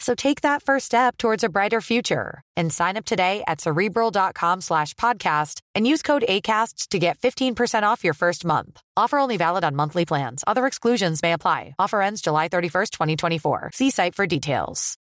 So 0.00 0.14
take 0.14 0.40
that 0.40 0.62
first 0.62 0.86
step 0.86 1.16
towards 1.18 1.44
a 1.44 1.48
brighter 1.50 1.80
future 1.82 2.42
and 2.56 2.72
sign 2.72 2.96
up 2.96 3.04
today 3.04 3.44
at 3.46 3.60
cerebral.com 3.60 4.62
slash 4.62 4.94
podcast 4.94 5.60
and 5.74 5.86
use 5.86 6.02
code 6.02 6.24
ACAST 6.28 6.88
to 6.88 6.98
get 6.98 7.18
15% 7.18 7.82
off 7.82 8.02
your 8.02 8.14
first 8.14 8.44
month. 8.44 8.80
Offer 8.96 9.18
only 9.18 9.36
valid 9.36 9.62
on 9.62 9.76
monthly 9.76 10.06
plans. 10.06 10.42
Other 10.46 10.66
exclusions 10.66 11.22
may 11.22 11.34
apply. 11.34 11.74
Offer 11.78 12.00
ends 12.02 12.22
July 12.22 12.48
31st, 12.48 12.90
2024. 12.90 13.70
See 13.74 13.90
site 13.90 14.14
for 14.14 14.26
details. 14.26 14.96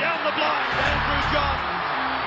Down 0.00 0.18
the 0.24 0.32
blind, 0.32 0.72
Andrew 0.74 1.22
John. 1.30 1.58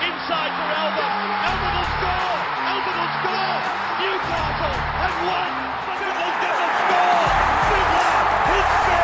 Inside 0.08 0.54
for 0.56 0.70
Albert. 0.78 1.14
Albert 1.50 1.74
will 1.76 1.90
score. 1.98 2.38
Albert 2.70 2.98
will 3.02 3.14
score. 3.18 3.60
Newcastle 4.00 4.78
have 5.02 5.18
won. 5.28 5.67
Fiddler, 8.58 8.97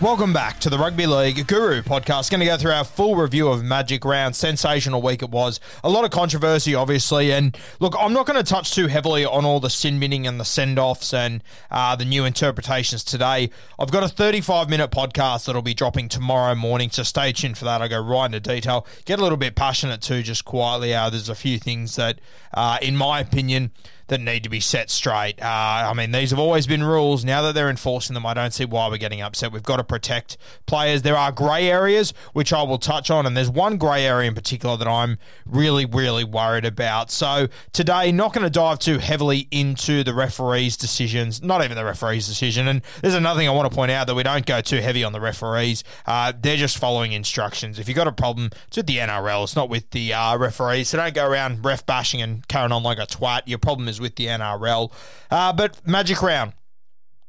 Welcome 0.00 0.32
back 0.32 0.60
to 0.60 0.70
the 0.70 0.78
Rugby 0.78 1.06
League 1.06 1.46
Guru 1.46 1.82
podcast. 1.82 2.30
Going 2.30 2.40
to 2.40 2.46
go 2.46 2.56
through 2.56 2.70
our 2.70 2.84
full 2.84 3.16
review 3.16 3.48
of 3.48 3.62
Magic 3.62 4.02
Round. 4.02 4.34
Sensational 4.34 5.02
week 5.02 5.22
it 5.22 5.28
was. 5.28 5.60
A 5.84 5.90
lot 5.90 6.06
of 6.06 6.10
controversy, 6.10 6.74
obviously. 6.74 7.30
And 7.32 7.54
look, 7.80 7.94
I'm 8.00 8.14
not 8.14 8.24
going 8.24 8.38
to 8.38 8.42
touch 8.42 8.74
too 8.74 8.86
heavily 8.86 9.26
on 9.26 9.44
all 9.44 9.60
the 9.60 9.68
sin 9.68 10.00
binning 10.00 10.26
and 10.26 10.40
the 10.40 10.44
send 10.46 10.78
offs 10.78 11.12
and 11.12 11.44
uh, 11.70 11.96
the 11.96 12.06
new 12.06 12.24
interpretations 12.24 13.04
today. 13.04 13.50
I've 13.78 13.90
got 13.90 14.02
a 14.02 14.08
35 14.08 14.70
minute 14.70 14.90
podcast 14.90 15.44
that'll 15.44 15.60
be 15.60 15.74
dropping 15.74 16.08
tomorrow 16.08 16.54
morning, 16.54 16.88
so 16.90 17.02
stay 17.02 17.32
tuned 17.32 17.58
for 17.58 17.66
that. 17.66 17.82
I 17.82 17.88
go 17.88 18.00
right 18.00 18.24
into 18.24 18.40
detail. 18.40 18.86
Get 19.04 19.18
a 19.18 19.22
little 19.22 19.36
bit 19.36 19.54
passionate 19.54 20.00
too, 20.00 20.22
just 20.22 20.46
quietly. 20.46 20.94
Uh, 20.94 21.10
there's 21.10 21.28
a 21.28 21.34
few 21.34 21.58
things 21.58 21.96
that, 21.96 22.20
uh, 22.54 22.78
in 22.80 22.96
my 22.96 23.20
opinion, 23.20 23.70
that 24.10 24.20
need 24.20 24.42
to 24.42 24.50
be 24.50 24.60
set 24.60 24.90
straight. 24.90 25.40
Uh, 25.40 25.46
I 25.90 25.94
mean, 25.94 26.10
these 26.10 26.30
have 26.30 26.38
always 26.38 26.66
been 26.66 26.82
rules. 26.82 27.24
Now 27.24 27.42
that 27.42 27.54
they're 27.54 27.70
enforcing 27.70 28.14
them, 28.14 28.26
I 28.26 28.34
don't 28.34 28.52
see 28.52 28.64
why 28.64 28.88
we're 28.88 28.98
getting 28.98 29.22
upset. 29.22 29.52
We've 29.52 29.62
got 29.62 29.76
to 29.76 29.84
protect 29.84 30.36
players. 30.66 31.02
There 31.02 31.16
are 31.16 31.32
grey 31.32 31.70
areas, 31.70 32.12
which 32.32 32.52
I 32.52 32.62
will 32.64 32.78
touch 32.78 33.10
on, 33.10 33.24
and 33.24 33.36
there's 33.36 33.48
one 33.48 33.78
grey 33.78 34.04
area 34.04 34.28
in 34.28 34.34
particular 34.34 34.76
that 34.76 34.88
I'm 34.88 35.18
really, 35.46 35.86
really 35.86 36.24
worried 36.24 36.64
about. 36.64 37.10
So 37.10 37.48
today, 37.72 38.10
not 38.10 38.34
going 38.34 38.44
to 38.44 38.50
dive 38.50 38.80
too 38.80 38.98
heavily 38.98 39.46
into 39.52 40.02
the 40.02 40.12
referees' 40.12 40.76
decisions, 40.76 41.40
not 41.40 41.64
even 41.64 41.76
the 41.76 41.84
referees' 41.84 42.26
decision. 42.26 42.66
And 42.66 42.82
there's 43.00 43.14
another 43.14 43.38
thing 43.38 43.48
I 43.48 43.52
want 43.52 43.70
to 43.70 43.74
point 43.74 43.92
out 43.92 44.08
that 44.08 44.16
we 44.16 44.24
don't 44.24 44.44
go 44.44 44.60
too 44.60 44.80
heavy 44.80 45.04
on 45.04 45.12
the 45.12 45.20
referees. 45.20 45.84
Uh, 46.04 46.32
they're 46.38 46.56
just 46.56 46.78
following 46.78 47.12
instructions. 47.12 47.78
If 47.78 47.86
you've 47.86 47.96
got 47.96 48.08
a 48.08 48.12
problem, 48.12 48.50
it's 48.66 48.76
with 48.76 48.86
the 48.86 48.98
NRL. 48.98 49.44
It's 49.44 49.54
not 49.54 49.68
with 49.68 49.88
the 49.90 50.12
uh, 50.12 50.36
referees. 50.36 50.88
So 50.88 50.98
don't 50.98 51.14
go 51.14 51.28
around 51.28 51.64
ref 51.64 51.86
bashing 51.86 52.20
and 52.20 52.46
carrying 52.48 52.72
on 52.72 52.82
like 52.82 52.98
a 52.98 53.06
twat. 53.06 53.42
Your 53.46 53.58
problem 53.58 53.86
is 53.86 53.99
with 54.00 54.16
the 54.16 54.26
NRL. 54.26 54.92
Uh, 55.30 55.52
but 55.52 55.86
Magic 55.86 56.22
Round 56.22 56.52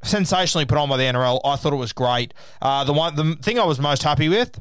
sensationally 0.03 0.65
put 0.65 0.77
on 0.77 0.89
by 0.89 0.97
the 0.97 1.03
NRL. 1.03 1.41
I 1.45 1.55
thought 1.55 1.73
it 1.73 1.77
was 1.77 1.93
great. 1.93 2.33
Uh, 2.61 2.83
the 2.83 2.93
one, 2.93 3.15
the 3.15 3.35
thing 3.41 3.59
I 3.59 3.65
was 3.65 3.79
most 3.79 4.03
happy 4.03 4.29
with. 4.29 4.59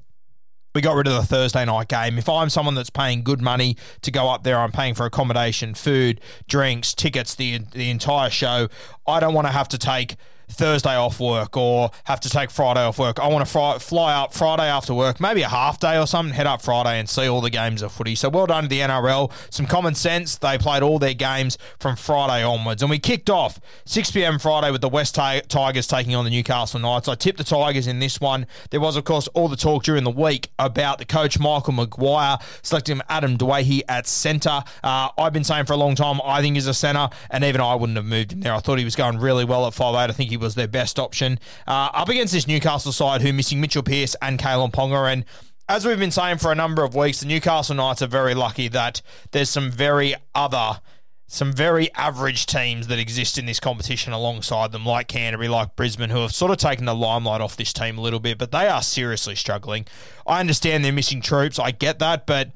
We 0.73 0.81
got 0.81 0.95
rid 0.95 1.09
of 1.09 1.15
the 1.15 1.25
Thursday 1.25 1.65
night 1.65 1.89
game. 1.89 2.17
If 2.17 2.29
I'm 2.29 2.49
someone 2.49 2.77
that's 2.77 2.91
paying 2.91 3.25
good 3.25 3.41
money 3.41 3.77
to 4.03 4.13
go 4.13 4.29
up 4.29 4.45
there, 4.45 4.57
I'm 4.57 4.71
paying 4.71 4.95
for 4.95 5.05
accommodation, 5.05 5.75
food, 5.75 6.21
drinks, 6.47 6.95
tickets, 6.95 7.35
the 7.35 7.59
the 7.73 7.91
entire 7.91 8.31
show. 8.31 8.69
I 9.05 9.19
don't 9.19 9.35
want 9.35 9.49
to 9.49 9.53
have 9.53 9.67
to 9.71 9.79
take 9.79 10.15
Thursday 10.53 10.97
off 10.97 11.21
work 11.21 11.57
or 11.57 11.91
have 12.05 12.21
to 12.21 12.31
take 12.31 12.51
Friday 12.51 12.81
off 12.81 12.99
work. 12.99 13.19
I 13.19 13.29
want 13.29 13.45
to 13.45 13.51
fly, 13.51 13.79
fly 13.79 14.15
up 14.15 14.35
Friday 14.35 14.65
after 14.65 14.95
work, 14.95 15.21
maybe 15.21 15.43
a 15.43 15.49
half 15.49 15.81
day 15.81 15.99
or 15.99 16.07
something, 16.07 16.35
head 16.35 16.47
up 16.47 16.63
Friday 16.63 16.99
and 16.99 17.09
see 17.09 17.29
all 17.29 17.41
the 17.41 17.51
games 17.51 17.83
of 17.83 17.93
footy. 17.93 18.15
So 18.15 18.29
well 18.29 18.47
done 18.47 18.65
to 18.65 18.69
the 18.69 18.81
NRL. 18.81 19.33
Some 19.51 19.67
common 19.67 19.95
sense. 19.95 20.37
They 20.37 20.59
played 20.59 20.83
all 20.83 20.99
their 20.99 21.15
games 21.15 21.59
from 21.79 21.97
Friday 21.97 22.45
onwards. 22.45 22.83
And 22.83 22.91
we 22.91 22.99
kicked 22.99 23.31
off 23.31 23.61
6 23.85 24.11
p.m. 24.11 24.39
Friday 24.39 24.71
with 24.71 24.81
the 24.81 24.89
West 24.89 25.15
Tigers 25.15 25.87
taking 25.87 26.15
on 26.15 26.25
the 26.25 26.31
Newcastle 26.31 26.81
Knights. 26.81 27.09
I 27.09 27.15
tipped 27.15 27.39
the 27.39 27.45
Tigers 27.45 27.87
in 27.87 27.99
this 27.99 28.21
one. 28.21 28.47
There 28.71 28.81
was, 28.81 28.97
of 28.97 29.05
course, 29.05 29.29
all 29.29 29.49
the 29.49 29.57
talk 29.57 29.85
during 29.85 30.05
the 30.05 30.11
week 30.11 30.49
about 30.59 30.99
the 30.99 31.05
coach 31.05 31.39
Michael 31.39 31.73
Maguire 31.73 32.39
selecting 32.63 33.01
Adam 33.09 33.37
Doueihi 33.39 33.83
at 33.89 34.07
centre. 34.07 34.63
Uh, 34.83 35.09
I've 35.17 35.33
been 35.33 35.45
saying 35.45 35.67
for 35.67 35.73
a 35.73 35.77
long 35.77 35.95
time 35.95 36.21
I 36.25 36.41
think 36.41 36.57
he's 36.57 36.67
a 36.67 36.75
centre, 36.75 37.09
and 37.31 37.45
even 37.45 37.61
I 37.61 37.75
wouldn't 37.75 37.97
have 37.97 38.07
moved 38.07 38.33
him 38.33 38.41
there. 38.41 38.55
I 38.55 38.61
thought 38.61 38.79
he 38.79 38.85
was 38.85 38.97
going 38.97 39.19
really 39.19 39.45
well 39.45 39.67
at 39.67 39.73
5'8. 39.73 39.97
I 39.97 40.13
think 40.13 40.31
he 40.31 40.37
was 40.41 40.55
their 40.55 40.69
best 40.69 40.99
option. 40.99 41.39
Uh, 41.67 41.91
up 41.93 42.09
against 42.09 42.33
this 42.33 42.47
Newcastle 42.47 42.93
side 42.93 43.23
who 43.23 43.33
missing 43.33 43.61
Mitchell 43.61 43.83
Pearce 43.83 44.17
and 44.21 44.39
Kalyn 44.39 44.73
Ponga. 44.73 45.13
And 45.13 45.25
as 45.69 45.87
we've 45.87 45.99
been 45.99 46.11
saying 46.11 46.39
for 46.39 46.51
a 46.51 46.57
number 46.57 46.83
of 46.83 46.95
weeks, 46.95 47.21
the 47.21 47.27
Newcastle 47.27 47.77
Knights 47.77 48.03
are 48.03 48.09
very 48.09 48.35
lucky 48.35 48.69
that 48.69 49.03
there's 49.31 49.51
some 49.51 49.71
very 49.71 50.15
other 50.35 50.81
some 51.33 51.53
very 51.53 51.95
average 51.95 52.45
teams 52.45 52.89
that 52.89 52.99
exist 52.99 53.39
in 53.39 53.47
this 53.47 53.61
competition 53.61 54.13
alongside 54.13 54.73
them, 54.73 54.85
like 54.85 55.07
Canterbury, 55.07 55.47
like 55.47 55.77
Brisbane, 55.77 56.11
who 56.11 56.23
have 56.23 56.35
sort 56.35 56.51
of 56.51 56.57
taken 56.57 56.87
the 56.87 56.95
limelight 56.95 57.41
off 57.41 57.57
this 57.57 57.73
team 57.73 57.97
a 57.97 58.01
little 58.01 58.19
bit, 58.19 58.37
but 58.37 58.51
they 58.51 58.67
are 58.67 58.83
seriously 58.83 59.37
struggling. 59.37 59.87
I 60.27 60.41
understand 60.41 60.85
they're 60.85 60.93
missing 60.93 61.21
troops, 61.21 61.61
I 61.61 61.71
get 61.71 62.01
that, 62.01 62.27
but 62.27 62.51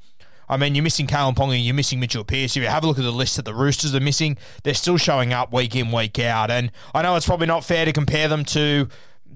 I 0.48 0.56
mean, 0.56 0.74
you're 0.74 0.84
missing 0.84 1.06
Kalyn 1.06 1.34
Ponga, 1.34 1.62
you're 1.62 1.74
missing 1.74 2.00
Mitchell 2.00 2.24
Pearce. 2.24 2.56
If 2.56 2.62
you 2.62 2.68
have 2.68 2.84
a 2.84 2.86
look 2.86 2.98
at 2.98 3.04
the 3.04 3.12
list 3.12 3.36
that 3.36 3.44
the 3.44 3.54
Roosters 3.54 3.94
are 3.94 4.00
missing, 4.00 4.36
they're 4.62 4.74
still 4.74 4.96
showing 4.96 5.32
up 5.32 5.52
week 5.52 5.74
in, 5.74 5.90
week 5.92 6.18
out. 6.18 6.50
And 6.50 6.70
I 6.94 7.02
know 7.02 7.16
it's 7.16 7.26
probably 7.26 7.46
not 7.46 7.64
fair 7.64 7.84
to 7.84 7.92
compare 7.92 8.28
them 8.28 8.44
to 8.46 8.88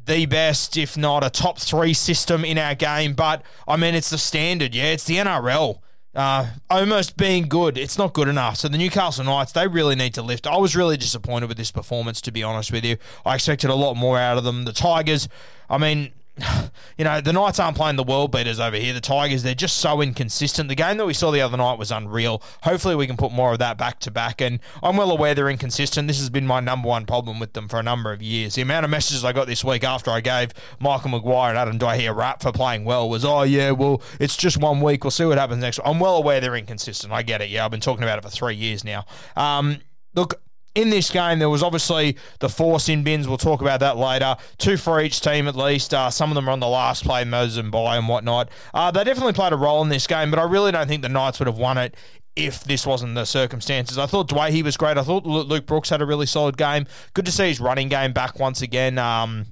the 0.07 0.27
best, 0.27 0.77
if 0.77 0.97
not 0.97 1.25
a 1.25 1.31
top 1.31 1.59
three 1.59 1.95
system 1.95 2.45
in 2.45 2.59
our 2.59 2.75
game, 2.75 3.15
but 3.15 3.43
I 3.67 3.77
mean, 3.77 3.95
it's 3.95 4.11
the 4.11 4.19
standard. 4.19 4.75
Yeah, 4.75 4.87
it's 4.87 5.05
the 5.05 5.17
NRL. 5.17 5.81
Uh, 6.15 6.47
almost 6.71 7.17
being 7.17 7.45
good. 7.45 7.79
It's 7.79 7.99
not 7.99 8.15
good 8.15 8.27
enough. 8.27 8.57
So 8.57 8.69
the 8.69 8.79
Newcastle 8.79 9.25
Knights, 9.25 9.53
they 9.53 9.69
really 9.69 9.95
need 9.95 10.15
to 10.15 10.23
lift. 10.23 10.47
I 10.47 10.57
was 10.57 10.75
really 10.75 10.97
disappointed 10.97 11.49
with 11.49 11.59
this 11.59 11.71
performance, 11.71 12.21
to 12.23 12.33
be 12.33 12.43
honest 12.43 12.73
with 12.73 12.85
you. 12.85 12.97
I 13.25 13.35
expected 13.35 13.71
a 13.71 13.75
lot 13.75 13.95
more 13.95 14.19
out 14.19 14.39
of 14.39 14.45
them. 14.45 14.65
The 14.65 14.73
Tigers, 14.73 15.29
I 15.69 15.79
mean, 15.79 16.13
you 16.99 17.05
know, 17.05 17.21
the 17.21 17.33
Knights 17.33 17.59
aren't 17.59 17.77
playing 17.77 17.97
the 17.97 18.03
world 18.03 18.33
beaters 18.33 18.61
over 18.61 18.77
here. 18.77 18.93
The 18.93 19.01
Tigers, 19.01 19.43
they're 19.43 19.55
just 19.55 19.77
so 19.77 20.01
inconsistent. 20.01 20.69
The 20.69 20.75
game 20.75 20.97
that 20.99 21.07
we 21.07 21.15
saw 21.15 21.31
the 21.31 21.41
other 21.41 21.57
night 21.57 21.79
was 21.79 21.91
unreal. 21.91 22.43
Hopefully, 22.63 22.95
we 22.95 23.07
can 23.07 23.17
put 23.17 23.33
more 23.33 23.53
of 23.53 23.59
that 23.59 23.79
back 23.79 23.99
to 24.01 24.11
back. 24.11 24.41
And 24.41 24.61
I'm 24.83 24.97
well 24.97 25.11
aware 25.11 25.35
they're 25.35 25.51
inconsistent. 25.51 26.09
This 26.09 26.19
has 26.19 26.31
been 26.31 26.47
my 26.47 26.61
number 26.61 26.89
one 26.89 27.07
problem 27.07 27.39
with 27.41 27.53
them 27.53 27.69
for 27.69 27.79
a 27.79 27.83
number 27.83 28.13
of 28.13 28.23
years. 28.23 28.55
The 28.55 28.63
amount 28.63 28.85
of 28.85 28.91
messages 28.91 29.25
I 29.25 29.33
got 29.33 29.47
this 29.47 29.65
week 29.65 29.85
after 29.85 30.11
I 30.11 30.21
gave 30.21 30.53
Michael 30.81 31.11
Maguire 31.11 31.51
and 31.51 31.59
Adam 31.59 31.79
Doueihi 31.79 32.09
a 32.09 32.15
rap 32.15 32.43
for 32.43 32.53
playing 32.53 32.85
well 32.85 33.09
was, 33.09 33.25
oh, 33.25 33.43
yeah, 33.43 33.71
well, 33.71 34.03
it's 34.21 34.37
just 34.37 34.59
one 34.59 34.81
week. 34.81 35.05
We'll 35.05 35.11
see 35.11 35.25
what 35.25 35.39
happens 35.39 35.61
next. 35.61 35.81
I'm 35.85 36.01
well 36.01 36.17
aware 36.17 36.41
they're 36.41 36.57
inconsistent. 36.57 37.13
I 37.13 37.23
get 37.23 37.41
it. 37.41 37.51
Yeah, 37.51 37.65
I've 37.65 37.71
been 37.71 37.81
talking 37.81 38.03
about 38.03 38.19
it 38.19 38.23
for 38.23 38.31
three 38.31 38.55
years 38.55 38.85
now. 38.85 39.05
Um, 39.37 39.79
look, 40.15 40.41
in 40.75 40.91
this 40.91 41.11
game, 41.11 41.39
there 41.39 41.51
was 41.51 41.63
obviously 41.63 42.17
the 42.41 42.49
four 42.49 42.79
sin 42.81 43.03
bins. 43.03 43.27
We'll 43.27 43.39
talk 43.39 43.61
about 43.61 43.81
that 43.81 43.97
later. 43.97 44.37
Two 44.59 44.77
for 44.77 45.01
each 45.01 45.21
team 45.21 45.49
at 45.49 45.57
least. 45.57 45.93
Uh, 45.93 46.11
some 46.11 46.31
of 46.31 46.35
them 46.35 46.49
are 46.49 46.53
on 46.53 46.61
the 46.61 46.69
last 46.69 47.05
play, 47.05 47.25
Moses 47.25 47.63
Mbye 47.65 47.99
and 47.99 48.09
whatnot. 48.09 48.51
Uh, 48.73 48.91
they 48.91 49.05
definitely 49.05 49.33
played 49.33 49.53
a 49.53 49.57
role 49.57 49.83
in 49.83 49.89
this 49.89 50.07
game, 50.07 50.31
but 50.31 50.39
I 50.39 50.45
really 50.45 50.73
don't 50.73 50.87
think 50.87 51.03
the 51.03 51.09
Knights 51.09 51.39
would 51.39 51.49
have 51.49 51.59
won 51.59 51.79
it 51.79 51.97
if 52.37 52.63
this 52.63 52.87
wasn't 52.87 53.17
the 53.17 53.25
circumstances. 53.25 53.99
I 53.99 54.07
thought 54.07 54.29
Doueihi 54.29 54.63
was 54.63 54.77
great. 54.77 54.97
I 54.97 55.03
thought 55.03 55.27
Luke 55.27 55.67
Brooks 55.67 55.91
had 55.91 56.01
a 56.01 56.07
really 56.07 56.27
solid 56.27 56.57
game. 56.57 56.87
Good 57.15 57.27
to 57.27 57.33
see 57.33 57.49
his 57.49 57.59
running 57.59 57.89
game 57.89 58.13
back 58.13 58.39
once 58.39 58.63
again. 58.63 58.99
Um, 58.99 59.47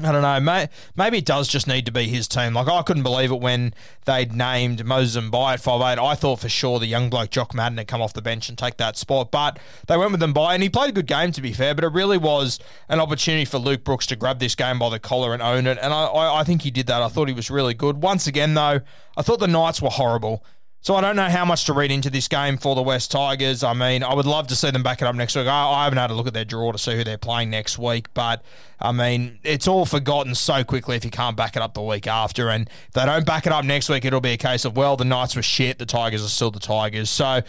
I 0.00 0.12
don't 0.12 0.22
know. 0.22 0.38
May, 0.38 0.68
maybe 0.96 1.18
it 1.18 1.24
does 1.24 1.48
just 1.48 1.66
need 1.66 1.84
to 1.86 1.92
be 1.92 2.06
his 2.06 2.28
team. 2.28 2.54
Like 2.54 2.68
I 2.68 2.82
couldn't 2.82 3.02
believe 3.02 3.32
it 3.32 3.40
when 3.40 3.74
they'd 4.04 4.32
named 4.32 4.84
Moses 4.84 5.22
Mbye 5.22 5.54
at 5.54 5.60
five 5.60 5.80
eight. 5.80 6.00
I 6.00 6.14
thought 6.14 6.38
for 6.38 6.48
sure 6.48 6.78
the 6.78 6.86
young 6.86 7.10
bloke 7.10 7.30
Jock 7.30 7.52
Madden 7.52 7.78
had 7.78 7.88
come 7.88 8.00
off 8.00 8.12
the 8.12 8.22
bench 8.22 8.48
and 8.48 8.56
take 8.56 8.76
that 8.76 8.96
spot, 8.96 9.32
but 9.32 9.58
they 9.88 9.96
went 9.96 10.12
with 10.12 10.20
Mbye 10.20 10.54
and 10.54 10.62
he 10.62 10.68
played 10.68 10.90
a 10.90 10.92
good 10.92 11.08
game 11.08 11.32
to 11.32 11.42
be 11.42 11.52
fair. 11.52 11.74
But 11.74 11.82
it 11.82 11.92
really 11.92 12.18
was 12.18 12.60
an 12.88 13.00
opportunity 13.00 13.44
for 13.44 13.58
Luke 13.58 13.82
Brooks 13.82 14.06
to 14.06 14.16
grab 14.16 14.38
this 14.38 14.54
game 14.54 14.78
by 14.78 14.88
the 14.88 15.00
collar 15.00 15.32
and 15.32 15.42
own 15.42 15.66
it, 15.66 15.78
and 15.82 15.92
I, 15.92 16.04
I, 16.04 16.40
I 16.40 16.44
think 16.44 16.62
he 16.62 16.70
did 16.70 16.86
that. 16.86 17.02
I 17.02 17.08
thought 17.08 17.26
he 17.26 17.34
was 17.34 17.50
really 17.50 17.74
good. 17.74 18.00
Once 18.00 18.28
again, 18.28 18.54
though, 18.54 18.80
I 19.16 19.22
thought 19.22 19.40
the 19.40 19.48
Knights 19.48 19.82
were 19.82 19.90
horrible. 19.90 20.44
So 20.80 20.94
I 20.94 21.00
don't 21.00 21.16
know 21.16 21.28
how 21.28 21.44
much 21.44 21.64
to 21.64 21.72
read 21.72 21.90
into 21.90 22.08
this 22.08 22.28
game 22.28 22.56
for 22.56 22.76
the 22.76 22.82
West 22.82 23.10
Tigers. 23.10 23.64
I 23.64 23.74
mean, 23.74 24.04
I 24.04 24.14
would 24.14 24.26
love 24.26 24.46
to 24.46 24.56
see 24.56 24.70
them 24.70 24.84
back 24.84 25.02
it 25.02 25.06
up 25.06 25.14
next 25.14 25.34
week. 25.34 25.48
I, 25.48 25.70
I, 25.70 25.84
haven't 25.84 25.98
had 25.98 26.10
a 26.10 26.14
look 26.14 26.28
at 26.28 26.34
their 26.34 26.44
draw 26.44 26.70
to 26.70 26.78
see 26.78 26.94
who 26.94 27.02
they're 27.02 27.18
playing 27.18 27.50
next 27.50 27.78
week, 27.78 28.06
but 28.14 28.44
I 28.80 28.92
mean, 28.92 29.40
it's 29.42 29.66
all 29.66 29.86
forgotten 29.86 30.36
so 30.36 30.62
quickly 30.62 30.96
if 30.96 31.04
you 31.04 31.10
can't 31.10 31.36
back 31.36 31.56
it 31.56 31.62
up 31.62 31.74
the 31.74 31.82
week 31.82 32.06
after. 32.06 32.48
And 32.48 32.68
if 32.86 32.94
they 32.94 33.04
don't 33.04 33.26
back 33.26 33.44
it 33.46 33.52
up 33.52 33.64
next 33.64 33.88
week, 33.88 34.04
it'll 34.04 34.20
be 34.20 34.32
a 34.32 34.36
case 34.36 34.64
of 34.64 34.76
well, 34.76 34.96
the 34.96 35.04
Knights 35.04 35.34
were 35.34 35.42
shit, 35.42 35.78
the 35.78 35.86
Tigers 35.86 36.24
are 36.24 36.28
still 36.28 36.52
the 36.52 36.60
Tigers. 36.60 37.10
So 37.10 37.42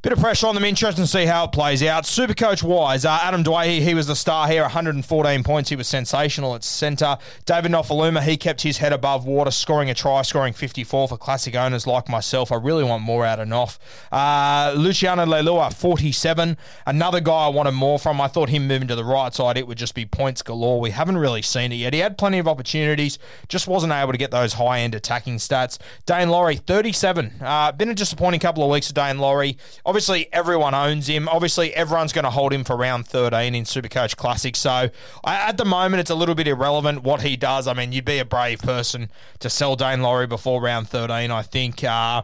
Bit 0.00 0.12
of 0.12 0.20
pressure 0.20 0.46
on 0.46 0.54
them. 0.54 0.62
Interesting 0.62 1.02
to 1.02 1.10
see 1.10 1.26
how 1.26 1.46
it 1.46 1.50
plays 1.50 1.82
out. 1.82 2.06
Super 2.06 2.32
coach 2.32 2.62
wise, 2.62 3.04
uh, 3.04 3.18
Adam 3.20 3.42
Doueihi, 3.42 3.80
he 3.80 3.94
was 3.94 4.06
the 4.06 4.14
star 4.14 4.46
here, 4.46 4.62
114 4.62 5.42
points. 5.42 5.70
He 5.70 5.74
was 5.74 5.88
sensational 5.88 6.54
at 6.54 6.62
centre. 6.62 7.18
David 7.46 7.72
Nofoaluma, 7.72 8.22
he 8.22 8.36
kept 8.36 8.62
his 8.62 8.78
head 8.78 8.92
above 8.92 9.26
water, 9.26 9.50
scoring 9.50 9.90
a 9.90 9.94
try, 9.94 10.22
scoring 10.22 10.52
54 10.52 11.08
for 11.08 11.18
classic 11.18 11.56
owners 11.56 11.84
like 11.84 12.08
myself. 12.08 12.52
I 12.52 12.54
really 12.54 12.84
want 12.84 13.02
more 13.02 13.26
out 13.26 13.40
of 13.40 13.48
Noff. 13.48 13.80
Uh, 14.12 14.72
Luciano 14.78 15.26
Leilua, 15.26 15.74
47. 15.74 16.56
Another 16.86 17.18
guy 17.18 17.46
I 17.46 17.48
wanted 17.48 17.72
more 17.72 17.98
from. 17.98 18.20
I 18.20 18.28
thought 18.28 18.50
him 18.50 18.68
moving 18.68 18.86
to 18.86 18.94
the 18.94 19.04
right 19.04 19.34
side, 19.34 19.56
it 19.56 19.66
would 19.66 19.78
just 19.78 19.96
be 19.96 20.06
points 20.06 20.42
galore. 20.42 20.80
We 20.80 20.90
haven't 20.90 21.18
really 21.18 21.42
seen 21.42 21.72
it 21.72 21.76
yet. 21.76 21.92
He 21.92 21.98
had 21.98 22.16
plenty 22.16 22.38
of 22.38 22.46
opportunities, 22.46 23.18
just 23.48 23.66
wasn't 23.66 23.92
able 23.92 24.12
to 24.12 24.18
get 24.18 24.30
those 24.30 24.52
high 24.52 24.78
end 24.78 24.94
attacking 24.94 25.38
stats. 25.38 25.76
Daine 26.06 26.30
Laurie, 26.30 26.54
37. 26.54 27.32
Uh, 27.40 27.72
been 27.72 27.88
a 27.88 27.94
disappointing 27.94 28.38
couple 28.38 28.62
of 28.62 28.70
weeks 28.70 28.86
for 28.86 28.94
Daine 28.94 29.18
Laurie 29.18 29.58
obviously 29.88 30.28
everyone 30.34 30.74
owns 30.74 31.06
him. 31.06 31.28
Obviously 31.30 31.74
everyone's 31.74 32.12
going 32.12 32.26
to 32.26 32.30
hold 32.30 32.52
him 32.52 32.62
for 32.62 32.76
round 32.76 33.08
13 33.08 33.54
in 33.54 33.64
Supercoach 33.64 34.16
Classic. 34.16 34.54
So 34.54 34.90
I, 35.24 35.48
at 35.48 35.56
the 35.56 35.64
moment, 35.64 36.00
it's 36.00 36.10
a 36.10 36.14
little 36.14 36.34
bit 36.34 36.46
irrelevant 36.46 37.02
what 37.02 37.22
he 37.22 37.38
does. 37.38 37.66
I 37.66 37.72
mean, 37.72 37.92
you'd 37.92 38.04
be 38.04 38.18
a 38.18 38.24
brave 38.26 38.58
person 38.58 39.10
to 39.38 39.48
sell 39.48 39.78
Daine 39.78 40.02
Laurie 40.02 40.26
before 40.26 40.60
round 40.60 40.90
13, 40.90 41.30
I 41.30 41.40
think. 41.40 41.82
Uh, 41.82 42.22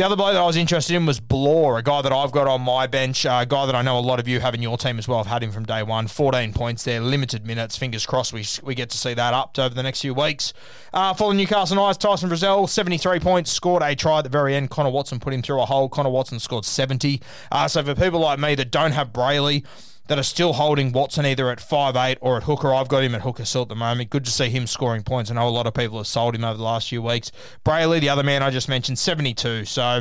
the 0.00 0.06
other 0.06 0.16
bloke 0.16 0.32
that 0.32 0.40
I 0.40 0.46
was 0.46 0.56
interested 0.56 0.96
in 0.96 1.04
was 1.04 1.20
Blore, 1.20 1.76
a 1.76 1.82
guy 1.82 2.00
that 2.00 2.10
I've 2.10 2.32
got 2.32 2.48
on 2.48 2.62
my 2.62 2.86
bench, 2.86 3.26
a 3.26 3.44
guy 3.46 3.66
that 3.66 3.74
I 3.74 3.82
know 3.82 3.98
a 3.98 4.00
lot 4.00 4.18
of 4.18 4.26
you 4.26 4.40
have 4.40 4.54
in 4.54 4.62
your 4.62 4.78
team 4.78 4.98
as 4.98 5.06
well. 5.06 5.18
I've 5.18 5.26
had 5.26 5.42
him 5.42 5.52
from 5.52 5.66
day 5.66 5.82
one. 5.82 6.06
14 6.06 6.54
points 6.54 6.84
there, 6.84 7.02
limited 7.02 7.46
minutes. 7.46 7.76
Fingers 7.76 8.06
crossed 8.06 8.32
we, 8.32 8.46
we 8.62 8.74
get 8.74 8.88
to 8.88 8.96
see 8.96 9.12
that 9.12 9.34
up 9.34 9.58
over 9.58 9.74
the 9.74 9.82
next 9.82 10.00
few 10.00 10.14
weeks. 10.14 10.54
Uh, 10.94 11.12
the 11.12 11.32
Newcastle 11.34 11.76
Knights, 11.76 11.98
Tyson 11.98 12.30
Frizell, 12.30 12.66
73 12.66 13.20
points, 13.20 13.52
scored 13.52 13.82
a 13.82 13.94
try 13.94 14.20
at 14.20 14.22
the 14.22 14.30
very 14.30 14.54
end. 14.54 14.70
Connor 14.70 14.88
Watson 14.88 15.20
put 15.20 15.34
him 15.34 15.42
through 15.42 15.60
a 15.60 15.66
hole. 15.66 15.90
Connor 15.90 16.08
Watson 16.08 16.38
scored 16.38 16.64
70. 16.64 17.20
Uh, 17.52 17.68
so 17.68 17.82
for 17.82 17.94
people 17.94 18.20
like 18.20 18.38
me 18.38 18.54
that 18.54 18.70
don't 18.70 18.92
have 18.92 19.12
Brailey, 19.12 19.66
that 20.10 20.18
are 20.18 20.24
still 20.24 20.52
holding 20.52 20.90
Watson 20.90 21.24
either 21.24 21.50
at 21.50 21.60
five 21.60 21.94
eight 21.94 22.18
or 22.20 22.36
at 22.36 22.42
hooker. 22.42 22.74
I've 22.74 22.88
got 22.88 23.04
him 23.04 23.14
at 23.14 23.20
hooker 23.20 23.44
still 23.44 23.62
at 23.62 23.68
the 23.68 23.76
moment. 23.76 24.10
Good 24.10 24.24
to 24.24 24.30
see 24.32 24.50
him 24.50 24.66
scoring 24.66 25.04
points. 25.04 25.30
I 25.30 25.34
know 25.34 25.46
a 25.46 25.50
lot 25.50 25.68
of 25.68 25.74
people 25.74 25.98
have 25.98 26.08
sold 26.08 26.34
him 26.34 26.42
over 26.42 26.56
the 26.56 26.64
last 26.64 26.88
few 26.88 27.00
weeks. 27.00 27.30
Brailey, 27.64 28.00
the 28.00 28.08
other 28.08 28.24
man 28.24 28.42
I 28.42 28.50
just 28.50 28.68
mentioned, 28.68 28.98
72. 28.98 29.66
So 29.66 30.00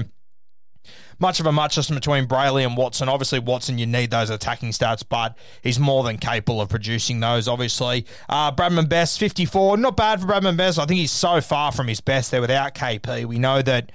much 1.19 1.39
of 1.39 1.45
a 1.45 1.51
muchness 1.51 1.91
between 1.91 2.25
Brailey 2.25 2.65
and 2.65 2.75
Watson. 2.75 3.07
Obviously, 3.07 3.38
Watson, 3.38 3.77
you 3.77 3.85
need 3.85 4.09
those 4.09 4.31
attacking 4.31 4.71
stats, 4.71 5.03
but 5.07 5.38
he's 5.61 5.79
more 5.79 6.03
than 6.03 6.17
capable 6.17 6.59
of 6.59 6.69
producing 6.69 7.19
those, 7.19 7.47
obviously. 7.47 8.07
Uh, 8.27 8.51
Bradman 8.51 8.89
Best, 8.89 9.19
54. 9.19 9.77
Not 9.77 9.95
bad 9.95 10.21
for 10.21 10.25
Bradman 10.25 10.57
Best. 10.57 10.79
I 10.79 10.88
think 10.88 11.01
he's 11.01 11.11
so 11.11 11.39
far 11.39 11.71
from 11.71 11.88
his 11.88 12.01
best 12.01 12.31
there 12.31 12.41
without 12.41 12.73
KP. 12.73 13.25
We 13.25 13.38
know 13.38 13.61
that 13.61 13.91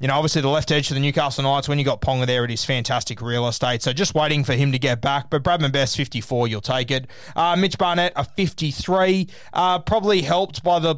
you 0.00 0.08
know, 0.08 0.14
obviously 0.14 0.42
the 0.42 0.48
left 0.48 0.70
edge 0.70 0.88
for 0.88 0.94
the 0.94 1.00
Newcastle 1.00 1.44
Knights, 1.44 1.68
when 1.68 1.78
you 1.78 1.84
got 1.84 2.00
Ponga 2.00 2.26
there, 2.26 2.44
it 2.44 2.50
is 2.50 2.64
fantastic 2.64 3.22
real 3.22 3.46
estate. 3.48 3.82
So 3.82 3.92
just 3.92 4.14
waiting 4.14 4.44
for 4.44 4.54
him 4.54 4.72
to 4.72 4.78
get 4.78 5.00
back. 5.00 5.30
But 5.30 5.42
Bradman 5.42 5.72
Best, 5.72 5.96
54, 5.96 6.48
you'll 6.48 6.60
take 6.60 6.90
it. 6.90 7.06
Uh, 7.36 7.56
Mitch 7.56 7.78
Barnett, 7.78 8.12
a 8.16 8.24
53. 8.24 9.28
Uh, 9.52 9.78
probably 9.78 10.22
helped 10.22 10.62
by 10.62 10.78
the 10.78 10.96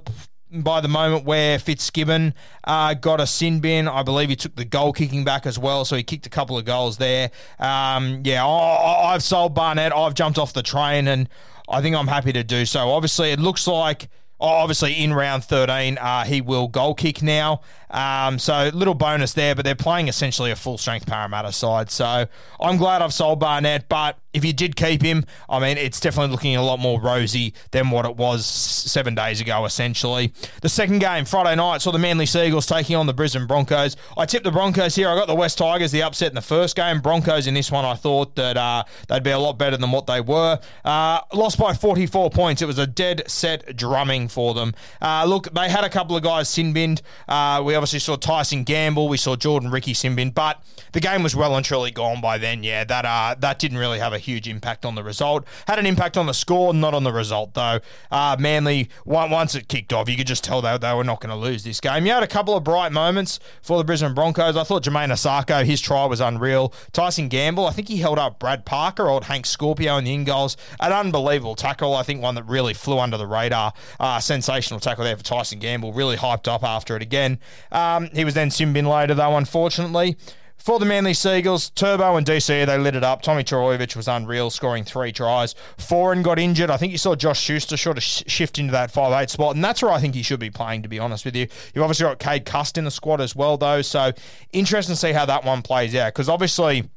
by 0.50 0.80
the 0.80 0.88
moment 0.88 1.24
where 1.24 1.58
Fitzgibbon 1.58 2.32
uh, 2.64 2.94
got 2.94 3.20
a 3.20 3.26
sin 3.26 3.60
bin. 3.60 3.88
I 3.88 4.02
believe 4.02 4.28
he 4.28 4.36
took 4.36 4.54
the 4.54 4.64
goal 4.64 4.92
kicking 4.92 5.24
back 5.24 5.46
as 5.46 5.58
well, 5.58 5.84
so 5.84 5.96
he 5.96 6.02
kicked 6.02 6.26
a 6.26 6.30
couple 6.30 6.56
of 6.56 6.64
goals 6.64 6.98
there. 6.98 7.30
Um, 7.58 8.22
yeah, 8.24 8.46
I, 8.46 9.12
I've 9.12 9.22
sold 9.22 9.54
Barnett. 9.54 9.94
I've 9.94 10.14
jumped 10.14 10.38
off 10.38 10.52
the 10.52 10.62
train, 10.62 11.08
and 11.08 11.28
I 11.68 11.80
think 11.80 11.96
I'm 11.96 12.06
happy 12.06 12.32
to 12.32 12.44
do 12.44 12.64
so. 12.64 12.90
Obviously, 12.90 13.32
it 13.32 13.40
looks 13.40 13.66
like. 13.66 14.08
Obviously, 14.38 15.02
in 15.02 15.14
round 15.14 15.44
13, 15.44 15.96
uh, 15.96 16.24
he 16.24 16.42
will 16.42 16.68
goal 16.68 16.94
kick 16.94 17.22
now. 17.22 17.62
Um, 17.90 18.38
so, 18.38 18.70
little 18.74 18.94
bonus 18.94 19.32
there, 19.32 19.54
but 19.54 19.64
they're 19.64 19.74
playing 19.74 20.08
essentially 20.08 20.50
a 20.50 20.56
full 20.56 20.78
strength 20.78 21.06
Parramatta 21.06 21.52
side. 21.52 21.90
So, 21.90 22.26
I'm 22.60 22.76
glad 22.76 23.02
I've 23.02 23.14
sold 23.14 23.40
Barnett, 23.40 23.88
but 23.88 24.18
if 24.36 24.44
you 24.44 24.52
did 24.52 24.76
keep 24.76 25.02
him, 25.02 25.24
I 25.48 25.58
mean, 25.58 25.78
it's 25.78 25.98
definitely 25.98 26.30
looking 26.30 26.56
a 26.56 26.62
lot 26.62 26.78
more 26.78 27.00
rosy 27.00 27.54
than 27.70 27.90
what 27.90 28.04
it 28.04 28.16
was 28.16 28.44
seven 28.44 29.14
days 29.14 29.40
ago, 29.40 29.64
essentially. 29.64 30.32
The 30.60 30.68
second 30.68 30.98
game, 30.98 31.24
Friday 31.24 31.56
night, 31.56 31.80
saw 31.80 31.90
the 31.90 31.98
Manly 31.98 32.26
Seagulls 32.26 32.66
taking 32.66 32.96
on 32.96 33.06
the 33.06 33.14
Brisbane 33.14 33.46
Broncos. 33.46 33.96
I 34.16 34.26
tipped 34.26 34.44
the 34.44 34.50
Broncos 34.50 34.94
here. 34.94 35.08
I 35.08 35.14
got 35.14 35.26
the 35.26 35.34
West 35.34 35.56
Tigers, 35.56 35.90
the 35.90 36.02
upset 36.02 36.28
in 36.28 36.34
the 36.34 36.42
first 36.42 36.76
game. 36.76 37.00
Broncos 37.00 37.46
in 37.46 37.54
this 37.54 37.72
one, 37.72 37.86
I 37.86 37.94
thought 37.94 38.36
that 38.36 38.58
uh, 38.58 38.84
they'd 39.08 39.22
be 39.22 39.30
a 39.30 39.38
lot 39.38 39.54
better 39.54 39.78
than 39.78 39.90
what 39.90 40.06
they 40.06 40.20
were. 40.20 40.60
Uh, 40.84 41.20
lost 41.32 41.58
by 41.58 41.72
44 41.72 42.28
points. 42.28 42.60
It 42.60 42.66
was 42.66 42.78
a 42.78 42.86
dead 42.86 43.22
set 43.26 43.74
drumming 43.74 44.28
for 44.28 44.52
them. 44.52 44.74
Uh, 45.00 45.24
look, 45.24 45.52
they 45.54 45.70
had 45.70 45.84
a 45.84 45.90
couple 45.90 46.14
of 46.14 46.22
guys 46.22 46.50
sin 46.50 46.74
binned. 46.74 47.00
Uh, 47.26 47.62
we 47.64 47.72
obviously 47.76 47.98
saw 47.98 48.16
Tyson 48.16 48.64
Gamble. 48.64 49.08
We 49.08 49.16
saw 49.16 49.36
Jordan 49.36 49.70
Riki 49.70 49.92
Simbin, 49.92 50.34
but 50.34 50.62
the 50.92 51.00
game 51.00 51.22
was 51.22 51.36
well 51.36 51.54
and 51.56 51.64
truly 51.64 51.90
gone 51.90 52.20
by 52.20 52.38
then. 52.38 52.64
Yeah, 52.64 52.84
that 52.84 53.04
uh, 53.04 53.36
that 53.38 53.58
didn't 53.58 53.78
really 53.78 53.98
have 53.98 54.12
a 54.12 54.18
huge 54.18 54.48
impact 54.48 54.84
on 54.84 54.94
the 54.94 55.04
result. 55.04 55.46
Had 55.66 55.78
an 55.78 55.86
impact 55.86 56.16
on 56.16 56.26
the 56.26 56.34
score, 56.34 56.74
not 56.74 56.94
on 56.94 57.04
the 57.04 57.12
result 57.12 57.54
though. 57.54 57.80
Uh, 58.10 58.36
Manly, 58.38 58.88
once 59.04 59.54
it 59.54 59.68
kicked 59.68 59.92
off, 59.92 60.08
you 60.08 60.16
could 60.16 60.26
just 60.26 60.44
tell 60.44 60.60
they, 60.62 60.76
they 60.78 60.92
were 60.94 61.04
not 61.04 61.20
going 61.20 61.30
to 61.30 61.36
lose 61.36 61.64
this 61.64 61.80
game. 61.80 62.06
You 62.06 62.12
had 62.12 62.22
a 62.22 62.28
couple 62.28 62.56
of 62.56 62.64
bright 62.64 62.92
moments 62.92 63.38
for 63.62 63.78
the 63.78 63.84
Brisbane 63.84 64.14
Broncos. 64.14 64.56
I 64.56 64.64
thought 64.64 64.82
Jamayne 64.82 65.12
Isaako, 65.12 65.64
his 65.64 65.80
try 65.80 66.04
was 66.06 66.20
unreal. 66.20 66.72
Tyson 66.92 67.28
Gamble, 67.28 67.66
I 67.66 67.72
think 67.72 67.88
he 67.88 67.98
held 67.98 68.18
up 68.18 68.38
Brad 68.38 68.64
Parker, 68.64 69.08
old 69.08 69.24
Hank 69.24 69.46
Scorpio 69.46 69.96
in 69.96 70.04
the 70.04 70.14
in 70.14 70.24
goals. 70.24 70.56
An 70.80 70.92
unbelievable 70.92 71.54
tackle. 71.54 71.94
I 71.94 72.02
think 72.02 72.22
one 72.22 72.34
that 72.34 72.44
really 72.44 72.74
flew 72.74 72.98
under 72.98 73.16
the 73.16 73.26
radar. 73.26 73.72
Uh, 74.00 74.20
sensational 74.20 74.80
tackle 74.80 75.04
there 75.04 75.16
for 75.16 75.22
Tyson 75.24 75.58
Gamble. 75.58 75.92
Really 75.92 76.16
hyped 76.16 76.48
up 76.48 76.64
after 76.64 76.96
it 76.96 77.02
again. 77.02 77.38
Um, 77.72 78.08
he 78.12 78.24
was 78.24 78.34
then 78.34 78.50
sin 78.50 78.72
bin 78.72 78.86
later 78.86 79.14
though, 79.14 79.36
unfortunately. 79.36 80.16
For 80.66 80.80
the 80.80 80.84
Manly 80.84 81.14
Seagulls, 81.14 81.70
Turbo 81.70 82.16
and 82.16 82.26
DC, 82.26 82.66
they 82.66 82.78
lit 82.78 82.96
it 82.96 83.04
up. 83.04 83.22
Tommy 83.22 83.44
Trbojevic 83.44 83.94
was 83.94 84.08
unreal, 84.08 84.50
scoring 84.50 84.82
three 84.82 85.12
tries. 85.12 85.54
Foran 85.78 86.24
got 86.24 86.40
injured. 86.40 86.70
I 86.70 86.76
think 86.76 86.90
you 86.90 86.98
saw 86.98 87.14
Josh 87.14 87.40
Schuster 87.40 87.76
sort 87.76 87.98
of 87.98 88.02
shift 88.02 88.58
into 88.58 88.72
that 88.72 88.92
5'8 88.92 89.30
spot, 89.30 89.54
and 89.54 89.64
that's 89.64 89.80
where 89.80 89.92
I 89.92 90.00
think 90.00 90.16
he 90.16 90.22
should 90.22 90.40
be 90.40 90.50
playing, 90.50 90.82
to 90.82 90.88
be 90.88 90.98
honest 90.98 91.24
with 91.24 91.36
you. 91.36 91.46
You've 91.72 91.84
obviously 91.84 92.04
got 92.04 92.18
Cade 92.18 92.46
Cust 92.46 92.78
in 92.78 92.84
the 92.84 92.90
squad 92.90 93.20
as 93.20 93.36
well, 93.36 93.56
though, 93.56 93.80
so 93.80 94.10
interesting 94.52 94.94
to 94.94 94.98
see 94.98 95.12
how 95.12 95.26
that 95.26 95.44
one 95.44 95.62
plays 95.62 95.94
out, 95.94 96.14
because 96.14 96.28
obviously 96.28 96.88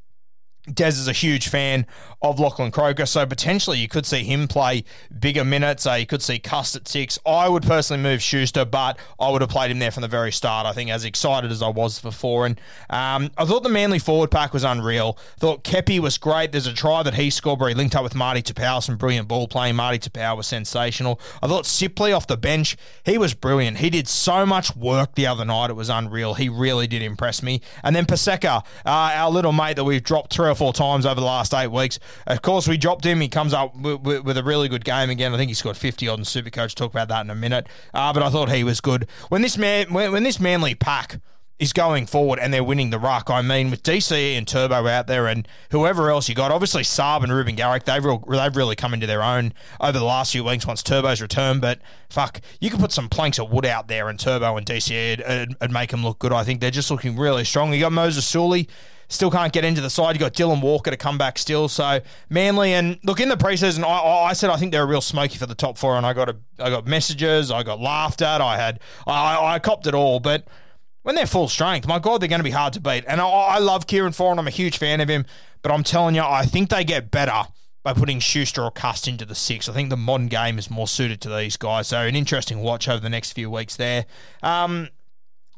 Des 0.74 0.90
is 0.90 1.08
a 1.08 1.14
huge 1.14 1.48
fan 1.48 1.86
of 2.22 2.40
Lachlan 2.40 2.72
Croker, 2.72 3.06
so 3.06 3.26
potentially 3.26 3.80
you 3.80 3.88
could 3.88 4.06
see 4.06 4.24
him 4.24 4.48
play 4.48 4.84
bigger 5.20 5.44
minutes. 5.44 5.88
Uh, 5.88 5.94
you 5.94 6.06
could 6.06 6.22
see 6.22 6.38
Cust 6.38 6.76
at 6.76 6.88
six. 6.88 7.18
I 7.26 7.48
would 7.48 7.64
personally 7.64 8.04
move 8.04 8.22
Schuster, 8.22 8.66
but 8.66 9.00
I 9.20 9.30
would 9.30 9.42
have 9.42 9.50
played 9.50 9.72
him 9.72 9.80
there 9.80 9.92
from 9.92 10.02
the 10.02 10.08
very 10.08 10.32
start. 10.32 10.66
I 10.66 10.74
think 10.74 10.90
as 10.90 11.06
excited 11.06 11.52
as 11.52 11.62
I 11.62 11.70
was 11.70 12.00
before, 12.00 12.30
Foran. 12.30 12.58
Um, 12.90 13.32
I 13.38 13.46
thought 13.46 13.64
the 13.64 13.70
Manly 13.70 14.00
forward 14.00 14.32
pack 14.32 14.54
was 14.54 14.64
unreal. 14.64 15.18
Thought 15.40 15.64
Kepi 15.64 16.00
was 16.00 16.18
great. 16.18 16.52
There's 16.52 16.68
a 16.68 16.74
try 16.74 17.04
that 17.04 17.16
he 17.16 17.30
scored 17.30 17.60
where 17.60 17.70
he 17.70 17.76
linked 17.76 17.96
up 17.96 18.04
with 18.04 18.16
Marty 18.16 18.42
Taupau. 18.42 18.84
Some 18.84 18.98
brilliant 18.98 19.28
ball 19.28 19.48
playing. 19.48 19.76
Marty 19.76 20.00
Taupau 20.00 20.38
was 20.38 20.48
sensational. 20.48 21.20
I 21.42 21.48
thought 21.48 21.66
Sipley 21.66 22.16
off 22.16 22.28
the 22.28 22.38
bench, 22.38 22.78
he 23.06 23.18
was 23.18 23.34
brilliant. 23.34 23.78
He 23.78 23.90
did 23.90 24.08
so 24.08 24.46
much 24.46 24.76
work 24.76 25.16
the 25.16 25.28
other 25.28 25.46
night. 25.46 25.70
It 25.70 25.76
was 25.76 25.90
unreal. 25.90 26.36
He 26.36 26.50
really 26.50 26.88
did 26.88 27.02
impress 27.02 27.42
me. 27.42 27.62
And 27.84 27.96
then 27.96 28.06
Paseka, 28.06 28.58
uh, 28.58 28.64
our 28.86 29.32
little 29.32 29.54
mate 29.54 29.76
that 29.76 29.84
we've 29.84 30.04
dropped 30.04 30.32
three 30.50 30.54
or 30.54 30.56
four 30.56 30.74
times 30.74 31.06
over 31.06 31.20
the 31.20 31.26
last 31.26 31.54
eight 31.54 31.68
weeks. 31.68 32.00
Of 32.26 32.42
course, 32.42 32.68
we 32.68 32.78
dropped 32.78 33.06
him. 33.06 33.22
He 33.22 33.28
comes 33.28 33.54
up 33.54 33.76
with, 33.76 34.38
a 34.38 34.44
really 34.44 34.68
good 34.68 34.84
game 34.84 35.10
again. 35.10 35.34
I 35.34 35.38
think 35.38 35.50
he 35.50 35.54
scored 35.54 35.78
50 35.78 36.08
odd 36.08 36.20
in 36.20 36.26
Supercoach. 36.26 36.74
Talk 36.74 36.92
about 36.92 37.08
that 37.10 37.22
in 37.22 37.30
a 37.30 37.36
minute. 37.36 37.68
Uh, 37.94 38.12
but 38.14 38.24
I 38.24 38.30
thought 38.30 38.52
he 38.52 38.64
was 38.64 38.82
good. 38.82 39.08
When 39.30 39.44
this 39.44 39.58
man, 39.58 39.94
when, 39.94 40.12
when 40.12 40.24
this 40.24 40.40
Manly 40.40 40.74
pack 40.74 41.20
is 41.60 41.74
going 41.74 42.06
forward 42.08 42.40
and 42.40 42.54
they're 42.54 42.64
winning 42.64 42.90
the 42.90 42.98
ruck. 42.98 43.30
I 43.30 43.42
mean, 43.42 43.70
with 43.70 43.84
DCE 43.84 44.38
and 44.38 44.48
Turbo 44.48 44.88
out 44.88 45.08
there 45.08 45.28
and 45.28 45.46
whoever 45.72 46.10
else 46.10 46.30
you 46.30 46.34
got, 46.34 46.52
obviously 46.52 46.84
Saab 46.84 47.22
and 47.22 47.34
Reuben 47.34 47.56
Garrick, 47.56 47.84
they've, 47.84 48.04
real, 48.04 48.24
they've 48.30 48.56
really 48.56 48.78
come 48.78 48.94
into 48.94 49.06
their 49.06 49.22
own 49.22 49.54
over 49.82 50.00
the 50.00 50.06
last 50.06 50.32
few 50.32 50.46
weeks 50.46 50.66
once 50.66 50.82
Turbo's 50.82 51.22
returned. 51.22 51.60
But 51.60 51.80
fuck, 52.10 52.40
you 52.62 52.70
can 52.70 52.80
put 52.80 52.94
some 52.94 53.10
planks 53.10 53.40
of 53.40 53.52
wood 53.52 53.66
out 53.66 53.90
there 53.90 54.08
and 54.08 54.18
Turbo 54.18 54.56
and 54.56 54.66
DCE 54.66 55.22
and, 55.28 55.58
and 55.60 55.74
make 55.74 55.92
them 55.92 56.02
look 56.02 56.20
good. 56.20 56.32
I 56.32 56.46
think 56.46 56.62
they're 56.62 56.72
just 56.72 56.90
looking 56.90 57.18
really 57.18 57.44
strong. 57.44 57.74
You 57.74 57.82
got 57.82 57.92
Moses 57.92 58.26
Suli 58.26 58.70
still 59.10 59.30
can't 59.30 59.52
get 59.52 59.66
into 59.66 59.82
the 59.82 59.90
side. 59.90 60.16
You 60.16 60.20
got 60.20 60.34
Dylan 60.34 60.62
Walker 60.62 60.90
to 60.90 60.98
come 60.98 61.18
back 61.18 61.38
still. 61.38 61.68
So 61.68 62.00
Manly 62.30 62.74
and 62.74 62.98
look 63.04 63.20
in 63.20 63.28
the 63.28 63.36
preseason, 63.36 63.84
I, 63.84 64.30
I 64.30 64.34
said 64.34 64.50
I 64.50 64.56
think 64.56 64.72
they're 64.72 64.84
a 64.84 64.88
real 64.88 65.02
smoky 65.02 65.38
for 65.38 65.46
the 65.46 65.56
top 65.56 65.78
four, 65.78 65.98
and 65.98 66.06
I 66.06 66.14
got 66.14 66.30
a, 66.30 66.38
I 66.60 66.70
got 66.70 66.88
messages, 66.88 67.52
I 67.52 67.64
got 67.64 67.82
laughed 67.82 68.22
at, 68.22 68.40
I 68.40 68.56
had 68.58 68.80
I, 69.06 69.56
I 69.56 69.60
copped 69.60 69.88
it 69.88 69.94
all, 69.94 70.20
but 70.20 70.48
when 71.04 71.16
they're 71.16 71.26
full 71.26 71.48
strength, 71.48 71.88
my 71.88 71.98
God, 72.00 72.22
they're 72.22 72.30
going 72.30 72.40
to 72.40 72.44
be 72.44 72.52
hard 72.52 72.74
to 72.74 72.80
beat. 72.80 73.04
And 73.08 73.20
I, 73.22 73.28
I 73.28 73.60
love 73.60 73.88
Kieran 73.88 74.12
Foran. 74.12 74.38
I'm 74.38 74.48
a 74.48 74.52
huge 74.52 74.78
fan 74.78 75.02
of 75.02 75.10
him. 75.10 75.26
But 75.62 75.72
I'm 75.72 75.84
telling 75.84 76.16
you, 76.16 76.22
I 76.22 76.46
think 76.46 76.70
they 76.70 76.84
get 76.84 77.12
better 77.12 77.44
by 77.84 77.94
putting 77.94 78.20
Schuster 78.20 78.64
or 78.64 78.72
Cust 78.72 79.08
into 79.08 79.26
the 79.26 79.36
six. 79.36 79.68
I 79.68 79.74
think 79.74 79.90
the 79.90 79.98
modern 79.98 80.28
game 80.28 80.60
is 80.60 80.70
more 80.70 80.88
suited 80.88 81.22
to 81.22 81.30
these 81.30 81.58
guys. 81.58 81.88
So 81.88 82.00
an 82.00 82.16
interesting 82.16 82.60
watch 82.60 82.88
over 82.88 83.00
the 83.00 83.10
next 83.10 83.34
few 83.34 83.50
weeks 83.50 83.76
there. 83.76 84.06
Um, 84.44 84.90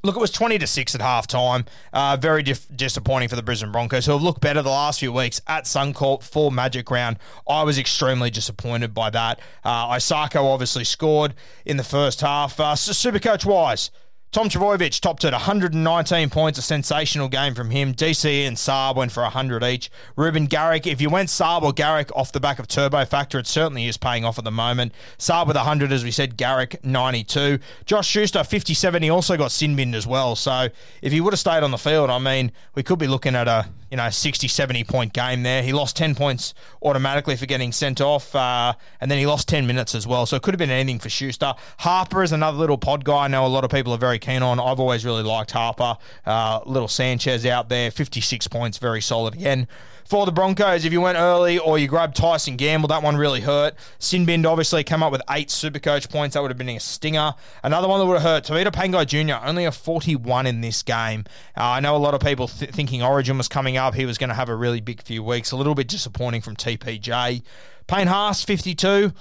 Look, 0.03 0.15
it 0.15 0.19
was 0.19 0.31
20 0.31 0.57
to 0.57 0.65
6 0.67 0.95
at 0.95 1.01
halftime. 1.01 1.67
Uh, 1.93 2.17
very 2.19 2.41
dif- 2.41 2.67
disappointing 2.75 3.29
for 3.29 3.35
the 3.35 3.43
Brisbane 3.43 3.71
Broncos, 3.71 4.05
who 4.07 4.13
have 4.13 4.21
looked 4.23 4.41
better 4.41 4.61
the 4.63 4.69
last 4.69 4.99
few 4.99 5.13
weeks 5.13 5.41
at 5.47 5.65
Suncorp 5.65 6.23
for 6.23 6.51
Magic 6.51 6.89
Round. 6.89 7.19
I 7.47 7.61
was 7.63 7.77
extremely 7.77 8.31
disappointed 8.31 8.93
by 8.95 9.11
that. 9.11 9.39
Uh, 9.63 9.89
Isaako 9.89 10.43
obviously 10.51 10.85
scored 10.85 11.35
in 11.65 11.77
the 11.77 11.83
first 11.83 12.21
half. 12.21 12.59
Uh, 12.59 12.73
Supercoach 12.73 13.45
wise, 13.45 13.91
Tom 14.31 14.47
Trbojevic 14.47 15.01
topped 15.01 15.25
at 15.25 15.33
119 15.33 16.29
points, 16.29 16.57
a 16.57 16.61
sensational 16.61 17.27
game 17.27 17.53
from 17.53 17.69
him. 17.69 17.93
DC 17.93 18.47
and 18.47 18.55
Saab 18.55 18.95
went 18.95 19.11
for 19.11 19.23
100 19.23 19.61
each. 19.61 19.91
Reuben 20.15 20.45
Garrick, 20.45 20.87
if 20.87 21.01
you 21.01 21.09
went 21.09 21.27
Saab 21.27 21.63
or 21.63 21.73
Garrick 21.73 22.09
off 22.15 22.31
the 22.31 22.39
back 22.39 22.57
of 22.57 22.69
Turbo 22.69 23.03
Factor, 23.03 23.39
it 23.39 23.45
certainly 23.45 23.87
is 23.87 23.97
paying 23.97 24.23
off 24.23 24.37
at 24.37 24.45
the 24.45 24.51
moment. 24.51 24.93
Saab 25.17 25.47
with 25.47 25.57
100, 25.57 25.91
as 25.91 26.05
we 26.05 26.11
said, 26.11 26.37
Garrick 26.37 26.81
92. 26.81 27.59
Josh 27.85 28.07
Schuster 28.07 28.45
57, 28.45 29.03
he 29.03 29.09
also 29.09 29.35
got 29.35 29.51
sin 29.51 29.75
binned 29.75 29.95
as 29.95 30.07
well. 30.07 30.37
So 30.37 30.69
if 31.01 31.11
he 31.11 31.19
would 31.19 31.33
have 31.33 31.39
stayed 31.41 31.61
on 31.61 31.71
the 31.71 31.77
field, 31.77 32.09
I 32.09 32.17
mean, 32.17 32.53
we 32.73 32.83
could 32.83 32.99
be 32.99 33.07
looking 33.07 33.35
at 33.35 33.49
a 33.49 33.67
you 33.91 33.97
know 33.97 34.09
60, 34.09 34.47
70 34.47 34.83
point 34.85 35.13
game 35.13 35.43
there. 35.43 35.61
He 35.61 35.73
lost 35.73 35.97
10 35.97 36.15
points 36.15 36.53
automatically 36.81 37.35
for 37.35 37.45
getting 37.45 37.71
sent 37.71 38.01
off, 38.01 38.33
uh, 38.33 38.73
and 39.01 39.11
then 39.11 39.19
he 39.19 39.27
lost 39.27 39.47
10 39.49 39.67
minutes 39.67 39.93
as 39.93 40.07
well. 40.07 40.25
So 40.25 40.37
it 40.37 40.41
could 40.41 40.53
have 40.53 40.59
been 40.59 40.71
anything 40.71 40.99
for 40.99 41.09
Schuster. 41.09 41.53
Harper 41.79 42.23
is 42.23 42.31
another 42.31 42.57
little 42.57 42.77
pod 42.77 43.03
guy. 43.03 43.25
I 43.25 43.27
know 43.27 43.45
a 43.45 43.47
lot 43.47 43.65
of 43.65 43.69
people 43.69 43.93
are 43.93 43.99
very 43.99 44.17
keen 44.17 44.41
on. 44.41 44.59
I've 44.59 44.79
always 44.79 45.05
really 45.05 45.23
liked 45.23 45.51
Harper. 45.51 45.97
Uh, 46.25 46.61
little 46.65 46.87
Sanchez 46.87 47.45
out 47.45 47.69
there, 47.69 47.91
56 47.91 48.47
points, 48.47 48.77
very 48.77 49.01
solid 49.01 49.33
again. 49.33 49.67
For 50.11 50.25
the 50.25 50.31
Broncos, 50.33 50.83
if 50.83 50.91
you 50.91 50.99
went 50.99 51.17
early 51.17 51.57
or 51.57 51.79
you 51.79 51.87
grabbed 51.87 52.17
Tyson 52.17 52.57
Gamble, 52.57 52.89
that 52.89 53.01
one 53.01 53.15
really 53.15 53.39
hurt. 53.39 53.75
Sinbind 53.97 54.45
obviously 54.45 54.83
came 54.83 55.01
up 55.01 55.09
with 55.09 55.21
eight 55.29 55.47
Supercoach 55.47 56.09
points. 56.09 56.33
That 56.33 56.41
would 56.41 56.51
have 56.51 56.57
been 56.57 56.67
a 56.67 56.81
stinger. 56.81 57.33
Another 57.63 57.87
one 57.87 57.97
that 58.01 58.05
would 58.05 58.21
have 58.21 58.21
hurt. 58.21 58.43
Tevita 58.43 58.73
Pangai 58.73 59.07
Jr., 59.07 59.41
only 59.47 59.63
a 59.63 59.71
41 59.71 60.47
in 60.47 60.59
this 60.59 60.83
game. 60.83 61.23
Uh, 61.55 61.63
I 61.63 61.79
know 61.79 61.95
a 61.95 61.97
lot 61.97 62.13
of 62.13 62.19
people 62.19 62.49
th- 62.49 62.71
thinking 62.71 63.01
Origin 63.01 63.37
was 63.37 63.47
coming 63.47 63.77
up. 63.77 63.95
He 63.95 64.05
was 64.05 64.17
going 64.17 64.27
to 64.27 64.35
have 64.35 64.49
a 64.49 64.55
really 64.55 64.81
big 64.81 65.01
few 65.01 65.23
weeks. 65.23 65.53
A 65.53 65.55
little 65.55 65.75
bit 65.75 65.87
disappointing 65.87 66.41
from 66.41 66.57
TPJ. 66.57 67.41
Payne 67.87 68.07
Haas, 68.07 68.43
52. 68.43 69.13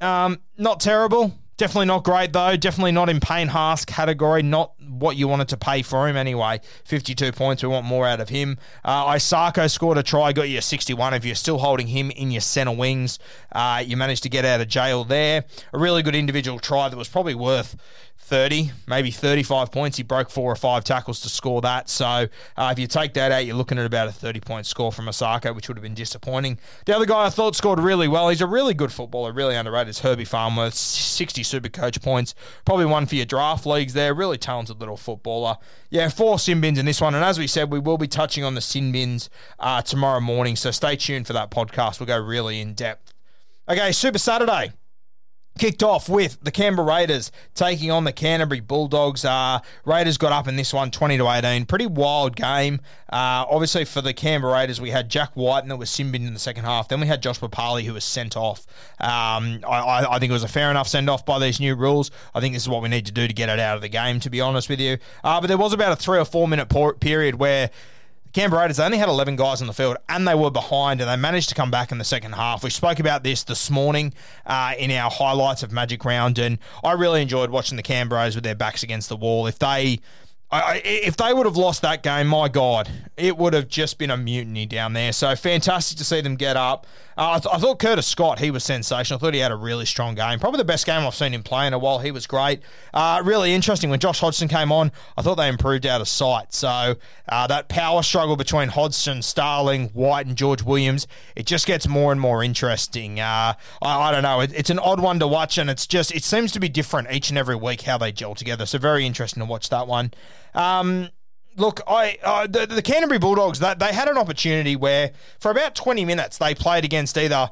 Um, 0.00 0.40
not 0.56 0.80
terrible. 0.80 1.34
Definitely 1.58 1.86
not 1.86 2.04
great 2.04 2.32
though. 2.32 2.56
Definitely 2.56 2.92
not 2.92 3.08
in 3.08 3.18
Payne 3.18 3.48
Haas 3.48 3.84
category. 3.84 4.44
Not 4.44 4.77
what 4.98 5.16
you 5.16 5.28
wanted 5.28 5.48
to 5.48 5.56
pay 5.56 5.82
for 5.82 6.08
him 6.08 6.16
anyway. 6.16 6.60
52 6.84 7.32
points. 7.32 7.62
We 7.62 7.68
want 7.68 7.86
more 7.86 8.06
out 8.06 8.20
of 8.20 8.28
him. 8.28 8.58
Uh, 8.84 9.06
Isaako 9.06 9.70
scored 9.70 9.98
a 9.98 10.02
try, 10.02 10.32
got 10.32 10.48
you 10.48 10.58
a 10.58 10.62
61. 10.62 11.14
If 11.14 11.24
you're 11.24 11.34
still 11.34 11.58
holding 11.58 11.86
him 11.86 12.10
in 12.10 12.30
your 12.30 12.40
centre 12.40 12.72
wings, 12.72 13.18
uh, 13.52 13.82
you 13.84 13.96
managed 13.96 14.22
to 14.24 14.28
get 14.28 14.44
out 14.44 14.60
of 14.60 14.68
jail 14.68 15.04
there. 15.04 15.44
A 15.72 15.78
really 15.78 16.02
good 16.02 16.14
individual 16.14 16.58
try 16.58 16.88
that 16.88 16.96
was 16.96 17.08
probably 17.08 17.34
worth 17.34 17.76
30, 18.20 18.72
maybe 18.86 19.10
35 19.10 19.72
points. 19.72 19.96
He 19.96 20.02
broke 20.02 20.28
four 20.28 20.52
or 20.52 20.56
five 20.56 20.84
tackles 20.84 21.20
to 21.20 21.28
score 21.28 21.62
that. 21.62 21.88
So 21.88 22.26
uh, 22.56 22.68
if 22.70 22.78
you 22.78 22.86
take 22.86 23.14
that 23.14 23.32
out, 23.32 23.46
you're 23.46 23.56
looking 23.56 23.78
at 23.78 23.86
about 23.86 24.08
a 24.08 24.12
30 24.12 24.40
point 24.40 24.66
score 24.66 24.92
from 24.92 25.06
Isaako, 25.06 25.54
which 25.54 25.68
would 25.68 25.78
have 25.78 25.82
been 25.82 25.94
disappointing. 25.94 26.58
The 26.84 26.94
other 26.94 27.06
guy 27.06 27.26
I 27.26 27.30
thought 27.30 27.56
scored 27.56 27.80
really 27.80 28.06
well, 28.06 28.28
he's 28.28 28.42
a 28.42 28.46
really 28.46 28.74
good 28.74 28.92
footballer, 28.92 29.32
really 29.32 29.54
underrated, 29.54 29.88
is 29.88 30.00
Herbie 30.00 30.26
Farnworth, 30.26 30.74
60 30.74 31.42
super 31.42 31.70
coach 31.70 32.02
points. 32.02 32.34
Probably 32.66 32.84
one 32.84 33.06
for 33.06 33.14
your 33.14 33.24
draft 33.24 33.64
leagues 33.64 33.94
there. 33.94 34.12
Really 34.12 34.36
talented 34.36 34.78
little 34.78 34.98
footballer. 34.98 35.56
Yeah, 35.88 36.08
four 36.10 36.38
sin 36.38 36.60
bins 36.60 36.78
in 36.78 36.84
this 36.84 37.00
one. 37.00 37.14
And 37.14 37.24
as 37.24 37.38
we 37.38 37.46
said, 37.46 37.70
we 37.70 37.78
will 37.78 37.98
be 37.98 38.08
touching 38.08 38.44
on 38.44 38.54
the 38.54 38.60
sin 38.60 38.92
bins 38.92 39.30
uh, 39.58 39.80
tomorrow 39.80 40.20
morning. 40.20 40.56
So 40.56 40.70
stay 40.70 40.96
tuned 40.96 41.26
for 41.26 41.32
that 41.32 41.50
podcast. 41.50 41.98
We'll 41.98 42.08
go 42.08 42.18
really 42.18 42.60
in 42.60 42.74
depth. 42.74 43.14
Okay, 43.68 43.92
Super 43.92 44.18
Saturday 44.18 44.72
kicked 45.58 45.82
off 45.82 46.08
with 46.08 46.38
the 46.42 46.50
Canberra 46.50 46.86
Raiders 46.86 47.30
taking 47.54 47.90
on 47.90 48.04
the 48.04 48.12
Canterbury 48.12 48.60
Bulldogs. 48.60 49.24
Uh, 49.24 49.60
Raiders 49.84 50.16
got 50.16 50.32
up 50.32 50.48
in 50.48 50.56
this 50.56 50.72
one 50.72 50.90
20 50.90 51.18
to 51.18 51.28
18. 51.28 51.66
Pretty 51.66 51.86
wild 51.86 52.36
game. 52.36 52.80
Uh, 53.10 53.44
obviously, 53.50 53.84
for 53.84 54.00
the 54.00 54.12
Canberra 54.12 54.52
Raiders, 54.52 54.80
we 54.80 54.90
had 54.90 55.08
Jack 55.08 55.30
Wighton 55.34 55.70
and 55.70 55.72
it 55.72 55.78
was 55.78 55.90
Simbin 55.90 56.26
in 56.26 56.32
the 56.32 56.40
second 56.40 56.64
half. 56.64 56.88
Then 56.88 57.00
we 57.00 57.06
had 57.06 57.22
Josh 57.22 57.40
Papalii 57.40 57.84
who 57.84 57.94
was 57.94 58.04
sent 58.04 58.36
off. 58.36 58.66
Um, 59.00 59.60
I, 59.68 60.06
I, 60.10 60.18
think 60.18 60.30
it 60.30 60.34
was 60.34 60.44
a 60.44 60.48
fair 60.48 60.70
enough 60.70 60.88
send 60.88 61.10
off 61.10 61.26
by 61.26 61.38
these 61.38 61.60
new 61.60 61.74
rules. 61.74 62.10
I 62.34 62.40
think 62.40 62.54
this 62.54 62.62
is 62.62 62.68
what 62.68 62.82
we 62.82 62.88
need 62.88 63.06
to 63.06 63.12
do 63.12 63.26
to 63.26 63.34
get 63.34 63.48
it 63.48 63.58
out 63.58 63.76
of 63.76 63.82
the 63.82 63.88
game, 63.88 64.20
to 64.20 64.30
be 64.30 64.40
honest 64.40 64.68
with 64.68 64.80
you. 64.80 64.98
Uh, 65.24 65.40
but 65.40 65.46
there 65.46 65.58
was 65.58 65.72
about 65.72 65.92
a 65.92 65.96
three 65.96 66.18
or 66.18 66.24
four 66.24 66.48
minute 66.48 66.68
period 67.00 67.36
where 67.36 67.70
Canberra 68.38 68.62
Raiders 68.62 68.78
only 68.78 68.98
had 68.98 69.08
11 69.08 69.34
guys 69.34 69.60
on 69.60 69.66
the 69.66 69.72
field 69.72 69.96
and 70.08 70.28
they 70.28 70.34
were 70.36 70.52
behind 70.52 71.00
and 71.00 71.10
they 71.10 71.16
managed 71.16 71.48
to 71.48 71.56
come 71.56 71.72
back 71.72 71.90
in 71.90 71.98
the 71.98 72.04
second 72.04 72.34
half. 72.36 72.62
We 72.62 72.70
spoke 72.70 73.00
about 73.00 73.24
this 73.24 73.42
this 73.42 73.68
morning 73.68 74.14
uh, 74.46 74.74
in 74.78 74.92
our 74.92 75.10
highlights 75.10 75.64
of 75.64 75.72
Magic 75.72 76.04
Round 76.04 76.38
and 76.38 76.60
I 76.84 76.92
really 76.92 77.20
enjoyed 77.20 77.50
watching 77.50 77.74
the 77.74 77.82
Canberras 77.82 78.36
with 78.36 78.44
their 78.44 78.54
backs 78.54 78.84
against 78.84 79.08
the 79.08 79.16
wall. 79.16 79.48
If 79.48 79.58
they 79.58 79.98
I, 80.52 80.80
if 80.84 81.16
they 81.16 81.34
would 81.34 81.46
have 81.46 81.56
lost 81.56 81.82
that 81.82 82.04
game, 82.04 82.28
my 82.28 82.48
God, 82.48 82.88
it 83.16 83.36
would 83.36 83.54
have 83.54 83.66
just 83.66 83.98
been 83.98 84.10
a 84.10 84.16
mutiny 84.16 84.66
down 84.66 84.92
there. 84.92 85.12
So 85.12 85.34
fantastic 85.34 85.98
to 85.98 86.04
see 86.04 86.20
them 86.20 86.36
get 86.36 86.56
up. 86.56 86.86
Uh, 87.18 87.32
I, 87.32 87.38
th- 87.40 87.52
I, 87.52 87.58
thought 87.58 87.80
Curtis 87.80 88.06
Scott, 88.06 88.38
he 88.38 88.52
was 88.52 88.62
sensational. 88.62 89.18
I 89.18 89.20
thought 89.20 89.34
he 89.34 89.40
had 89.40 89.50
a 89.50 89.56
really 89.56 89.86
strong 89.86 90.14
game. 90.14 90.38
Probably 90.38 90.58
the 90.58 90.64
best 90.64 90.86
game 90.86 91.04
I've 91.04 91.16
seen 91.16 91.34
him 91.34 91.42
play 91.42 91.66
in 91.66 91.72
a 91.72 91.78
while. 91.78 91.98
He 91.98 92.12
was 92.12 92.28
great. 92.28 92.60
Uh, 92.94 93.20
really 93.24 93.52
interesting. 93.52 93.90
When 93.90 93.98
Josh 93.98 94.20
Hodgson 94.20 94.46
came 94.46 94.70
on, 94.70 94.92
I 95.16 95.22
thought 95.22 95.34
they 95.34 95.48
improved 95.48 95.84
out 95.84 96.00
of 96.00 96.06
sight. 96.06 96.54
So 96.54 96.94
uh, 97.28 97.46
that 97.48 97.68
power 97.68 98.04
struggle 98.04 98.36
between 98.36 98.68
Hodgson, 98.68 99.22
Starling, 99.22 99.90
Wighton, 99.94 100.28
and 100.28 100.38
George 100.38 100.62
Williams, 100.62 101.08
it 101.34 101.46
just 101.46 101.66
gets 101.66 101.88
more 101.88 102.12
and 102.12 102.20
more 102.20 102.44
interesting. 102.44 103.18
Uh, 103.18 103.54
I, 103.82 103.98
I, 104.00 104.12
don't 104.12 104.22
know. 104.22 104.38
It, 104.40 104.52
it's 104.54 104.70
an 104.70 104.78
odd 104.78 105.00
one 105.00 105.18
to 105.18 105.26
watch, 105.26 105.58
and 105.58 105.68
it's 105.68 105.88
just, 105.88 106.14
it 106.14 106.22
seems 106.22 106.52
to 106.52 106.60
be 106.60 106.68
different 106.68 107.10
each 107.10 107.30
and 107.30 107.38
every 107.38 107.56
week 107.56 107.80
how 107.80 107.98
they 107.98 108.12
gel 108.12 108.36
together. 108.36 108.64
So 108.64 108.78
very 108.78 109.04
interesting 109.04 109.40
to 109.40 109.46
watch 109.46 109.70
that 109.70 109.88
one. 109.88 110.12
Um, 110.54 111.08
look, 111.58 111.80
I 111.86 112.18
uh, 112.22 112.46
the, 112.46 112.66
the 112.66 112.82
Canterbury 112.82 113.18
Bulldogs 113.18 113.58
that 113.60 113.78
they 113.78 113.92
had 113.92 114.08
an 114.08 114.16
opportunity 114.16 114.76
where 114.76 115.12
for 115.38 115.50
about 115.50 115.74
twenty 115.74 116.04
minutes 116.04 116.38
they 116.38 116.54
played 116.54 116.84
against 116.84 117.18
either 117.18 117.50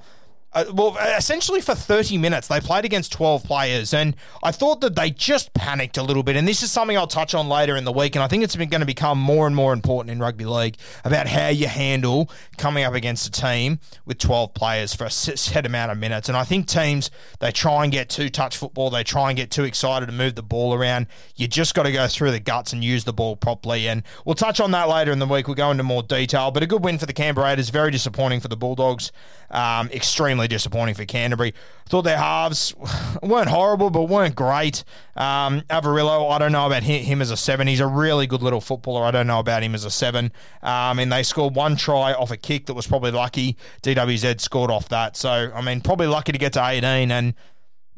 uh, 0.57 0.65
well, 0.73 0.97
essentially 1.19 1.61
for 1.61 1.75
30 1.75 2.17
minutes, 2.17 2.49
they 2.49 2.61
played 2.61 2.87
against 2.87 3.13
12 3.13 3.45
players, 3.45 3.93
and 3.93 4.17
I 4.43 4.53
thought 4.53 4.81
that 4.81 4.97
they 4.97 5.11
just 5.11 5.53
panicked 5.53 5.99
a 5.99 6.03
little 6.03 6.23
bit. 6.23 6.35
And 6.35 6.49
this 6.49 6.63
is 6.63 6.73
something 6.73 6.97
I'll 6.97 7.07
touch 7.07 7.35
on 7.35 7.47
later 7.47 7.77
in 7.77 7.85
the 7.85 7.93
week, 7.93 8.17
and 8.17 8.23
I 8.23 8.27
think 8.27 8.43
it's 8.43 8.57
going 8.57 8.71
to 8.71 8.87
become 8.87 9.19
more 9.19 9.47
and 9.47 9.55
more 9.55 9.75
important 9.75 10.13
in 10.13 10.19
rugby 10.19 10.47
league 10.47 10.79
about 11.05 11.29
how 11.29 11.49
you 11.49 11.67
handle 11.67 12.31
coming 12.57 12.85
up 12.85 12.95
against 12.95 13.27
a 13.27 13.31
team 13.31 13.81
with 14.07 14.17
12 14.17 14.55
players 14.55 14.95
for 14.95 15.05
a 15.05 15.11
set 15.11 15.67
amount 15.67 15.93
of 15.93 15.99
minutes. 15.99 16.27
And 16.31 16.39
I 16.39 16.45
think 16.45 16.69
teams, 16.69 17.11
they 17.39 17.53
try 17.53 17.85
and 17.85 17.93
get 17.93 18.09
too 18.09 18.31
touch 18.31 18.57
football, 18.57 18.89
they 18.89 19.05
try 19.05 19.29
and 19.29 19.37
get 19.37 19.51
too 19.51 19.65
excited 19.65 20.07
to 20.07 20.13
move 20.13 20.37
the 20.37 20.43
ball 20.43 20.73
around. 20.73 21.07
You 21.35 21.49
just 21.49 21.75
got 21.75 21.83
to 21.83 21.93
go 21.93 22.09
through 22.09 22.31
the 22.31 22.41
guts 22.41 22.73
and 22.73 22.83
use 22.83 23.05
the 23.05 23.13
ball 23.13 23.37
properly. 23.37 23.89
And 23.89 24.03
we'll 24.25 24.35
touch 24.35 24.59
on 24.61 24.71
that 24.71 24.89
later 24.89 25.13
in 25.13 25.19
the 25.19 25.27
week. 25.27 25.49
We'll 25.49 25.55
go 25.55 25.71
into 25.71 25.83
more 25.83 26.03
detail, 26.03 26.51
but 26.51 26.63
a 26.63 26.67
good 26.67 26.83
win 26.83 26.97
for 26.97 27.05
the 27.05 27.13
Canberra 27.13 27.49
Raiders, 27.49 27.69
very 27.69 27.91
disappointing 27.91 28.41
for 28.41 28.49
the 28.49 28.57
Bulldogs, 28.57 29.13
um, 29.51 29.89
extremely 29.91 30.49
disappointing 30.49 30.95
for 30.95 31.05
Canterbury. 31.05 31.55
Thought 31.89 32.03
their 32.03 32.19
halves 32.19 32.75
weren't 33.23 33.49
horrible, 33.49 33.91
but 33.91 34.05
weren't 34.05 34.35
great. 34.35 34.85
Um, 35.15 35.63
Averillo, 35.63 36.31
I 36.31 36.39
don't 36.39 36.53
know 36.53 36.67
about 36.67 36.83
him, 36.83 37.23
as 37.23 37.31
a 37.31 37.37
seven. 37.37 37.67
He's 37.67 37.81
a 37.81 37.87
really 37.87 38.27
good 38.27 38.43
little 38.43 38.61
footballer. 38.61 39.05
I 39.05 39.11
don't 39.11 39.27
know 39.27 39.39
about 39.39 39.63
him 39.63 39.75
as 39.75 39.85
a 39.85 39.91
seven. 39.91 40.33
Um, 40.63 40.99
and 40.99 41.13
they 41.13 41.23
scored 41.23 41.55
one 41.55 41.77
try 41.77 42.13
off 42.13 42.31
a 42.31 42.37
kick 42.37 42.67
that 42.67 42.75
was 42.75 42.87
probably 42.87 43.13
lucky. 43.13 43.57
DWZ 43.83 44.41
scored 44.41 44.71
off 44.71 44.89
that. 44.89 45.17
So, 45.17 45.51
I 45.55 45.61
mean, 45.61 45.81
probably 45.81 46.09
lucky 46.09 46.33
to 46.33 46.39
get 46.39 46.53
to 46.55 46.67
18. 46.67 47.11
And 47.11 47.35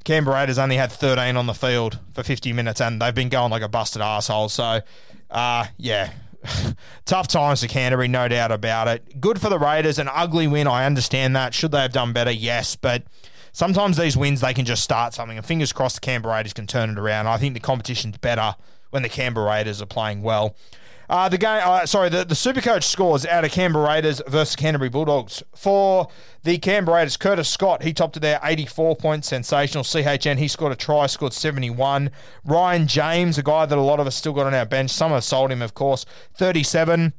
Canberra 0.05 0.37
Raiders 0.37 0.59
only 0.59 0.76
had 0.76 0.93
13 0.93 1.37
on 1.37 1.47
the 1.47 1.55
field 1.55 1.99
for 2.12 2.23
50 2.23 2.52
minutes, 2.52 2.81
and 2.81 3.00
they've 3.00 3.14
been 3.14 3.28
going 3.28 3.50
like 3.50 3.62
a 3.62 3.69
busted 3.69 4.02
asshole. 4.02 4.49
So, 4.49 4.81
uh, 5.31 5.67
yeah, 5.76 6.12
Tough 7.04 7.28
times 7.28 7.62
for 7.62 7.68
Canterbury, 7.68 8.09
no 8.09 8.28
doubt 8.28 8.52
about 8.52 8.88
it. 8.88 9.21
Good 9.21 9.40
for 9.40 9.49
the 9.49 9.59
Raiders, 9.59 9.99
an 9.99 10.09
ugly 10.12 10.47
win. 10.47 10.66
I 10.66 10.87
understand 10.87 11.35
that. 11.37 11.54
Should 11.54 11.73
they 11.73 11.80
have 11.80 11.92
done 11.92 12.12
better? 12.12 12.30
Yes, 12.30 12.76
but 12.76 13.04
sometimes 13.52 13.97
these 13.97 14.16
wins 14.16 14.40
they 14.40 14.54
can 14.54 14.64
just 14.64 14.83
start 14.83 15.14
something. 15.14 15.37
And 15.37 15.47
fingers 15.47 15.73
crossed, 15.73 15.97
the 15.97 16.00
Canberra 16.00 16.37
Raiders 16.37 16.52
can 16.52 16.66
turn 16.66 16.90
it 16.90 16.99
around. 16.99 17.26
I 17.26 17.38
think 17.38 17.54
the 17.54 17.61
competition's 17.61 18.18
better 18.18 18.54
when 18.90 19.02
the 19.02 19.09
Canberra 19.09 19.47
Raiders 19.47 19.83
are 19.83 19.87
playing 19.87 20.23
well. 20.23 20.57
Uh, 21.09 21.29
the 21.29 21.38
game, 21.38 21.61
uh, 21.65 21.87
sorry, 21.87 22.11
the, 22.11 22.25
the 22.25 22.35
Supercoach 22.35 22.85
scores 22.85 23.25
out 23.25 23.45
of 23.45 23.50
Canberra 23.50 23.87
Raiders 23.87 24.21
versus 24.27 24.55
Canterbury 24.55 24.91
Bulldogs. 24.91 25.43
For 25.55 26.09
the 26.43 26.59
Canberra 26.59 26.99
Raiders, 26.99 27.17
Curtis 27.17 27.49
Scott, 27.49 27.83
he 27.83 27.95
topped 27.95 28.19
it 28.19 28.21
there, 28.21 28.38
84 28.43 28.97
points, 28.97 29.29
sensational. 29.29 29.85
CHN, 29.85 30.37
he 30.37 30.49
scored 30.49 30.73
a 30.73 30.77
try, 30.77 31.07
scored 31.07 31.33
71. 31.33 32.11
Ryan 32.45 32.87
James, 32.87 33.38
a 33.38 33.43
guy 33.43 33.65
that 33.65 33.79
a 33.79 33.81
lot 33.81 34.00
of 34.00 34.07
us 34.07 34.17
still 34.17 34.35
got 34.35 34.47
on 34.47 34.55
our 34.55 34.67
bench, 34.67 34.91
some 34.91 35.12
have 35.12 35.25
sold 35.25 35.50
him, 35.50 35.62
of 35.62 35.75
course, 35.75 36.05
37 36.35 37.15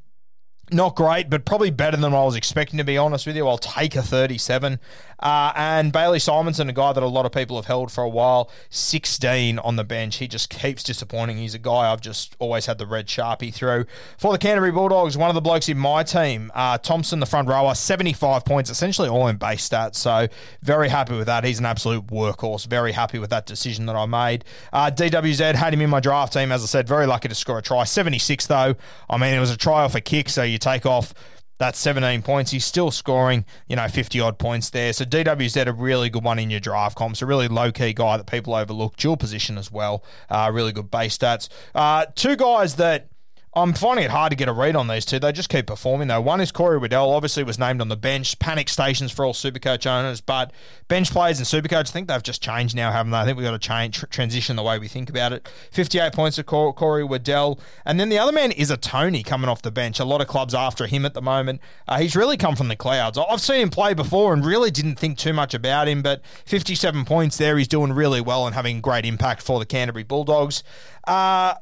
not 0.71 0.95
great, 0.95 1.29
but 1.29 1.45
probably 1.45 1.71
better 1.71 1.97
than 1.97 2.11
what 2.11 2.21
I 2.21 2.25
was 2.25 2.35
expecting, 2.35 2.77
to 2.77 2.83
be 2.83 2.97
honest 2.97 3.25
with 3.25 3.35
you. 3.35 3.47
I'll 3.47 3.57
take 3.57 3.95
a 3.95 4.01
37. 4.01 4.79
Uh, 5.19 5.51
and 5.55 5.91
Bailey 5.91 6.19
Simonsson, 6.19 6.69
a 6.69 6.73
guy 6.73 6.93
that 6.93 7.03
a 7.03 7.07
lot 7.07 7.25
of 7.25 7.31
people 7.31 7.57
have 7.57 7.65
held 7.65 7.91
for 7.91 8.03
a 8.03 8.09
while, 8.09 8.49
16 8.69 9.59
on 9.59 9.75
the 9.75 9.83
bench. 9.83 10.17
He 10.17 10.27
just 10.27 10.49
keeps 10.49 10.83
disappointing. 10.83 11.37
He's 11.37 11.53
a 11.53 11.59
guy 11.59 11.91
I've 11.91 12.01
just 12.01 12.35
always 12.39 12.65
had 12.65 12.77
the 12.77 12.85
red 12.85 13.07
sharpie 13.07 13.53
through. 13.53 13.85
For 14.17 14.31
the 14.31 14.37
Canterbury 14.37 14.71
Bulldogs, 14.71 15.17
one 15.17 15.29
of 15.29 15.35
the 15.35 15.41
blokes 15.41 15.67
in 15.69 15.77
my 15.77 16.03
team, 16.03 16.51
uh, 16.55 16.77
Thompson, 16.77 17.19
the 17.19 17.25
front 17.25 17.47
rower, 17.47 17.75
75 17.75 18.45
points, 18.45 18.69
essentially 18.69 19.09
all 19.09 19.27
in 19.27 19.37
base 19.37 19.67
stats. 19.67 19.95
So 19.95 20.27
very 20.61 20.89
happy 20.89 21.15
with 21.15 21.27
that. 21.27 21.43
He's 21.43 21.59
an 21.59 21.65
absolute 21.65 22.07
workhorse. 22.07 22.65
Very 22.67 22.91
happy 22.91 23.19
with 23.19 23.29
that 23.31 23.45
decision 23.45 23.85
that 23.87 23.95
I 23.95 24.05
made. 24.05 24.45
Uh, 24.71 24.91
DWZ 24.91 25.55
had 25.55 25.73
him 25.73 25.81
in 25.81 25.89
my 25.89 25.99
draft 25.99 26.33
team, 26.33 26.51
as 26.51 26.63
I 26.63 26.67
said, 26.67 26.87
very 26.87 27.05
lucky 27.05 27.27
to 27.27 27.35
score 27.35 27.57
a 27.57 27.61
try. 27.61 27.83
76, 27.83 28.47
though. 28.47 28.75
I 29.09 29.17
mean, 29.17 29.33
it 29.33 29.39
was 29.39 29.51
a 29.51 29.57
try 29.57 29.83
off 29.83 29.95
a 29.95 30.01
kick, 30.01 30.29
so 30.29 30.43
you 30.43 30.57
take 30.57 30.85
off 30.85 31.13
that's 31.59 31.77
17 31.77 32.21
points. 32.23 32.51
He's 32.51 32.65
still 32.65 32.89
scoring, 32.89 33.45
you 33.67 33.75
know, 33.75 33.87
50 33.87 34.19
odd 34.21 34.39
points 34.39 34.69
there. 34.71 34.91
So 34.93 35.05
DWZ 35.05 35.67
a 35.67 35.73
really 35.73 36.09
good 36.09 36.23
one 36.23 36.39
in 36.39 36.49
your 36.49 36.61
draft 36.61 36.97
comps. 36.97 37.21
A 37.21 37.25
really 37.25 37.47
low 37.47 37.71
key 37.71 37.93
guy 37.93 38.17
that 38.17 38.25
people 38.25 38.55
overlook. 38.55 38.95
Dual 38.95 39.17
position 39.17 39.57
as 39.57 39.71
well. 39.71 40.03
Uh, 40.29 40.49
really 40.53 40.71
good 40.71 40.89
base 40.89 41.17
stats. 41.17 41.49
Uh, 41.75 42.05
two 42.15 42.35
guys 42.35 42.77
that 42.77 43.09
I'm 43.55 43.73
finding 43.73 44.05
it 44.05 44.11
hard 44.11 44.29
to 44.29 44.35
get 44.35 44.47
a 44.47 44.53
read 44.53 44.75
on 44.75 44.87
these 44.87 45.05
two. 45.05 45.17
They 45.17 45.31
just 45.31 45.49
keep 45.49 45.65
performing 45.65 46.07
though. 46.07 46.21
One 46.21 46.39
is 46.39 46.51
Corey 46.51 46.77
Waddell, 46.77 47.11
obviously 47.11 47.43
was 47.43 47.57
named 47.57 47.81
on 47.81 47.89
the 47.89 47.97
bench. 47.97 48.37
Panic 48.37 48.69
stations 48.69 49.11
for 49.11 49.25
all 49.25 49.33
Supercoach 49.33 49.87
owners, 49.87 50.21
but 50.21 50.51
bench 50.87 51.09
players 51.09 51.39
and 51.39 51.47
Supercoach, 51.47 51.79
I 51.79 51.83
think 51.83 52.07
they've 52.07 52.21
just 52.21 52.43
changed 52.43 52.75
now, 52.75 52.91
haven't 52.91 53.11
they? 53.11 53.17
I 53.17 53.25
think 53.25 53.37
we've 53.37 53.45
got 53.45 53.51
to 53.51 53.59
change 53.59 53.97
tr- 53.97 54.05
transition 54.05 54.55
the 54.55 54.61
way 54.61 54.77
we 54.77 54.87
think 54.87 55.09
about 55.09 55.33
it. 55.33 55.49
58 55.71 56.13
points 56.13 56.37
of 56.37 56.45
Cor- 56.45 56.73
Corey 56.73 57.03
Waddell, 57.03 57.59
and 57.85 57.99
then 57.99 58.09
the 58.09 58.19
other 58.19 58.31
man 58.31 58.51
is 58.51 58.69
a 58.69 58.77
Tony 58.77 59.23
coming 59.23 59.49
off 59.49 59.63
the 59.63 59.71
bench. 59.71 59.99
A 59.99 60.05
lot 60.05 60.21
of 60.21 60.27
clubs 60.27 60.53
after 60.53 60.85
him 60.85 61.03
at 61.03 61.15
the 61.15 61.21
moment. 61.21 61.59
Uh, 61.87 61.97
he's 61.97 62.15
really 62.15 62.37
come 62.37 62.55
from 62.55 62.67
the 62.67 62.75
clouds. 62.75 63.17
I've 63.17 63.41
seen 63.41 63.61
him 63.61 63.69
play 63.71 63.95
before 63.95 64.31
and 64.31 64.45
really 64.45 64.69
didn't 64.69 64.99
think 64.99 65.17
too 65.17 65.33
much 65.33 65.55
about 65.55 65.87
him, 65.87 66.03
but 66.03 66.21
57 66.45 67.03
points 67.03 67.37
there. 67.37 67.57
He's 67.57 67.67
doing 67.67 67.93
really 67.93 68.21
well 68.21 68.45
and 68.45 68.53
having 68.53 68.79
great 68.79 69.05
impact 69.05 69.41
for 69.41 69.57
the 69.57 69.65
Canterbury 69.65 70.03
Bulldogs. 70.03 70.63
Uh, 71.07 71.55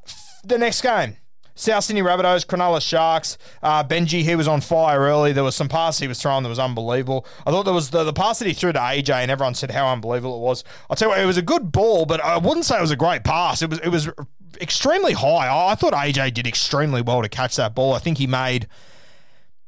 the 0.44 0.58
next 0.58 0.82
game. 0.82 1.16
South 1.58 1.84
Sydney 1.84 2.04
Rabbitohs, 2.04 2.46
Cronulla 2.46 2.82
Sharks. 2.82 3.38
Uh, 3.64 3.84
Benji, 3.84 4.22
he 4.22 4.36
was 4.36 4.48
on 4.48 4.62
fire 4.62 5.00
early. 5.00 5.34
There 5.34 5.44
was 5.44 5.56
some 5.56 5.68
pass 5.68 5.98
he 5.98 6.08
was 6.08 6.22
throwing 6.22 6.44
that 6.44 6.50
was 6.50 6.60
unbelievable. 6.60 7.26
I 7.46 7.52
thought 7.52 7.64
there 7.64 7.74
was 7.74 7.90
the, 7.90 8.04
the 8.04 8.14
pass 8.14 8.40
that 8.40 8.48
he 8.48 8.54
threw 8.54 8.72
to 8.72 8.80
AJ, 8.80 9.10
and 9.10 9.32
everyone 9.32 9.56
said 9.56 9.72
how 9.72 9.88
unbelievable 9.92 10.38
it 10.38 10.42
was. 10.42 10.64
I'll 10.90 10.96
tell 10.96 11.10
you 11.10 11.16
what, 11.16 11.20
it 11.20 11.26
was 11.26 11.38
a 11.38 11.42
good 11.42 11.72
ball, 11.72 12.06
but 12.06 12.22
I 12.22 12.38
wouldn't 12.38 12.66
say 12.66 12.78
it 12.78 12.82
was 12.82 12.92
a 12.92 12.96
great 12.96 13.24
pass. 13.24 13.62
It 13.62 13.70
was 13.72 13.80
it 13.80 13.90
was 13.90 14.08
extremely 14.62 15.14
high. 15.14 15.72
I 15.72 15.76
thought 15.76 15.94
AJ 15.94 16.36
did 16.36 16.46
extremely 16.46 17.02
well 17.02 17.24
to 17.24 17.30
catch 17.30 17.56
that 17.56 17.74
ball. 17.74 17.94
I 17.94 18.00
think 18.00 18.20
he 18.20 18.28
made 18.28 18.68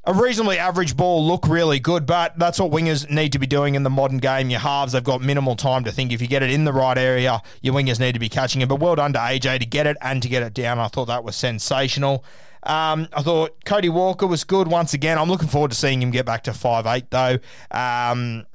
a 0.10 0.14
reasonably 0.14 0.58
average 0.58 0.98
ball 0.98 1.24
look 1.24 1.48
really 1.48 1.80
good, 1.80 2.08
but 2.08 2.38
that's 2.40 2.60
what 2.60 2.72
wingers 2.72 3.08
need 3.12 3.32
to 3.34 3.38
be 3.38 3.46
doing 3.46 3.76
in 3.76 3.84
the 3.84 3.92
modern 3.92 4.18
game. 4.18 4.50
Your 4.50 4.60
halves, 4.60 4.94
they've 4.94 5.04
got 5.04 5.22
minimal 5.22 5.56
time 5.56 5.84
to 5.84 5.92
think. 5.92 6.12
If 6.12 6.20
you 6.20 6.28
get 6.28 6.42
it 6.42 6.50
in 6.50 6.64
the 6.64 6.74
right 6.74 6.98
area, 6.98 7.44
your 7.62 7.76
wingers 7.76 8.00
need 8.00 8.14
to 8.14 8.20
be 8.20 8.28
catching 8.28 8.64
it. 8.64 8.68
But 8.68 8.78
well 8.78 8.96
done 8.96 9.14
to 9.14 9.20
AJ 9.20 9.60
to 9.60 9.68
get 9.68 9.86
it 9.86 9.98
and 10.02 10.20
to 10.24 10.28
get 10.28 10.42
it 10.42 10.56
down. 10.56 10.80
I 10.80 10.88
thought 10.88 11.06
that 11.06 11.24
was 11.24 11.36
sensational. 11.36 12.26
Um, 12.64 13.08
I 13.14 13.22
thought 13.22 13.64
Cody 13.66 13.90
Walker 13.90 14.26
was 14.26 14.44
good 14.44 14.68
once 14.68 14.96
again. 14.96 15.20
I'm 15.20 15.30
looking 15.30 15.48
forward 15.48 15.70
to 15.70 15.78
seeing 15.78 16.02
him 16.02 16.10
get 16.10 16.26
back 16.26 16.46
to 16.46 16.54
five 16.54 16.88
eight 16.88 17.12
though. 17.12 17.38
Um, 17.70 18.48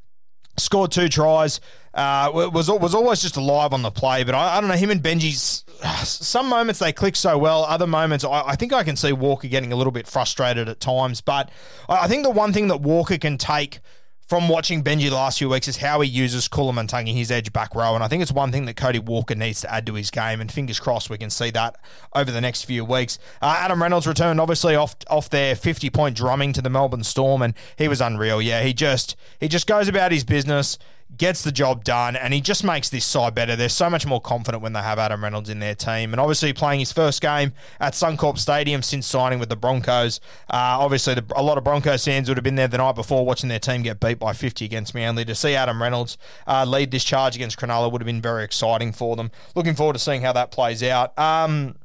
scored 0.56 0.90
two 0.90 1.08
tries. 1.08 1.60
Uh, 1.94 2.48
was 2.52 2.68
was 2.68 2.92
always 2.92 3.22
just 3.22 3.36
alive 3.36 3.72
on 3.72 3.82
the 3.82 3.90
play, 3.90 4.24
but 4.24 4.34
I, 4.34 4.56
I, 4.56 4.60
don't 4.60 4.68
know 4.68 4.74
him 4.74 4.90
and 4.90 5.00
Benji's. 5.00 5.64
Some 6.04 6.48
moments 6.48 6.80
they 6.80 6.92
click 6.92 7.14
so 7.14 7.38
well. 7.38 7.64
Other 7.64 7.86
moments, 7.86 8.24
I, 8.24 8.48
I, 8.48 8.56
think 8.56 8.72
I 8.72 8.82
can 8.82 8.96
see 8.96 9.12
Walker 9.12 9.46
getting 9.46 9.72
a 9.72 9.76
little 9.76 9.92
bit 9.92 10.08
frustrated 10.08 10.68
at 10.68 10.80
times. 10.80 11.20
But 11.20 11.50
I 11.88 12.08
think 12.08 12.24
the 12.24 12.30
one 12.30 12.52
thing 12.52 12.66
that 12.66 12.80
Walker 12.80 13.16
can 13.16 13.38
take 13.38 13.78
from 14.26 14.48
watching 14.48 14.82
Benji 14.82 15.08
the 15.08 15.14
last 15.14 15.38
few 15.38 15.48
weeks 15.48 15.68
is 15.68 15.76
how 15.76 16.00
he 16.00 16.08
uses 16.08 16.48
Koloamatangi, 16.48 17.14
his 17.14 17.30
edge 17.30 17.52
back 17.52 17.74
row. 17.74 17.94
And 17.94 18.02
I 18.02 18.08
think 18.08 18.22
it's 18.22 18.32
one 18.32 18.50
thing 18.50 18.64
that 18.64 18.74
Cody 18.74 18.98
Walker 18.98 19.34
needs 19.34 19.60
to 19.60 19.72
add 19.72 19.86
to 19.86 19.94
his 19.94 20.10
game. 20.10 20.40
And 20.40 20.50
fingers 20.50 20.80
crossed 20.80 21.10
we 21.10 21.18
can 21.18 21.30
see 21.30 21.50
that 21.50 21.76
over 22.14 22.32
the 22.32 22.40
next 22.40 22.64
few 22.64 22.84
weeks. 22.84 23.18
Uh, 23.40 23.56
Adam 23.58 23.80
Reynolds 23.80 24.06
returned, 24.06 24.40
obviously, 24.40 24.74
off 24.74 24.96
off 25.08 25.30
their 25.30 25.54
50 25.54 25.90
point 25.90 26.16
drumming 26.16 26.52
to 26.54 26.62
the 26.62 26.70
Melbourne 26.70 27.04
Storm. 27.04 27.42
And 27.42 27.54
he 27.76 27.86
was 27.86 28.00
unreal. 28.00 28.40
Yeah, 28.40 28.62
he 28.62 28.72
just 28.72 29.14
he 29.38 29.46
just 29.46 29.66
goes 29.66 29.88
about 29.88 30.10
his 30.10 30.24
business 30.24 30.78
gets 31.16 31.42
the 31.42 31.52
job 31.52 31.84
done, 31.84 32.16
and 32.16 32.34
he 32.34 32.40
just 32.40 32.64
makes 32.64 32.88
this 32.88 33.04
side 33.04 33.34
better. 33.34 33.56
They're 33.56 33.68
so 33.68 33.88
much 33.90 34.06
more 34.06 34.20
confident 34.20 34.62
when 34.62 34.72
they 34.72 34.80
have 34.80 34.98
Adam 34.98 35.22
Reynolds 35.22 35.50
in 35.50 35.58
their 35.58 35.74
team. 35.74 36.12
And 36.12 36.20
obviously, 36.20 36.52
playing 36.52 36.80
his 36.80 36.92
first 36.92 37.20
game 37.20 37.52
at 37.80 37.94
Suncorp 37.94 38.38
Stadium 38.38 38.82
since 38.82 39.06
signing 39.06 39.38
with 39.38 39.48
the 39.48 39.56
Broncos. 39.56 40.20
Uh, 40.50 40.78
obviously, 40.80 41.14
the, 41.14 41.24
a 41.36 41.42
lot 41.42 41.58
of 41.58 41.64
Broncos 41.64 42.04
fans 42.04 42.28
would 42.28 42.36
have 42.36 42.44
been 42.44 42.54
there 42.54 42.68
the 42.68 42.78
night 42.78 42.94
before 42.94 43.24
watching 43.24 43.48
their 43.48 43.58
team 43.58 43.82
get 43.82 44.00
beat 44.00 44.18
by 44.18 44.32
50 44.32 44.64
against 44.64 44.94
Manly. 44.94 45.24
To 45.24 45.34
see 45.34 45.54
Adam 45.54 45.80
Reynolds 45.80 46.18
uh, 46.46 46.64
lead 46.64 46.90
this 46.90 47.04
charge 47.04 47.36
against 47.36 47.58
Cronulla 47.58 47.90
would 47.90 48.00
have 48.00 48.06
been 48.06 48.22
very 48.22 48.44
exciting 48.44 48.92
for 48.92 49.16
them. 49.16 49.30
Looking 49.54 49.74
forward 49.74 49.94
to 49.94 49.98
seeing 49.98 50.22
how 50.22 50.32
that 50.32 50.50
plays 50.50 50.82
out. 50.82 51.18
Um, 51.18 51.76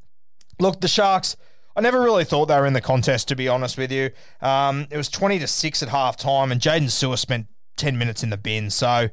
look, 0.59 0.81
the 0.81 0.87
Sharks. 0.87 1.35
I 1.75 1.81
never 1.81 2.01
really 2.01 2.25
thought 2.25 2.47
they 2.47 2.59
were 2.59 2.65
in 2.65 2.73
the 2.73 2.81
contest, 2.81 3.29
to 3.29 3.37
be 3.37 3.47
honest 3.47 3.77
with 3.77 3.89
you. 3.89 4.09
Um, 4.41 4.87
it 4.91 4.97
was 4.97 5.07
20 5.07 5.39
to 5.39 5.47
6 5.47 5.83
at 5.83 5.87
half 5.87 6.17
time, 6.17 6.51
and 6.51 6.59
Jaden 6.59 6.89
Sewer 6.89 7.15
spent 7.15 7.47
10 7.79 7.97
minutes 7.97 8.21
in 8.23 8.29
the 8.29 8.37
bin. 8.37 8.69
So 8.69 9.09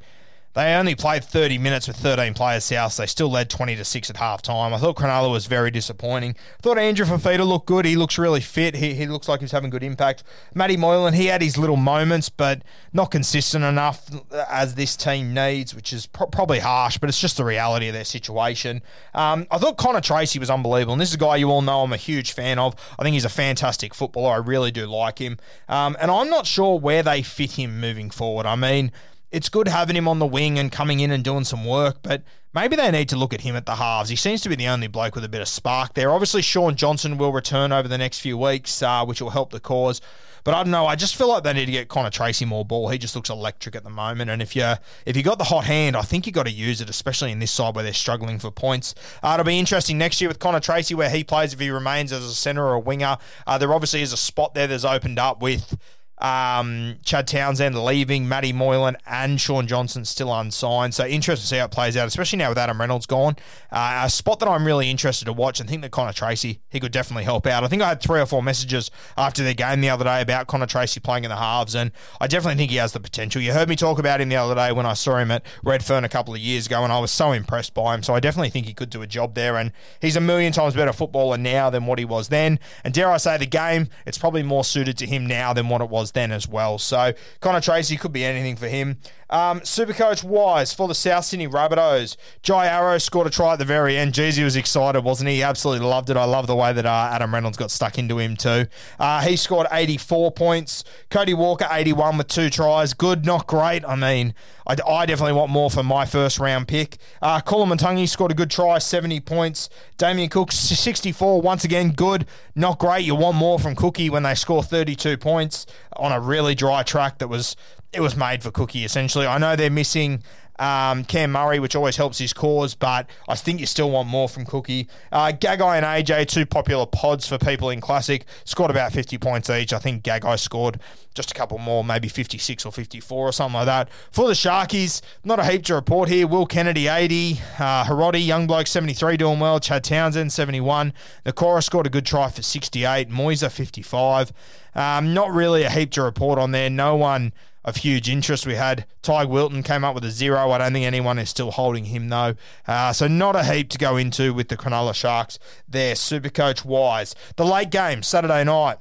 they 0.57 0.73
only 0.73 0.95
played 0.95 1.23
30 1.23 1.59
minutes 1.59 1.87
with 1.87 1.97
13 1.97 2.33
players 2.33 2.63
south. 2.63 2.93
So 2.93 3.03
they 3.03 3.07
still 3.07 3.29
led 3.29 3.47
20 3.47 3.75
to 3.75 3.85
6 3.85 4.09
at 4.09 4.17
half 4.17 4.41
time. 4.41 4.73
I 4.73 4.79
thought 4.79 4.95
Cronulla 4.95 5.31
was 5.31 5.45
very 5.45 5.69
disappointing. 5.69 6.31
I 6.57 6.61
thought 6.63 6.79
Andrew 6.79 7.05
Fifita 7.05 7.45
looked 7.45 7.67
good. 7.67 7.85
He 7.85 7.95
looks 7.95 8.17
really 8.17 8.41
fit. 8.41 8.75
He, 8.75 8.95
he 8.95 9.05
looks 9.05 9.27
like 9.27 9.41
he's 9.41 9.51
having 9.51 9.69
good 9.69 9.83
impact. 9.83 10.23
Matty 10.55 10.75
Moylan, 10.75 11.13
he 11.13 11.27
had 11.27 11.43
his 11.43 11.59
little 11.59 11.75
moments, 11.75 12.29
but 12.29 12.63
not 12.91 13.11
consistent 13.11 13.63
enough 13.65 14.09
as 14.49 14.73
this 14.73 14.95
team 14.95 15.31
needs, 15.31 15.75
which 15.75 15.93
is 15.93 16.07
pro- 16.07 16.25
probably 16.25 16.57
harsh, 16.57 16.97
but 16.97 17.07
it's 17.07 17.21
just 17.21 17.37
the 17.37 17.45
reality 17.45 17.89
of 17.89 17.93
their 17.93 18.03
situation. 18.03 18.81
Um, 19.13 19.45
I 19.51 19.59
thought 19.59 19.77
Connor 19.77 20.01
Tracey 20.01 20.39
was 20.39 20.49
unbelievable. 20.49 20.93
And 20.93 21.01
this 21.01 21.09
is 21.09 21.15
a 21.15 21.19
guy 21.19 21.35
you 21.35 21.51
all 21.51 21.61
know 21.61 21.83
I'm 21.83 21.93
a 21.93 21.97
huge 21.97 22.31
fan 22.31 22.57
of. 22.57 22.73
I 22.97 23.03
think 23.03 23.13
he's 23.13 23.25
a 23.25 23.29
fantastic 23.29 23.93
footballer. 23.93 24.33
I 24.33 24.37
really 24.37 24.71
do 24.71 24.87
like 24.87 25.19
him. 25.19 25.37
Um, 25.69 25.95
and 26.01 26.09
I'm 26.09 26.31
not 26.31 26.47
sure 26.47 26.79
where 26.79 27.03
they 27.03 27.21
fit 27.21 27.51
him 27.51 27.79
moving 27.79 28.09
forward. 28.09 28.47
I 28.47 28.55
mean, 28.55 28.91
it's 29.31 29.49
good 29.49 29.67
having 29.67 29.95
him 29.95 30.07
on 30.07 30.19
the 30.19 30.25
wing 30.25 30.57
and 30.57 30.71
coming 30.71 30.99
in 30.99 31.11
and 31.11 31.23
doing 31.23 31.43
some 31.43 31.65
work, 31.65 31.97
but 32.01 32.23
maybe 32.53 32.75
they 32.75 32.89
need 32.91 33.09
to 33.09 33.17
look 33.17 33.33
at 33.33 33.41
him 33.41 33.55
at 33.55 33.65
the 33.65 33.75
halves. 33.75 34.09
He 34.09 34.15
seems 34.15 34.41
to 34.41 34.49
be 34.49 34.55
the 34.55 34.67
only 34.67 34.87
bloke 34.87 35.15
with 35.15 35.23
a 35.23 35.29
bit 35.29 35.41
of 35.41 35.47
spark 35.47 35.93
there. 35.93 36.11
Obviously, 36.11 36.41
Shaun 36.41 36.75
Johnson 36.75 37.17
will 37.17 37.33
return 37.33 37.71
over 37.71 37.87
the 37.87 37.97
next 37.97 38.19
few 38.19 38.37
weeks, 38.37 38.81
uh, 38.81 39.03
which 39.05 39.21
will 39.21 39.31
help 39.31 39.51
the 39.51 39.59
cause. 39.59 40.01
But 40.47 40.53
I 40.53 40.63
don't 40.63 40.71
know. 40.71 40.87
I 40.87 40.95
just 40.95 41.17
feel 41.17 41.27
like 41.27 41.43
they 41.43 41.51
need 41.51 41.65
to 41.65 41.73
get 41.73 41.89
Connor 41.89 42.09
Tracey 42.09 42.45
more 42.45 42.63
ball. 42.63 42.87
He 42.87 42.97
just 42.97 43.17
looks 43.17 43.29
electric 43.29 43.75
at 43.75 43.83
the 43.83 43.89
moment. 43.89 44.31
And 44.31 44.41
if 44.41 44.55
you 44.55 44.75
if 45.05 45.17
you 45.17 45.21
got 45.21 45.39
the 45.39 45.43
hot 45.43 45.65
hand, 45.65 45.97
I 45.97 46.03
think 46.03 46.25
you 46.25 46.31
got 46.31 46.45
to 46.45 46.51
use 46.51 46.79
it, 46.79 46.89
especially 46.89 47.33
in 47.33 47.39
this 47.39 47.51
side 47.51 47.75
where 47.75 47.83
they're 47.83 47.91
struggling 47.91 48.39
for 48.39 48.49
points. 48.49 48.95
Uh, 49.21 49.31
it'll 49.33 49.45
be 49.45 49.59
interesting 49.59 49.97
next 49.97 50.21
year 50.21 50.29
with 50.29 50.39
Connor 50.39 50.61
Tracey 50.61 50.95
where 50.95 51.09
he 51.09 51.25
plays 51.25 51.51
if 51.51 51.59
he 51.59 51.69
remains 51.69 52.13
as 52.13 52.23
a 52.23 52.33
centre 52.33 52.63
or 52.63 52.75
a 52.75 52.79
winger. 52.79 53.17
Uh, 53.45 53.57
there 53.57 53.73
obviously 53.73 54.01
is 54.01 54.13
a 54.13 54.17
spot 54.17 54.53
there 54.53 54.67
that's 54.67 54.85
opened 54.85 55.19
up 55.19 55.41
with 55.41 55.77
um, 56.19 56.95
Chad 57.03 57.27
Townsend 57.27 57.77
leaving, 57.83 58.27
Matty 58.27 58.51
Moylan 58.53 58.97
and 59.05 59.39
Shaun 59.39 59.67
Johnson 59.67 60.05
still 60.05 60.33
unsigned. 60.33 60.93
So 60.93 61.05
interesting 61.05 61.43
to 61.43 61.47
see 61.47 61.57
how 61.57 61.65
it 61.65 61.71
plays 61.71 61.95
out, 61.95 62.07
especially 62.07 62.39
now 62.39 62.49
with 62.49 62.57
Adam 62.57 62.79
Reynolds 62.79 63.05
gone. 63.05 63.35
Uh, 63.71 64.03
a 64.05 64.09
spot 64.09 64.39
that 64.39 64.47
I'm 64.47 64.65
really 64.65 64.89
interested 64.89 65.25
to 65.25 65.33
watch 65.33 65.59
and 65.59 65.69
think 65.69 65.81
that 65.83 65.91
Connor 65.91 66.13
Tracey, 66.13 66.61
he 66.69 66.79
could 66.79 66.91
definitely 66.91 67.23
help 67.23 67.45
out. 67.45 67.63
I 67.63 67.67
think 67.67 67.81
I 67.81 67.89
had 67.89 68.01
three 68.01 68.19
or 68.19 68.25
four 68.25 68.41
messages 68.41 68.89
after 69.17 69.43
their 69.43 69.53
game 69.53 69.81
the 69.81 69.89
other 69.89 70.05
day 70.05 70.21
about 70.21 70.47
Connor 70.47 70.65
Tracey 70.65 70.99
playing 70.99 71.23
in 71.23 71.29
the 71.29 71.35
halves, 71.35 71.75
and 71.75 71.91
I 72.19 72.27
definitely 72.27 72.57
think 72.57 72.71
he 72.71 72.77
has 72.77 72.93
the 72.93 72.99
potential. 72.99 73.41
You 73.41 73.53
heard 73.53 73.69
me 73.69 73.75
talk 73.75 73.99
about 73.99 74.21
him 74.21 74.29
the 74.29 74.35
other 74.37 74.55
day 74.55 74.71
when 74.71 74.85
I 74.85 74.93
saw 74.93 75.17
him 75.17 75.31
at 75.31 75.45
Redfern 75.63 76.03
a 76.03 76.09
couple 76.09 76.33
of 76.33 76.39
years 76.39 76.65
ago, 76.65 76.83
and 76.83 76.91
I 76.91 76.99
was 76.99 77.11
so 77.11 77.31
impressed 77.31 77.73
by 77.73 77.93
him. 77.93 78.03
So 78.03 78.15
I 78.15 78.19
definitely 78.19 78.49
think 78.49 78.65
he 78.65 78.73
could 78.73 78.89
do 78.89 79.01
a 79.01 79.07
job 79.07 79.35
there, 79.35 79.57
and 79.57 79.71
he's 80.01 80.15
a 80.15 80.21
million 80.21 80.51
times 80.53 80.73
better 80.73 80.93
footballer 80.93 81.37
now 81.37 81.69
than 81.69 81.85
what 81.85 81.99
he 81.99 82.05
was 82.05 82.29
then. 82.29 82.59
And 82.83 82.93
dare 82.93 83.11
I 83.11 83.17
say, 83.17 83.37
the 83.37 83.45
game, 83.45 83.89
it's 84.05 84.17
probably 84.17 84.43
more 84.43 84.63
suited 84.63 84.97
to 84.97 85.05
him 85.05 85.25
now 85.25 85.53
than 85.53 85.69
what 85.69 85.81
it 85.81 85.89
was 85.89 86.06
then 86.11 86.31
as 86.31 86.47
well. 86.47 86.77
So 86.77 87.13
Connor 87.39 87.61
Tracey 87.61 87.97
could 87.97 88.13
be 88.13 88.25
anything 88.25 88.55
for 88.55 88.67
him. 88.67 88.97
Um, 89.29 89.59
Supercoach 89.61 90.23
wise 90.23 90.73
for 90.73 90.87
the 90.87 90.95
South 90.95 91.25
Sydney 91.25 91.47
Rabbitohs, 91.47 92.15
Jai 92.43 92.67
Arrow 92.67 92.97
scored 92.97 93.27
a 93.27 93.29
try 93.29 93.53
at 93.53 93.59
the 93.59 93.65
very 93.65 93.97
end. 93.97 94.13
Jeez, 94.13 94.37
he 94.37 94.43
was 94.43 94.55
excited, 94.55 95.01
wasn't 95.01 95.29
he? 95.29 95.37
He 95.37 95.43
absolutely 95.43 95.85
loved 95.85 96.09
it. 96.09 96.17
I 96.17 96.23
love 96.23 96.47
the 96.47 96.55
way 96.55 96.73
that 96.73 96.85
uh, 96.85 97.09
Adam 97.11 97.33
Reynolds 97.33 97.57
got 97.57 97.71
stuck 97.71 97.97
into 97.97 98.19
him 98.19 98.37
too. 98.37 98.67
Uh, 98.99 99.21
he 99.21 99.35
scored 99.35 99.67
84 99.71 100.31
points. 100.31 100.83
Cody 101.09 101.33
Walker 101.33 101.67
81 101.69 102.17
with 102.17 102.27
two 102.27 102.49
tries. 102.49 102.93
Good, 102.93 103.25
not 103.25 103.47
great. 103.47 103.83
I 103.85 103.95
mean, 103.95 104.33
I, 104.65 104.75
I 104.87 105.05
definitely 105.05 105.33
want 105.33 105.51
more 105.51 105.69
for 105.69 105.83
my 105.83 106.05
first 106.05 106.39
round 106.39 106.67
pick. 106.67 106.97
Uh, 107.21 107.41
Koloamatangi 107.41 108.07
scored 108.07 108.31
a 108.31 108.35
good 108.35 108.51
try, 108.51 108.77
70 108.77 109.19
points. 109.21 109.69
Damien 109.97 110.29
Cook 110.29 110.51
64, 110.51 111.41
once 111.41 111.63
again 111.63 111.91
good, 111.91 112.25
not 112.55 112.79
great. 112.79 113.05
You 113.05 113.15
want 113.15 113.37
more 113.37 113.59
from 113.59 113.75
Cookie 113.75 114.09
when 114.09 114.23
they 114.23 114.35
score 114.35 114.61
32 114.63 115.17
points 115.17 115.65
on 115.95 116.11
a 116.11 116.19
really 116.19 116.53
dry 116.53 116.83
track 116.83 117.17
that 117.17 117.27
was 117.27 117.55
it 117.93 118.01
was 118.01 118.15
made 118.15 118.43
for 118.43 118.51
Cookie 118.51 118.85
essentially. 118.85 119.25
I 119.25 119.37
know 119.37 119.55
they're 119.55 119.69
missing 119.69 120.23
um, 120.59 121.03
Cam 121.03 121.31
Murray, 121.31 121.59
which 121.59 121.75
always 121.75 121.97
helps 121.97 122.17
his 122.17 122.33
cause, 122.33 122.73
but 122.73 123.09
I 123.27 123.35
think 123.35 123.59
you 123.59 123.65
still 123.65 123.91
want 123.91 124.07
more 124.07 124.27
from 124.27 124.45
Cookie. 124.45 124.87
Uh, 125.11 125.31
Gagai 125.31 125.77
and 125.77 125.85
AJ, 125.85 126.27
two 126.27 126.45
popular 126.45 126.85
pods 126.85 127.27
for 127.27 127.37
people 127.37 127.69
in 127.69 127.81
Classic, 127.81 128.25
scored 128.43 128.71
about 128.71 128.91
50 128.91 129.17
points 129.17 129.49
each. 129.49 129.73
I 129.73 129.79
think 129.79 130.03
Gagai 130.03 130.39
scored 130.39 130.79
just 131.13 131.31
a 131.31 131.33
couple 131.33 131.57
more, 131.57 131.83
maybe 131.83 132.07
56 132.07 132.65
or 132.65 132.71
54 132.71 133.27
or 133.29 133.31
something 133.31 133.53
like 133.53 133.65
that. 133.65 133.89
For 134.11 134.27
the 134.27 134.33
Sharkies, 134.33 135.01
not 135.23 135.39
a 135.39 135.45
heap 135.45 135.63
to 135.65 135.75
report 135.75 136.09
here. 136.09 136.27
Will 136.27 136.45
Kennedy, 136.45 136.87
80. 136.87 137.39
Uh, 137.59 138.11
young 138.15 138.47
bloke, 138.47 138.67
73, 138.67 139.17
doing 139.17 139.39
well. 139.39 139.59
Chad 139.59 139.83
Townsend, 139.83 140.31
71. 140.31 140.93
Nakora 141.25 141.63
scored 141.63 141.87
a 141.87 141.89
good 141.89 142.05
try 142.05 142.29
for 142.29 142.41
68. 142.41 143.09
Moiser, 143.09 143.51
55. 143.51 144.33
Um, 144.75 145.13
not 145.13 145.31
really 145.31 145.63
a 145.63 145.69
heap 145.69 145.91
to 145.91 146.03
report 146.03 146.39
on 146.39 146.51
there. 146.51 146.69
No 146.69 146.95
one 146.95 147.33
of 147.67 147.75
huge 147.75 148.09
interest. 148.09 148.47
We 148.47 148.55
had 148.55 148.85
Ty 149.01 149.25
Wilton 149.25 149.61
came 149.61 149.83
up 149.83 149.93
with 149.93 150.05
a 150.05 150.09
zero. 150.09 150.51
I 150.51 150.57
don't 150.57 150.71
think 150.71 150.85
anyone 150.85 151.19
is 151.19 151.29
still 151.29 151.51
holding 151.51 151.85
him 151.85 152.07
though. 152.07 152.35
Uh, 152.65 152.93
so 152.93 153.07
not 153.07 153.35
a 153.35 153.43
heap 153.43 153.69
to 153.71 153.77
go 153.77 153.97
into 153.97 154.33
with 154.33 154.47
the 154.47 154.55
Cronulla 154.55 154.95
Sharks 154.95 155.37
there, 155.67 155.93
Super 155.95 156.29
coach 156.29 156.63
wise. 156.63 157.13
The 157.35 157.45
late 157.45 157.69
game, 157.69 158.03
Saturday 158.03 158.45
night. 158.45 158.77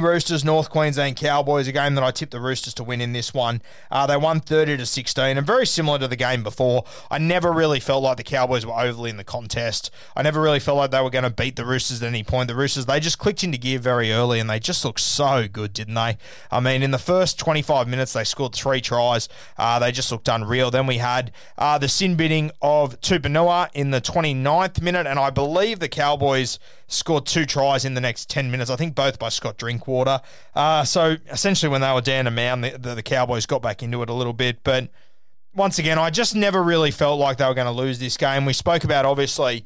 Roosters, 0.00 0.44
North 0.44 0.70
Queensland 0.70 1.16
Cowboys, 1.16 1.68
a 1.68 1.72
game 1.72 1.94
that 1.94 2.04
I 2.04 2.10
tipped 2.10 2.32
the 2.32 2.40
Roosters 2.40 2.74
to 2.74 2.84
win 2.84 3.00
in 3.00 3.12
this 3.12 3.34
one. 3.34 3.62
Uh, 3.90 4.06
they 4.06 4.16
won 4.16 4.40
30 4.40 4.76
to 4.76 4.86
16, 4.86 5.36
and 5.36 5.46
very 5.46 5.66
similar 5.66 5.98
to 5.98 6.08
the 6.08 6.16
game 6.16 6.42
before. 6.42 6.84
I 7.10 7.18
never 7.18 7.52
really 7.52 7.80
felt 7.80 8.02
like 8.02 8.16
the 8.16 8.22
Cowboys 8.22 8.64
were 8.64 8.78
overly 8.78 9.10
in 9.10 9.16
the 9.16 9.24
contest. 9.24 9.90
I 10.16 10.22
never 10.22 10.40
really 10.40 10.60
felt 10.60 10.78
like 10.78 10.90
they 10.90 11.02
were 11.02 11.10
going 11.10 11.24
to 11.24 11.30
beat 11.30 11.56
the 11.56 11.64
Roosters 11.64 12.02
at 12.02 12.08
any 12.08 12.22
point. 12.22 12.48
The 12.48 12.54
Roosters, 12.54 12.86
they 12.86 13.00
just 13.00 13.18
clicked 13.18 13.44
into 13.44 13.58
gear 13.58 13.78
very 13.78 14.12
early, 14.12 14.40
and 14.40 14.48
they 14.48 14.58
just 14.58 14.84
looked 14.84 15.00
so 15.00 15.48
good, 15.48 15.72
didn't 15.72 15.94
they? 15.94 16.16
I 16.50 16.60
mean, 16.60 16.82
in 16.82 16.90
the 16.90 16.98
first 16.98 17.38
25 17.38 17.88
minutes, 17.88 18.12
they 18.12 18.24
scored 18.24 18.54
three 18.54 18.80
tries. 18.80 19.28
Uh, 19.56 19.78
they 19.78 19.92
just 19.92 20.10
looked 20.12 20.28
unreal. 20.28 20.70
Then 20.70 20.86
we 20.86 20.98
had 20.98 21.32
uh, 21.56 21.78
the 21.78 21.88
sin 21.88 22.16
bidding 22.16 22.50
of 22.62 23.00
Tupouniua 23.00 23.68
in 23.74 23.90
the 23.90 24.00
29th 24.00 24.82
minute, 24.82 25.06
and 25.06 25.18
I 25.18 25.30
believe 25.30 25.78
the 25.78 25.88
Cowboys 25.88 26.58
scored 26.88 27.26
two 27.26 27.46
tries 27.46 27.84
in 27.84 27.94
the 27.94 28.00
next 28.00 28.28
10 28.28 28.50
minutes, 28.50 28.70
I 28.70 28.76
think 28.76 28.94
both 28.94 29.18
by 29.18 29.28
Scott 29.28 29.56
Drinkwater. 29.58 30.20
Uh, 30.54 30.84
so 30.84 31.16
essentially, 31.30 31.70
when 31.70 31.82
they 31.82 31.92
were 31.92 32.00
down 32.00 32.26
a 32.26 32.30
man, 32.30 32.62
the, 32.62 32.70
the, 32.70 32.94
the 32.96 33.02
Cowboys 33.02 33.46
got 33.46 33.62
back 33.62 33.82
into 33.82 34.02
it 34.02 34.10
a 34.10 34.14
little 34.14 34.32
bit. 34.32 34.64
But 34.64 34.88
once 35.54 35.78
again, 35.78 35.98
I 35.98 36.10
just 36.10 36.34
never 36.34 36.62
really 36.62 36.90
felt 36.90 37.20
like 37.20 37.36
they 37.36 37.46
were 37.46 37.54
going 37.54 37.66
to 37.66 37.72
lose 37.72 37.98
this 37.98 38.16
game. 38.16 38.44
We 38.44 38.52
spoke 38.54 38.84
about, 38.84 39.04
obviously, 39.04 39.64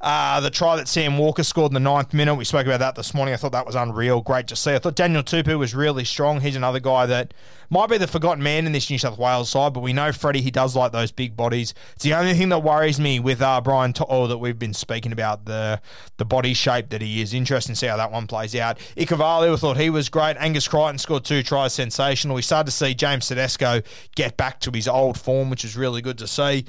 uh, 0.00 0.40
the 0.40 0.50
try 0.50 0.76
that 0.76 0.88
Sam 0.88 1.16
Walker 1.16 1.42
scored 1.42 1.70
in 1.70 1.74
the 1.74 1.80
ninth 1.80 2.12
minute, 2.12 2.34
we 2.34 2.44
spoke 2.44 2.66
about 2.66 2.80
that 2.80 2.94
this 2.94 3.14
morning. 3.14 3.32
I 3.32 3.36
thought 3.38 3.52
that 3.52 3.64
was 3.64 3.74
unreal. 3.74 4.20
Great 4.20 4.48
to 4.48 4.56
see. 4.56 4.74
I 4.74 4.78
thought 4.78 4.96
Daniel 4.96 5.22
Tupou 5.22 5.58
was 5.58 5.74
really 5.74 6.04
strong. 6.04 6.40
He's 6.40 6.56
another 6.56 6.80
guy 6.80 7.06
that 7.06 7.32
might 7.70 7.88
be 7.88 7.96
the 7.96 8.06
forgotten 8.06 8.42
man 8.42 8.66
in 8.66 8.72
this 8.72 8.90
New 8.90 8.98
South 8.98 9.18
Wales 9.18 9.48
side, 9.48 9.72
but 9.72 9.80
we 9.80 9.92
know 9.92 10.12
Freddie, 10.12 10.42
he 10.42 10.50
does 10.50 10.76
like 10.76 10.92
those 10.92 11.10
big 11.10 11.36
bodies. 11.36 11.72
It's 11.94 12.04
the 12.04 12.12
only 12.12 12.34
thing 12.34 12.50
that 12.50 12.58
worries 12.58 13.00
me 13.00 13.18
with 13.18 13.40
uh, 13.40 13.60
Brian 13.62 13.92
To'o 13.92 14.26
that 14.26 14.38
we've 14.38 14.58
been 14.58 14.74
speaking 14.74 15.12
about, 15.12 15.46
the 15.46 15.80
the 16.18 16.24
body 16.24 16.54
shape 16.54 16.90
that 16.90 17.00
he 17.00 17.22
is. 17.22 17.32
Interesting 17.32 17.74
to 17.74 17.78
see 17.78 17.86
how 17.86 17.96
that 17.96 18.12
one 18.12 18.26
plays 18.26 18.54
out. 18.54 18.78
Ikuvalu, 18.96 19.54
I 19.54 19.56
thought 19.56 19.76
he 19.78 19.90
was 19.90 20.08
great. 20.08 20.36
Angus 20.38 20.68
Crichton 20.68 20.98
scored 20.98 21.24
two 21.24 21.42
tries, 21.42 21.72
sensational. 21.72 22.36
We 22.36 22.42
started 22.42 22.66
to 22.66 22.76
see 22.76 22.94
James 22.94 23.26
Tedesco 23.26 23.80
get 24.14 24.36
back 24.36 24.60
to 24.60 24.70
his 24.70 24.86
old 24.86 25.18
form, 25.18 25.50
which 25.50 25.64
is 25.64 25.76
really 25.76 26.02
good 26.02 26.18
to 26.18 26.26
see. 26.26 26.66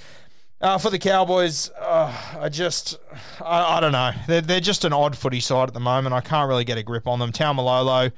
Uh, 0.61 0.77
for 0.77 0.89
the 0.89 0.97
Cowboys, 0.97 1.69
uh, 1.71 2.37
I 2.39 2.47
just, 2.47 2.97
I, 3.41 3.77
I, 3.77 3.79
don't 3.81 3.91
know. 3.91 4.11
They're, 4.25 4.41
they're 4.41 4.59
just 4.61 4.85
an 4.85 4.93
odd 4.93 5.17
footy 5.17 5.41
side 5.41 5.67
at 5.67 5.73
the 5.73 5.81
moment. 5.81 6.15
I 6.15 6.21
can't 6.21 6.47
really 6.47 6.63
get 6.63 6.77
a 6.77 6.83
grip 6.83 7.07
on 7.07 7.19
them. 7.19 7.33
Taumalolo 7.33 8.13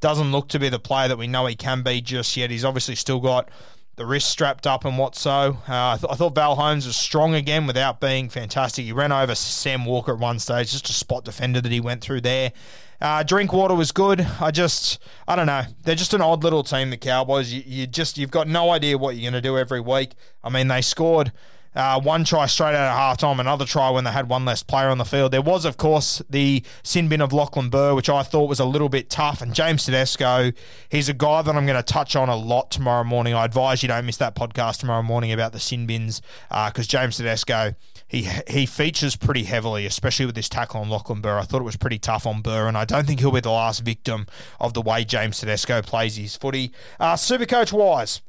doesn't 0.00 0.30
look 0.30 0.48
to 0.50 0.60
be 0.60 0.68
the 0.68 0.78
player 0.78 1.08
that 1.08 1.18
we 1.18 1.26
know 1.26 1.46
he 1.46 1.56
can 1.56 1.82
be 1.82 2.00
just 2.00 2.36
yet. 2.36 2.50
He's 2.50 2.64
obviously 2.64 2.94
still 2.94 3.18
got 3.18 3.48
the 3.96 4.06
wrist 4.06 4.30
strapped 4.30 4.66
up 4.66 4.84
and 4.84 4.96
what 4.96 5.16
so. 5.16 5.58
Uh, 5.68 5.94
I, 5.94 5.96
th- 6.00 6.10
I, 6.10 6.14
thought 6.14 6.34
Val 6.36 6.54
Holmes 6.54 6.86
was 6.86 6.96
strong 6.96 7.34
again 7.34 7.66
without 7.66 8.00
being 8.00 8.28
fantastic. 8.28 8.84
He 8.84 8.92
ran 8.92 9.12
over 9.12 9.34
Sam 9.34 9.84
Walker 9.84 10.12
at 10.12 10.18
one 10.18 10.38
stage, 10.38 10.70
just 10.70 10.88
a 10.88 10.92
spot 10.92 11.24
defender 11.24 11.60
that 11.60 11.72
he 11.72 11.80
went 11.80 12.00
through 12.00 12.22
there. 12.22 12.52
Uh, 13.00 13.24
Drinkwater 13.24 13.74
was 13.74 13.90
good. 13.90 14.20
I 14.40 14.52
just, 14.52 15.00
I 15.26 15.34
don't 15.34 15.46
know. 15.46 15.64
They're 15.82 15.96
just 15.96 16.14
an 16.14 16.20
odd 16.20 16.44
little 16.44 16.62
team, 16.62 16.90
the 16.90 16.96
Cowboys. 16.96 17.52
You, 17.52 17.62
you 17.66 17.86
just, 17.88 18.16
you've 18.16 18.30
got 18.30 18.46
no 18.46 18.70
idea 18.70 18.96
what 18.96 19.16
you're 19.16 19.28
going 19.28 19.42
to 19.42 19.46
do 19.46 19.58
every 19.58 19.80
week. 19.80 20.12
I 20.44 20.48
mean, 20.48 20.68
they 20.68 20.80
scored 20.82 21.32
uh, 21.74 22.00
one 22.00 22.24
try 22.24 22.46
straight 22.46 22.74
out 22.74 22.90
of 22.90 22.96
half 22.96 23.18
time, 23.18 23.40
another 23.40 23.64
try 23.64 23.90
when 23.90 24.04
they 24.04 24.10
had 24.10 24.28
one 24.28 24.44
less 24.44 24.62
player 24.62 24.88
on 24.88 24.98
the 24.98 25.04
field. 25.04 25.32
There 25.32 25.42
was, 25.42 25.64
of 25.64 25.76
course, 25.76 26.22
the 26.28 26.62
sin 26.82 27.08
bin 27.08 27.20
of 27.20 27.32
Lachlan 27.32 27.70
Burr, 27.70 27.94
which 27.94 28.08
I 28.08 28.22
thought 28.22 28.48
was 28.48 28.60
a 28.60 28.64
little 28.64 28.88
bit 28.88 29.08
tough. 29.08 29.40
And 29.40 29.54
James 29.54 29.84
Tedesco, 29.84 30.52
he's 30.88 31.08
a 31.08 31.14
guy 31.14 31.42
that 31.42 31.54
I'm 31.54 31.66
going 31.66 31.76
to 31.76 31.82
touch 31.82 32.14
on 32.16 32.28
a 32.28 32.36
lot 32.36 32.70
tomorrow 32.70 33.04
morning. 33.04 33.34
I 33.34 33.44
advise 33.44 33.82
you 33.82 33.88
don't 33.88 34.06
miss 34.06 34.18
that 34.18 34.34
podcast 34.34 34.80
tomorrow 34.80 35.02
morning 35.02 35.32
about 35.32 35.52
the 35.52 35.60
sin 35.60 35.86
bins 35.86 36.20
because 36.48 36.86
uh, 36.86 36.98
James 36.98 37.16
Tedesco, 37.16 37.74
he 38.06 38.28
he 38.46 38.66
features 38.66 39.16
pretty 39.16 39.44
heavily, 39.44 39.86
especially 39.86 40.26
with 40.26 40.34
this 40.34 40.48
tackle 40.48 40.82
on 40.82 40.90
Lachlan 40.90 41.22
Burr. 41.22 41.38
I 41.38 41.44
thought 41.44 41.60
it 41.60 41.64
was 41.64 41.76
pretty 41.76 41.98
tough 41.98 42.26
on 42.26 42.42
Burr, 42.42 42.68
and 42.68 42.76
I 42.76 42.84
don't 42.84 43.06
think 43.06 43.20
he'll 43.20 43.32
be 43.32 43.40
the 43.40 43.50
last 43.50 43.80
victim 43.80 44.26
of 44.60 44.74
the 44.74 44.82
way 44.82 45.04
James 45.04 45.40
Tedesco 45.40 45.80
plays 45.80 46.16
his 46.16 46.36
footy. 46.36 46.72
Uh, 47.00 47.14
Supercoach 47.14 47.72
wise. 47.72 48.20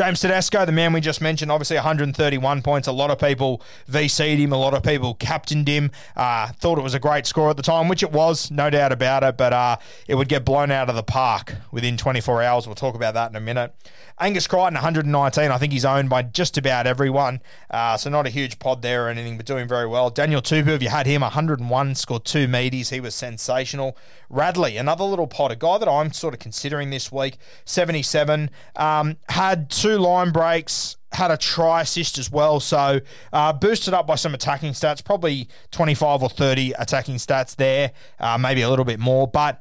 James 0.00 0.20
Tedesco, 0.20 0.66
the 0.66 0.72
man 0.72 0.92
we 0.92 1.00
just 1.00 1.20
mentioned, 1.20 1.52
obviously 1.52 1.76
131 1.76 2.62
points. 2.62 2.88
A 2.88 2.92
lot 2.92 3.12
of 3.12 3.18
people 3.20 3.62
VC'd 3.88 4.40
him. 4.40 4.52
A 4.52 4.56
lot 4.56 4.74
of 4.74 4.82
people 4.82 5.14
captained 5.14 5.68
him. 5.68 5.92
Uh, 6.16 6.48
thought 6.58 6.78
it 6.78 6.82
was 6.82 6.94
a 6.94 6.98
great 6.98 7.26
score 7.26 7.48
at 7.48 7.56
the 7.56 7.62
time, 7.62 7.86
which 7.86 8.02
it 8.02 8.10
was, 8.10 8.50
no 8.50 8.70
doubt 8.70 8.90
about 8.90 9.22
it. 9.22 9.36
But 9.36 9.52
uh, 9.52 9.76
it 10.08 10.16
would 10.16 10.28
get 10.28 10.44
blown 10.44 10.72
out 10.72 10.88
of 10.88 10.96
the 10.96 11.04
park 11.04 11.54
within 11.70 11.96
24 11.96 12.42
hours. 12.42 12.66
We'll 12.66 12.74
talk 12.74 12.96
about 12.96 13.14
that 13.14 13.30
in 13.30 13.36
a 13.36 13.40
minute. 13.40 13.72
Angus 14.20 14.46
Crichton, 14.46 14.74
119. 14.74 15.50
I 15.50 15.58
think 15.58 15.72
he's 15.72 15.84
owned 15.84 16.08
by 16.08 16.22
just 16.22 16.56
about 16.56 16.86
everyone. 16.86 17.40
Uh, 17.68 17.96
so 17.96 18.08
not 18.10 18.26
a 18.26 18.30
huge 18.30 18.60
pod 18.60 18.80
there 18.80 19.06
or 19.06 19.08
anything, 19.08 19.36
but 19.36 19.44
doing 19.44 19.66
very 19.66 19.88
well. 19.88 20.08
Daniel 20.08 20.40
Tupou, 20.40 20.68
if 20.68 20.82
you 20.82 20.88
had 20.88 21.06
him, 21.06 21.22
101, 21.22 21.94
scored 21.96 22.24
two 22.24 22.46
meaties. 22.46 22.90
He 22.90 23.00
was 23.00 23.14
sensational. 23.14 23.96
Radley, 24.30 24.76
another 24.76 25.04
little 25.04 25.26
pod, 25.26 25.50
a 25.50 25.56
guy 25.56 25.78
that 25.78 25.88
I'm 25.88 26.12
sort 26.12 26.32
of 26.32 26.38
considering 26.38 26.90
this 26.90 27.10
week, 27.10 27.38
77. 27.64 28.50
Um, 28.76 29.16
had 29.28 29.68
two 29.68 29.98
line 29.98 30.30
breaks, 30.30 30.96
had 31.10 31.32
a 31.32 31.36
try 31.36 31.80
assist 31.82 32.16
as 32.16 32.30
well. 32.30 32.60
So 32.60 33.00
uh, 33.32 33.52
boosted 33.52 33.94
up 33.94 34.06
by 34.06 34.14
some 34.14 34.32
attacking 34.32 34.74
stats, 34.74 35.04
probably 35.04 35.48
25 35.72 36.22
or 36.22 36.28
30 36.28 36.72
attacking 36.78 37.16
stats 37.16 37.56
there, 37.56 37.92
uh, 38.20 38.38
maybe 38.38 38.62
a 38.62 38.70
little 38.70 38.84
bit 38.84 39.00
more. 39.00 39.26
But 39.26 39.60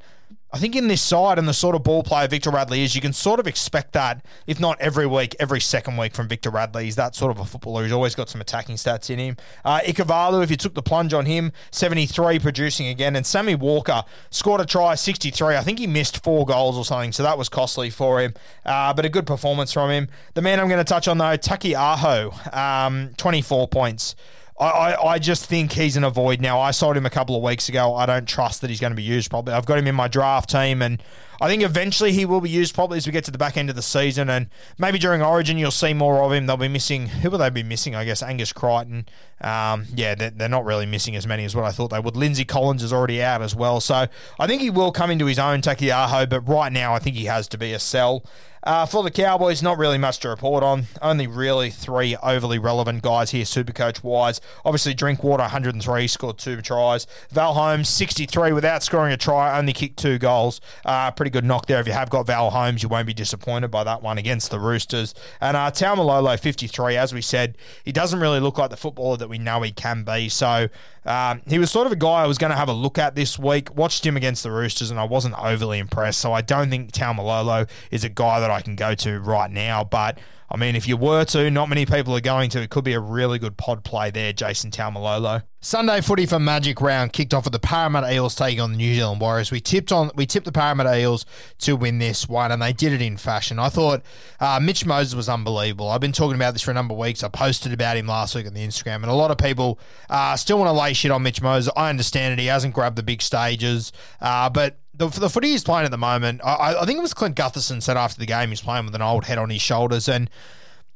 I 0.53 0.59
think 0.59 0.75
in 0.75 0.87
this 0.87 1.01
side 1.01 1.39
and 1.39 1.47
the 1.47 1.53
sort 1.53 1.75
of 1.75 1.81
ball 1.81 2.03
player 2.03 2.27
Victor 2.27 2.51
Radley 2.51 2.83
is, 2.83 2.93
you 2.93 3.01
can 3.01 3.11
sort 3.11 3.39
of 3.39 3.47
expect 3.47 3.93
that, 3.93 4.23
if 4.45 4.59
not 4.59 4.79
every 4.79 5.07
week, 5.07 5.35
every 5.39 5.59
second 5.59 5.97
week 5.97 6.13
from 6.13 6.27
Victor 6.27 6.51
Radley. 6.51 6.83
He's 6.83 6.95
that 6.95 7.15
sort 7.15 7.31
of 7.31 7.39
a 7.39 7.45
footballer 7.45 7.81
who's 7.81 7.91
always 7.91 8.13
got 8.13 8.29
some 8.29 8.39
attacking 8.39 8.75
stats 8.75 9.09
in 9.09 9.17
him. 9.17 9.37
Uh, 9.65 9.79
Ikuvalu, 9.79 10.43
if 10.43 10.51
you 10.51 10.55
took 10.55 10.75
the 10.75 10.83
plunge 10.83 11.11
on 11.11 11.25
him, 11.25 11.51
73 11.71 12.37
producing 12.37 12.85
again. 12.85 13.15
And 13.15 13.25
Sammy 13.25 13.55
Walker 13.55 14.03
scored 14.29 14.61
a 14.61 14.65
try, 14.65 14.93
63. 14.93 15.55
I 15.55 15.61
think 15.61 15.79
he 15.79 15.87
missed 15.87 16.23
four 16.23 16.45
goals 16.45 16.77
or 16.77 16.85
something, 16.85 17.13
so 17.13 17.23
that 17.23 17.35
was 17.35 17.49
costly 17.49 17.89
for 17.89 18.21
him. 18.21 18.35
Uh, 18.63 18.93
but 18.93 19.05
a 19.05 19.09
good 19.09 19.25
performance 19.25 19.73
from 19.73 19.89
him. 19.89 20.07
The 20.35 20.43
man 20.43 20.59
I'm 20.59 20.67
going 20.67 20.77
to 20.77 20.83
touch 20.83 21.07
on, 21.07 21.17
though, 21.17 21.35
Taukeiaho, 21.35 22.55
um, 22.55 23.09
24 23.17 23.69
points. 23.69 24.15
I, 24.59 24.65
I, 24.65 25.05
I, 25.13 25.19
just 25.19 25.45
think 25.45 25.71
he's 25.71 25.97
an 25.97 26.03
avoid 26.03 26.39
now. 26.39 26.59
I 26.59 26.71
sold 26.71 26.95
him 26.95 27.05
a 27.05 27.09
couple 27.09 27.35
of 27.35 27.41
weeks 27.41 27.69
ago. 27.69 27.95
I 27.95 28.05
don't 28.05 28.27
trust 28.27 28.61
that 28.61 28.69
he's 28.69 28.79
going 28.79 28.91
to 28.91 28.95
be 28.95 29.03
used 29.03 29.29
probably. 29.29 29.53
I've 29.53 29.65
got 29.65 29.79
him 29.79 29.87
in 29.87 29.95
my 29.95 30.07
draft 30.07 30.49
team, 30.49 30.81
and 30.81 31.01
I 31.41 31.47
think 31.47 31.63
eventually 31.63 32.11
he 32.11 32.25
will 32.25 32.41
be 32.41 32.49
used 32.49 32.75
probably 32.75 32.97
as 32.97 33.07
we 33.07 33.11
get 33.11 33.23
to 33.25 33.31
the 33.31 33.37
back 33.37 33.57
end 33.57 33.69
of 33.69 33.75
the 33.75 33.81
season. 33.81 34.29
And 34.29 34.47
maybe 34.77 34.99
during 34.99 35.21
Origin, 35.21 35.57
you'll 35.57 35.71
see 35.71 35.93
more 35.93 36.21
of 36.21 36.31
him. 36.31 36.45
They'll 36.45 36.57
be 36.57 36.67
missing, 36.67 37.07
who 37.07 37.31
will 37.31 37.39
they 37.39 37.49
be 37.49 37.63
missing? 37.63 37.95
I 37.95 38.05
guess 38.05 38.21
Angus 38.21 38.53
Crichton. 38.53 39.07
Um, 39.43 39.85
yeah, 39.93 40.15
they're, 40.15 40.29
they're, 40.29 40.49
not 40.49 40.65
really 40.65 40.85
missing 40.85 41.15
as 41.15 41.27
many 41.27 41.43
as 41.43 41.55
what 41.55 41.65
I 41.65 41.71
thought 41.71 41.89
they 41.89 41.99
would. 41.99 42.15
Lindsay 42.15 42.45
Collins 42.45 42.81
is 42.81 42.93
already 42.93 43.21
out 43.21 43.41
as 43.41 43.55
well. 43.55 43.81
So 43.81 44.07
I 44.39 44.47
think 44.47 44.61
he 44.61 44.69
will 44.69 44.91
come 44.91 45.11
into 45.11 45.25
his 45.25 45.39
own, 45.39 45.61
Taukeiaho, 45.61 46.29
but 46.29 46.47
right 46.47 46.71
now 46.71 46.93
I 46.93 46.99
think 46.99 47.15
he 47.15 47.25
has 47.25 47.47
to 47.49 47.57
be 47.57 47.73
a 47.73 47.79
sell. 47.79 48.23
Uh, 48.65 48.85
for 48.85 49.03
the 49.03 49.11
Cowboys, 49.11 49.61
not 49.61 49.77
really 49.77 49.97
much 49.97 50.19
to 50.19 50.29
report 50.29 50.63
on. 50.63 50.85
Only 51.01 51.27
really 51.27 51.69
three 51.69 52.15
overly 52.23 52.59
relevant 52.59 53.01
guys 53.01 53.31
here, 53.31 53.43
Supercoach 53.43 54.03
wise. 54.03 54.39
Obviously, 54.63 54.93
Drinkwater, 54.93 55.43
103, 55.43 56.07
scored 56.07 56.37
two 56.37 56.61
tries. 56.61 57.05
Val 57.29 57.53
Holmes, 57.53 57.89
63 57.89 58.53
without 58.53 58.81
scoring 58.81 59.11
a 59.11 59.17
try, 59.17 59.57
only 59.57 59.73
kicked 59.73 59.97
two 59.97 60.17
goals. 60.17 60.61
Uh, 60.85 61.11
pretty 61.11 61.29
good 61.29 61.43
knock 61.43 61.65
there. 61.65 61.81
If 61.81 61.87
you 61.87 61.93
have 61.93 62.09
got 62.09 62.25
Val 62.25 62.51
Holmes, 62.51 62.81
you 62.81 62.87
won't 62.87 63.05
be 63.05 63.13
disappointed 63.13 63.69
by 63.69 63.83
that 63.83 64.01
one 64.01 64.17
against 64.17 64.49
the 64.49 64.59
Roosters. 64.59 65.13
And 65.41 65.57
uh, 65.57 65.69
Taumalolo, 65.71 66.39
53, 66.39 66.95
as 66.95 67.13
we 67.13 67.21
said, 67.21 67.57
he 67.83 67.91
doesn't 67.91 68.21
really 68.21 68.39
look 68.39 68.57
like 68.57 68.69
the 68.69 68.77
footballer 68.77 69.17
that 69.17 69.27
we 69.33 69.39
know 69.39 69.63
he 69.63 69.71
can 69.71 70.03
be. 70.03 70.29
So 70.29 70.69
um, 71.05 71.41
he 71.47 71.57
was 71.57 71.71
sort 71.71 71.87
of 71.87 71.91
a 71.91 71.95
guy 71.95 72.21
I 72.21 72.27
was 72.27 72.37
going 72.37 72.51
to 72.51 72.55
have 72.55 72.69
a 72.69 72.73
look 72.73 72.99
at 72.99 73.15
this 73.15 73.39
week. 73.39 73.75
Watched 73.75 74.05
him 74.05 74.15
against 74.15 74.43
the 74.43 74.51
Roosters, 74.51 74.91
and 74.91 74.99
I 74.99 75.05
wasn't 75.05 75.33
overly 75.43 75.79
impressed. 75.79 76.19
So 76.19 76.33
I 76.33 76.41
don't 76.41 76.69
think 76.69 76.91
Taumalolo 76.91 77.67
is 77.89 78.03
a 78.03 78.09
guy 78.09 78.39
that 78.39 78.51
I 78.51 78.61
can 78.61 78.75
go 78.75 78.93
to 78.93 79.19
right 79.19 79.49
now. 79.49 79.83
But 79.83 80.19
I 80.53 80.57
mean, 80.57 80.75
if 80.75 80.87
you 80.87 80.97
were 80.97 81.25
to, 81.25 81.49
not 81.49 81.67
many 81.67 81.87
people 81.87 82.15
are 82.15 82.21
going 82.21 82.51
to. 82.51 82.61
It 82.61 82.69
could 82.69 82.83
be 82.83 82.93
a 82.93 82.99
really 82.99 83.39
good 83.39 83.57
pod 83.57 83.83
play 83.83 84.11
there, 84.11 84.33
Jason 84.33 84.69
Taumalolo. 84.69 85.41
Sunday 85.61 85.99
footy 86.01 86.27
for 86.27 86.37
Magic 86.37 86.79
Round 86.79 87.11
kicked 87.11 87.33
off 87.33 87.45
with 87.45 87.53
the 87.53 87.59
Parramatta 87.59 88.13
Eels 88.13 88.35
taking 88.35 88.59
on 88.59 88.71
the 88.71 88.77
New 88.77 88.93
Zealand 88.93 89.19
Warriors. 89.19 89.49
We 89.49 89.61
tipped 89.61 89.91
on 89.91 90.11
we 90.13 90.27
tipped 90.27 90.45
the 90.45 90.51
Parramatta 90.51 90.95
Eels 90.99 91.25
to 91.59 91.75
win 91.75 91.97
this 91.97 92.29
one, 92.29 92.51
and 92.51 92.61
they 92.61 92.71
did 92.71 92.93
it 92.93 93.01
in 93.01 93.17
fashion. 93.17 93.57
I 93.57 93.69
thought 93.69 94.03
uh, 94.39 94.59
Mitch 94.61 94.85
Moses 94.85 95.15
was 95.15 95.27
unbelievable. 95.27 95.89
I've 95.89 96.01
been 96.01 96.11
talking 96.11 96.35
about 96.35 96.51
this 96.53 96.61
for 96.61 96.69
a 96.69 96.75
number 96.75 96.93
of 96.93 96.99
weeks. 96.99 97.23
I 97.23 97.29
posted 97.29 97.73
about 97.73 97.97
him 97.97 98.05
last 98.05 98.35
week 98.35 98.45
on 98.45 98.53
the 98.53 98.67
Instagram, 98.67 98.97
and 98.97 99.05
a 99.05 99.13
lot 99.13 99.31
of 99.31 99.39
people 99.39 99.79
uh, 100.09 100.35
still 100.35 100.59
want 100.59 100.67
to 100.67 100.79
lay 100.79 100.93
shit 100.93 101.09
on 101.09 101.23
Mitch 101.23 101.41
Moses. 101.41 101.73
I 101.75 101.89
understand 101.89 102.33
it. 102.33 102.39
He 102.39 102.47
hasn't 102.47 102.75
grabbed 102.75 102.97
the 102.97 103.03
big 103.03 103.23
stages, 103.23 103.91
uh, 104.21 104.51
but 104.51 104.77
the, 104.93 105.07
the 105.07 105.29
footy 105.29 105.49
he's 105.49 105.63
playing 105.63 105.85
at 105.85 105.91
the 105.91 105.97
moment, 105.97 106.41
I, 106.43 106.75
I 106.81 106.85
think 106.85 106.99
it 106.99 107.01
was 107.01 107.13
Clint 107.13 107.35
Gutherson 107.35 107.81
said 107.81 107.97
after 107.97 108.19
the 108.19 108.25
game 108.25 108.49
he's 108.49 108.61
playing 108.61 108.85
with 108.85 108.95
an 108.95 109.01
old 109.01 109.25
head 109.25 109.37
on 109.37 109.49
his 109.49 109.61
shoulders. 109.61 110.07
And 110.07 110.29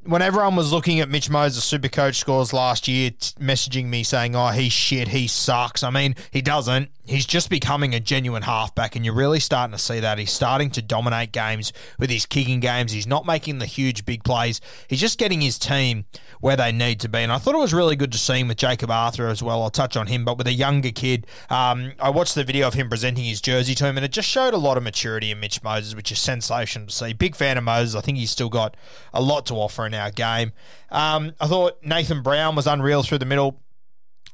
when 0.04 0.22
everyone 0.22 0.56
was 0.56 0.72
looking 0.72 1.00
at 1.00 1.10
Mitch 1.10 1.30
Moses' 1.30 1.64
super 1.64 1.90
coach 1.90 2.18
scores 2.18 2.54
last 2.54 2.88
year, 2.88 3.12
t- 3.12 3.34
messaging 3.40 3.86
me 3.86 4.04
saying, 4.04 4.36
oh, 4.36 4.50
he's 4.50 4.72
shit, 4.72 5.10
he 5.10 5.28
sucks. 5.28 5.84
I 5.84 5.90
mean, 5.90 6.16
he 6.32 6.42
doesn't 6.42 6.92
he's 7.08 7.26
just 7.26 7.50
becoming 7.50 7.96
a 7.96 8.00
genuine 8.00 8.44
halfback, 8.44 8.96
and 8.96 9.06
you're 9.06 9.14
really 9.14 9.40
starting 9.40 9.72
to 9.72 9.82
see 9.82 10.00
that. 10.00 10.20
He's 10.20 10.32
starting 10.32 10.70
to 10.72 10.82
dominate 10.82 11.32
games 11.32 11.74
with 11.98 12.10
his 12.10 12.26
kicking 12.26 12.60
games. 12.60 12.92
He's 12.92 13.08
not 13.08 13.26
making 13.26 13.60
the 13.60 13.66
huge 13.66 14.06
big 14.06 14.24
plays. 14.24 14.62
He's 14.88 15.00
just 15.00 15.18
getting 15.18 15.42
his 15.42 15.58
team 15.58 16.06
where 16.40 16.56
they 16.56 16.72
need 16.72 17.00
to 17.00 17.10
be. 17.10 17.20
And 17.20 17.32
I 17.32 17.38
thought 17.38 17.56
it 17.56 17.60
was 17.60 17.74
really 17.74 17.96
good 17.96 18.12
to 18.12 18.18
see 18.18 18.40
him 18.40 18.50
with 18.50 18.58
Jakob 18.58 18.92
Arthur 18.92 19.28
as 19.28 19.42
well. 19.42 19.64
I'll 19.64 19.70
touch 19.70 19.98
on 19.98 20.08
him, 20.08 20.26
but 20.26 20.38
with 20.38 20.48
a 20.48 20.54
younger 20.54 20.92
kid. 20.92 21.26
Um, 21.50 21.94
I 22.00 22.10
watched 22.10 22.36
the 22.36 22.44
video 22.44 22.68
of 22.68 22.74
him 22.74 22.90
presenting 22.90 23.24
his 23.24 23.42
jersey 23.42 23.74
to 23.76 23.86
him, 23.86 23.98
and 23.98 24.06
it 24.06 24.12
just 24.12 24.30
showed 24.30 24.54
a 24.54 24.58
lot 24.58 24.78
of 24.78 24.84
maturity 24.84 25.32
in 25.32 25.40
Mitch 25.40 25.64
Moses, 25.64 25.96
which 25.96 26.12
is 26.12 26.20
sensational 26.20 26.88
to 26.88 26.94
see. 26.94 27.14
Big 27.14 27.36
fan 27.36 27.58
of 27.58 27.64
Moses. 27.64 27.96
I 27.96 28.02
think 28.02 28.18
he's 28.18 28.32
still 28.32 28.50
got 28.50 28.76
a 29.14 29.22
lot 29.22 29.46
to 29.48 29.56
offer 29.56 29.86
in 29.86 29.94
our 29.94 30.12
game. 30.12 30.52
Um, 30.90 31.34
I 31.40 31.48
thought 31.48 31.84
Nathan 31.84 32.22
Brown 32.22 32.56
was 32.56 32.68
unreal 32.68 33.04
through 33.04 33.20
the 33.20 33.26
middle 33.26 33.60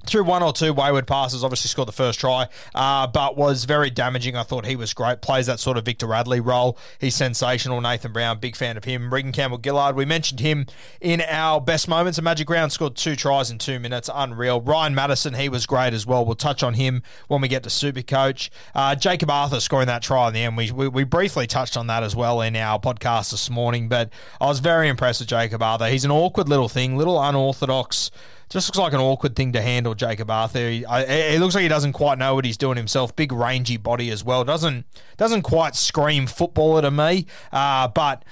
through 0.06 0.24
one 0.24 0.44
or 0.44 0.54
two 0.54 0.74
wayward 0.74 1.08
passes, 1.08 1.44
obviously 1.44 1.70
scored 1.70 1.88
the 1.88 1.94
first 1.94 2.20
try, 2.20 2.48
uh, 2.76 3.08
but 3.08 3.38
was 3.38 3.66
very 3.66 3.90
damaging. 3.90 4.36
I 4.36 4.44
thought 4.44 4.66
he 4.66 4.76
was 4.76 4.94
great. 4.94 5.22
Plays 5.22 5.46
that 5.48 5.60
sort 5.60 5.78
of 5.78 5.86
Victor 5.86 6.08
Radley 6.08 6.40
role. 6.40 6.78
He's 7.00 7.16
sensational. 7.16 7.82
Nathan 7.82 8.12
Brown, 8.12 8.40
big 8.40 8.56
fan 8.56 8.78
of 8.78 8.84
him. 8.84 9.14
Reagan 9.14 9.32
Campbell 9.32 9.60
Gillard, 9.64 9.96
we 9.96 10.06
mentioned 10.06 10.40
him 10.40 10.66
in 11.00 11.22
our 11.22 11.62
best 11.62 11.88
moments. 11.88 12.18
A 12.18 12.22
Magic 12.22 12.50
Round 12.50 12.72
scored 12.72 12.96
two 12.96 13.16
tries 13.16 13.50
in 13.50 13.58
two 13.58 13.80
minutes. 13.80 14.10
Unreal. 14.14 14.62
Ryan 14.62 14.96
Matterson, 14.96 15.34
he 15.34 15.50
was 15.50 15.66
great 15.66 15.94
as 15.94 16.06
well. 16.06 16.26
We'll 16.26 16.36
touch 16.36 16.64
on 16.64 16.74
him 16.74 17.04
when 17.28 17.42
we 17.42 17.48
get 17.48 17.64
to 17.64 17.70
Super 17.70 18.02
Coach. 18.02 18.52
Uh, 18.76 18.96
Jakob 18.96 19.30
Arthur 19.30 19.60
scoring 19.60 19.88
that 19.88 20.02
try 20.02 20.28
in 20.28 20.34
the 20.34 20.42
end. 20.42 20.58
We, 20.58 20.72
we, 20.72 20.88
we 20.88 21.04
briefly 21.04 21.48
touched 21.48 21.78
on 21.78 21.88
that 21.88 22.04
as 22.04 22.16
well 22.16 22.42
in 22.42 22.56
our 22.56 22.80
podcast 22.80 23.32
this 23.32 23.50
morning, 23.50 23.88
but 23.90 24.12
I 24.42 24.48
was 24.48 24.60
very 24.60 24.90
impressed 24.90 25.22
with 25.22 25.30
Jakob 25.30 25.62
Arthur. 25.62 25.88
He's 25.88 26.06
an 26.06 26.12
awkward 26.12 26.50
little 26.50 26.70
thing, 26.70 26.98
little 26.98 27.22
unorthodox 27.22 28.12
just 28.54 28.70
looks 28.70 28.78
like 28.78 28.94
an 28.94 29.00
awkward 29.00 29.36
thing 29.36 29.52
to 29.54 29.62
handle, 29.62 29.96
Jakob 29.96 30.30
Arthur. 30.30 30.60
it 30.60 31.40
looks 31.40 31.56
like 31.56 31.64
he 31.64 31.68
doesn't 31.68 31.94
quite 31.94 32.20
know 32.20 32.36
what 32.36 32.46
he's 32.46 32.56
doing 32.56 32.78
himself. 32.78 33.16
Big 33.16 33.32
rangy 33.32 33.78
body 33.78 34.12
as 34.12 34.24
well. 34.24 34.44
Doesn't 34.44 34.86
doesn't 35.18 35.42
quite 35.42 35.76
scream 35.76 36.28
footballer 36.28 36.84
to 36.84 36.92
me, 36.92 37.26
uh, 37.52 37.88
but 37.88 38.24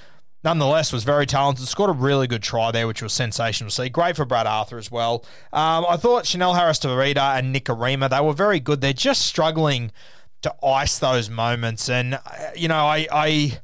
nonetheless 0.43 0.93
was 0.93 1.03
very 1.03 1.25
talented. 1.25 1.67
Scored 1.67 1.89
a 1.89 1.93
really 1.93 2.27
good 2.27 2.43
try 2.43 2.69
there, 2.69 2.85
which 2.85 3.01
was 3.01 3.13
sensational 3.13 3.71
see. 3.71 3.89
Great 3.89 4.15
for 4.15 4.23
Brad 4.23 4.45
Arthur 4.45 4.77
as 4.77 4.91
well. 4.91 5.25
Um, 5.51 5.85
I 5.89 5.97
thought 5.97 6.27
Chanel 6.27 6.53
Harris 6.53 6.77
Tavita 6.77 7.39
and 7.39 7.53
Nikorima, 7.55 8.07
they 8.07 8.21
were 8.21 8.33
very 8.33 8.59
good. 8.59 8.79
They're 8.79 8.93
just 8.93 9.23
struggling 9.23 9.91
to 10.43 10.53
ice 10.63 10.99
those 10.99 11.31
moments. 11.31 11.89
And, 11.89 12.13
uh, 12.13 12.19
you 12.55 12.67
know, 12.67 12.85
I. 12.85 13.07
I 13.11 13.59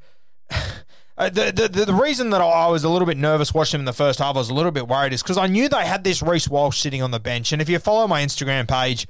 Uh, 1.18 1.30
the, 1.30 1.52
the 1.52 1.86
the 1.86 1.94
reason 1.94 2.30
that 2.30 2.42
I 2.42 2.68
was 2.68 2.84
a 2.84 2.90
little 2.90 3.08
bit 3.08 3.18
nervous 3.18 3.54
watching 3.54 3.80
them 3.80 3.82
in 3.82 3.86
the 3.86 3.94
first 3.94 4.20
half, 4.20 4.36
I 4.36 4.40
was 4.40 4.52
a 4.52 4.54
little 4.54 4.72
bit 4.72 4.88
worried, 4.88 5.14
is 5.14 5.24
because 5.24 5.38
I 5.38 5.48
knew 5.48 5.68
they 5.68 5.86
had 5.86 6.04
this 6.04 6.22
Reece 6.22 6.48
Walsh 6.48 6.80
sitting 6.80 7.02
on 7.02 7.10
the 7.12 7.20
bench, 7.20 7.52
and 7.52 7.62
if 7.62 7.70
you 7.70 7.80
follow 7.80 8.08
my 8.08 8.22
Instagram 8.24 8.68
page, 8.68 9.08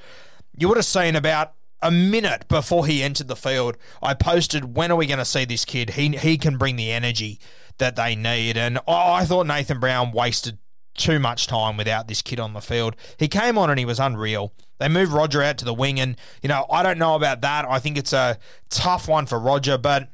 you 0.57 0.69
would 0.69 0.77
have 0.77 0.85
seen 0.85 1.17
about 1.17 1.53
a 1.81 1.91
minute 1.91 2.47
before 2.47 2.87
he 2.87 3.03
entered 3.03 3.27
the 3.27 3.35
field, 3.35 3.77
I 4.01 4.13
posted, 4.13 4.75
"When 4.77 4.89
are 4.89 4.95
we 4.95 5.05
going 5.05 5.19
to 5.19 5.25
see 5.25 5.43
this 5.43 5.65
kid? 5.65 5.91
He 5.91 6.15
he 6.15 6.37
can 6.37 6.57
bring 6.57 6.77
the 6.77 6.91
energy 6.91 7.39
that 7.77 7.97
they 7.97 8.15
need." 8.15 8.55
And 8.55 8.79
I, 8.87 9.19
I 9.19 9.25
thought 9.25 9.45
Nathan 9.45 9.79
Brown 9.79 10.13
wasted 10.13 10.59
too 10.95 11.19
much 11.19 11.45
time 11.45 11.75
without 11.77 12.07
this 12.07 12.21
kid 12.21 12.39
on 12.39 12.53
the 12.53 12.61
field. 12.61 12.95
He 13.17 13.27
came 13.27 13.57
on 13.57 13.69
and 13.69 13.77
he 13.77 13.85
was 13.85 13.99
unreal. 13.99 14.53
They 14.79 14.87
moved 14.87 15.11
Roger 15.11 15.43
out 15.43 15.57
to 15.59 15.65
the 15.65 15.73
wing, 15.73 15.99
and 15.99 16.15
you 16.41 16.47
know 16.47 16.65
I 16.71 16.83
don't 16.83 16.99
know 16.99 17.15
about 17.15 17.41
that. 17.41 17.65
I 17.65 17.79
think 17.79 17.97
it's 17.97 18.13
a 18.13 18.37
tough 18.69 19.09
one 19.09 19.25
for 19.25 19.37
Roger, 19.39 19.77
but 19.77 20.09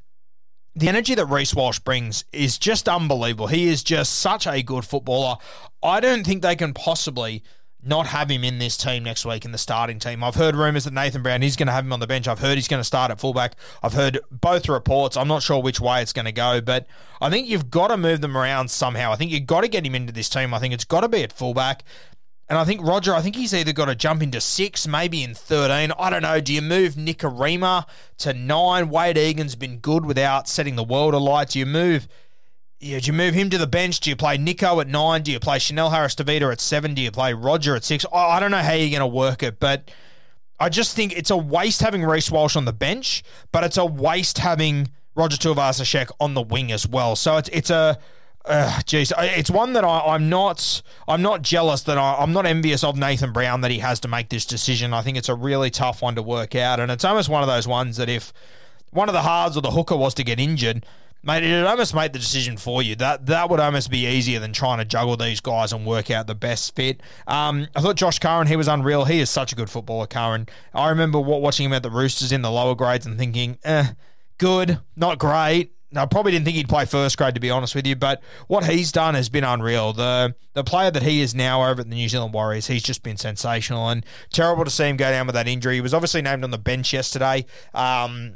the 0.76 0.90
energy 0.90 1.16
that 1.16 1.26
Reece 1.26 1.54
Walsh 1.54 1.80
brings 1.80 2.26
is 2.34 2.58
just 2.58 2.90
unbelievable. 2.90 3.48
He 3.48 3.68
is 3.68 3.84
just 3.84 4.20
such 4.20 4.48
a 4.48 4.64
good 4.64 4.86
footballer. 4.86 5.38
I 5.84 6.00
don't 6.00 6.26
think 6.26 6.42
they 6.42 6.56
can 6.56 6.74
possibly 6.74 7.44
not 7.86 8.08
have 8.08 8.30
him 8.32 8.44
in 8.44 8.60
this 8.60 8.78
team 8.78 9.04
next 9.04 9.26
week 9.26 9.44
in 9.44 9.52
the 9.52 9.58
starting 9.58 10.00
team. 10.00 10.24
I've 10.24 10.36
heard 10.36 10.56
rumours 10.56 10.86
that 10.86 10.94
Nathan 10.94 11.22
Brown 11.22 11.44
is 11.44 11.56
going 11.56 11.68
to 11.68 11.74
have 11.74 11.84
him 11.84 11.92
on 11.92 12.00
the 12.00 12.08
bench. 12.08 12.28
I've 12.28 12.40
heard 12.40 12.56
he's 12.56 12.68
going 12.68 12.80
to 12.80 12.86
start 12.86 13.12
at 13.12 13.20
fullback. 13.20 13.56
I've 13.84 13.94
heard 13.94 14.20
both 14.32 14.70
reports. 14.70 15.18
I'm 15.18 15.28
not 15.28 15.44
sure 15.44 15.62
which 15.62 15.82
way 15.82 16.02
it's 16.02 16.14
going 16.14 16.26
to 16.26 16.32
go, 16.32 16.62
but 16.62 16.88
I 17.20 17.30
think 17.30 17.48
you've 17.48 17.70
got 17.70 17.90
to 17.90 17.98
move 17.98 18.22
them 18.22 18.38
around 18.38 18.72
somehow. 18.72 19.12
I 19.12 19.16
think 19.16 19.32
you've 19.32 19.46
got 19.46 19.62
to 19.62 19.68
get 19.68 19.86
him 19.86 19.96
into 19.96 20.14
this 20.14 20.30
team. 20.30 20.54
I 20.54 20.60
think 20.60 20.74
it's 20.74 20.86
got 20.86 21.02
to 21.02 21.10
be 21.10 21.24
at 21.24 21.34
fullback. 21.34 21.84
And 22.50 22.60
I 22.60 22.66
think 22.66 22.86
Roger, 22.86 23.16
I 23.16 23.22
think 23.22 23.36
he's 23.36 23.54
either 23.54 23.72
got 23.72 23.86
to 23.86 23.96
jump 23.96 24.22
into 24.22 24.42
six, 24.42 24.88
maybe 24.88 25.24
in 25.24 25.34
13. 25.34 25.94
I 25.98 26.10
don't 26.10 26.22
know. 26.22 26.42
Do 26.42 26.54
you 26.54 26.62
move 26.62 26.96
Nikorima 26.96 27.86
to 28.20 28.34
nine? 28.34 28.90
Wade 28.90 29.18
Egan's 29.18 29.56
been 29.56 29.80
good 29.80 30.06
without 30.06 30.48
setting 30.48 30.76
the 30.76 30.84
world 30.84 31.14
alight. 31.14 31.50
Do 31.50 31.60
you 31.60 31.66
move. 31.66 32.08
Yeah, 32.80 33.00
do 33.00 33.08
you 33.08 33.14
move 33.14 33.34
him 33.34 33.50
to 33.50 33.58
the 33.58 33.66
bench? 33.66 34.02
Do 34.02 34.10
you 34.10 34.18
play 34.18 34.38
Nico 34.38 34.82
at 34.82 34.88
nine? 34.90 35.22
Do 35.22 35.32
you 35.32 35.40
play 35.40 35.58
Chanel 35.58 35.90
Harris 35.90 36.16
Tavita 36.16 36.52
at 36.52 36.60
seven? 36.60 36.94
Do 36.94 37.02
you 37.02 37.12
play 37.12 37.34
Roger 37.34 37.78
at 37.78 37.86
six? 37.86 38.06
I 38.12 38.42
don't 38.42 38.52
know 38.52 38.58
how 38.58 38.74
you're 38.74 38.90
going 38.90 39.00
to 39.00 39.08
work 39.08 39.42
it, 39.42 39.58
but 39.62 39.90
I 40.60 40.68
just 40.68 40.94
think 40.94 41.18
it's 41.18 41.30
a 41.30 41.38
waste 41.38 41.82
having 41.82 42.04
Reece 42.04 42.30
Walsh 42.30 42.58
on 42.58 42.66
the 42.66 42.74
bench, 42.74 43.24
but 43.54 43.64
it's 43.64 43.78
a 43.78 43.86
waste 43.86 44.38
having 44.40 44.92
Roger 45.16 45.38
Tuivasa-Sheck 45.38 46.12
on 46.20 46.34
the 46.34 46.42
wing 46.42 46.74
as 46.74 46.86
well. 46.86 47.16
So 47.16 47.38
it's 47.38 47.50
it's 47.50 47.70
a 47.70 47.98
Jeez, 48.46 49.14
it's 49.38 49.50
one 49.50 49.74
that 49.74 49.86
I, 49.86 50.16
am 50.16 50.30
not. 50.30 50.82
I'm 51.08 51.22
not 51.22 51.42
jealous 51.42 51.84
that 51.84 51.98
I, 51.98 52.16
I'm 52.16 52.34
not 52.34 52.46
envious 52.46 52.84
of 52.84 52.98
Nathan 52.98 53.32
Brown 53.32 53.62
that 53.62 53.72
he 53.72 53.80
has 53.80 54.02
to 54.02 54.08
make 54.08 54.30
this 54.30 54.46
decision. 54.46 54.94
I 54.94 55.02
think 55.02 55.18
it's 55.18 55.30
a 55.30 55.36
really 55.36 55.70
tough 55.70 56.02
one 56.02 56.16
to 56.16 56.22
work 56.22 56.56
out, 56.56 56.80
and 56.80 56.92
it's 56.92 57.06
almost 57.06 57.30
one 57.30 57.42
of 57.42 57.48
those 57.48 57.68
ones 57.68 57.98
that 57.98 58.10
if 58.10 58.34
one 58.92 59.08
of 59.08 59.14
the 59.14 59.22
hards 59.22 59.56
or 59.56 59.62
the 59.62 59.72
hooker 59.72 59.96
was 59.96 60.14
to 60.16 60.26
get 60.26 60.42
injured, 60.42 60.86
mate, 61.24 61.44
it'd 61.44 61.66
almost 61.66 61.96
make 61.96 62.12
the 62.12 62.20
decision 62.20 62.58
for 62.58 62.84
you. 62.84 62.96
That 62.96 63.28
that 63.28 63.50
would 63.50 63.62
almost 63.62 63.90
be 63.90 64.06
easier 64.08 64.42
than 64.42 64.52
trying 64.52 64.80
to 64.80 64.86
juggle 64.86 65.16
these 65.16 65.40
guys 65.40 65.72
and 65.72 65.86
work 65.86 66.12
out 66.12 66.28
the 66.28 66.36
best 66.36 66.76
fit. 66.76 67.00
Um, 67.26 67.68
I 67.78 67.82
thought 67.82 67.96
Josh 67.96 68.20
Curran, 68.20 68.48
he 68.48 68.58
was 68.58 68.68
unreal. 68.68 69.06
He 69.06 69.22
is 69.22 69.30
such 69.30 69.54
a 69.54 69.56
good 69.56 69.70
footballer, 69.70 70.06
Curran. 70.06 70.48
I 70.74 70.90
remember 70.90 71.20
watching 71.22 71.68
him 71.68 71.74
at 71.74 71.84
the 71.84 71.92
Roosters 71.92 72.34
in 72.34 72.42
the 72.42 72.52
lower 72.52 72.76
grades 72.76 73.06
and 73.06 73.18
thinking, 73.18 73.58
eh, 73.64 73.94
good, 74.38 74.80
not 74.98 75.18
great 75.18 75.72
I 75.96 76.06
probably 76.06 76.32
didn't 76.32 76.46
think 76.46 76.58
he'd 76.58 76.70
play 76.70 76.86
first 76.86 77.18
grade 77.18 77.36
to 77.36 77.42
be 77.42 77.50
honest 77.50 77.76
with 77.76 77.86
you, 77.88 77.96
but 77.96 78.22
what 78.48 78.66
he's 78.66 78.92
done 78.92 79.16
has 79.16 79.30
been 79.30 79.44
unreal. 79.44 79.94
The 79.94 80.36
the 80.54 80.64
player 80.64 80.92
that 80.92 81.04
he 81.04 81.22
is 81.22 81.34
now 81.34 81.64
over 81.64 81.82
at 81.82 81.90
the 81.90 81.96
New 81.96 82.08
Zealand 82.10 82.34
Warriors, 82.34 82.68
he's 82.68 82.84
just 82.84 83.04
been 83.04 83.18
sensational 83.18 83.90
and 83.90 84.06
terrible 84.32 84.66
to 84.66 84.72
see 84.72 84.86
him 84.86 84.98
go 84.98 85.10
down 85.10 85.26
with 85.26 85.36
that 85.36 85.48
injury. 85.48 85.76
He 85.76 85.82
was 85.82 85.94
obviously 85.94 86.22
named 86.22 86.44
on 86.44 86.52
the 86.52 86.58
bench 86.58 86.94
yesterday. 86.94 87.46
Um, 87.74 88.36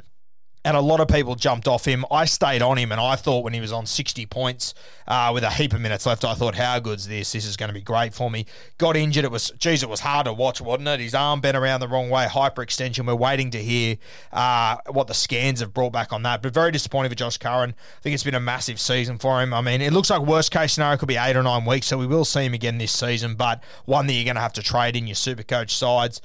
and 0.64 0.76
a 0.76 0.80
lot 0.80 1.00
of 1.00 1.08
people 1.08 1.34
jumped 1.34 1.68
off 1.68 1.84
him. 1.84 2.04
I 2.10 2.24
stayed 2.24 2.62
on 2.62 2.78
him, 2.78 2.90
and 2.90 3.00
I 3.00 3.16
thought 3.16 3.44
when 3.44 3.52
he 3.52 3.60
was 3.60 3.72
on 3.72 3.86
60 3.86 4.26
points 4.26 4.74
uh, 5.06 5.30
with 5.32 5.44
a 5.44 5.50
heap 5.50 5.72
of 5.72 5.80
minutes 5.80 6.04
left, 6.04 6.24
I 6.24 6.34
thought, 6.34 6.56
how 6.56 6.78
good's 6.80 7.06
this? 7.06 7.32
This 7.32 7.44
is 7.44 7.56
going 7.56 7.68
to 7.68 7.74
be 7.74 7.80
great 7.80 8.12
for 8.12 8.30
me. 8.30 8.44
Got 8.76 8.96
injured. 8.96 9.24
It 9.24 9.30
was, 9.30 9.52
geez, 9.58 9.82
it 9.82 9.88
was 9.88 10.00
hard 10.00 10.26
to 10.26 10.32
watch, 10.32 10.60
wasn't 10.60 10.88
it? 10.88 11.00
His 11.00 11.14
arm 11.14 11.40
bent 11.40 11.56
around 11.56 11.80
the 11.80 11.88
wrong 11.88 12.10
way, 12.10 12.26
hyperextension. 12.26 13.06
We're 13.06 13.14
waiting 13.14 13.50
to 13.52 13.58
hear 13.58 13.96
uh, 14.32 14.78
what 14.88 15.06
the 15.06 15.14
scans 15.14 15.60
have 15.60 15.72
brought 15.72 15.92
back 15.92 16.12
on 16.12 16.22
that. 16.24 16.42
But 16.42 16.52
very 16.52 16.72
disappointing 16.72 17.10
for 17.10 17.16
Josh 17.16 17.38
Curran. 17.38 17.70
I 17.70 18.00
think 18.02 18.14
it's 18.14 18.24
been 18.24 18.34
a 18.34 18.40
massive 18.40 18.80
season 18.80 19.18
for 19.18 19.40
him. 19.40 19.54
I 19.54 19.60
mean, 19.60 19.80
it 19.80 19.92
looks 19.92 20.10
like 20.10 20.22
worst 20.22 20.50
case 20.50 20.72
scenario 20.72 20.96
could 20.98 21.08
be 21.08 21.16
eight 21.16 21.36
or 21.36 21.42
nine 21.42 21.64
weeks, 21.64 21.86
so 21.86 21.96
we 21.98 22.06
will 22.06 22.24
see 22.24 22.44
him 22.44 22.54
again 22.54 22.78
this 22.78 22.92
season, 22.92 23.36
but 23.36 23.62
one 23.84 24.06
that 24.08 24.12
you're 24.12 24.24
going 24.24 24.36
to 24.36 24.42
have 24.42 24.52
to 24.54 24.62
trade 24.62 24.96
in 24.96 25.06
your 25.06 25.14
super 25.14 25.44
coach 25.44 25.74
sides. 25.74 26.20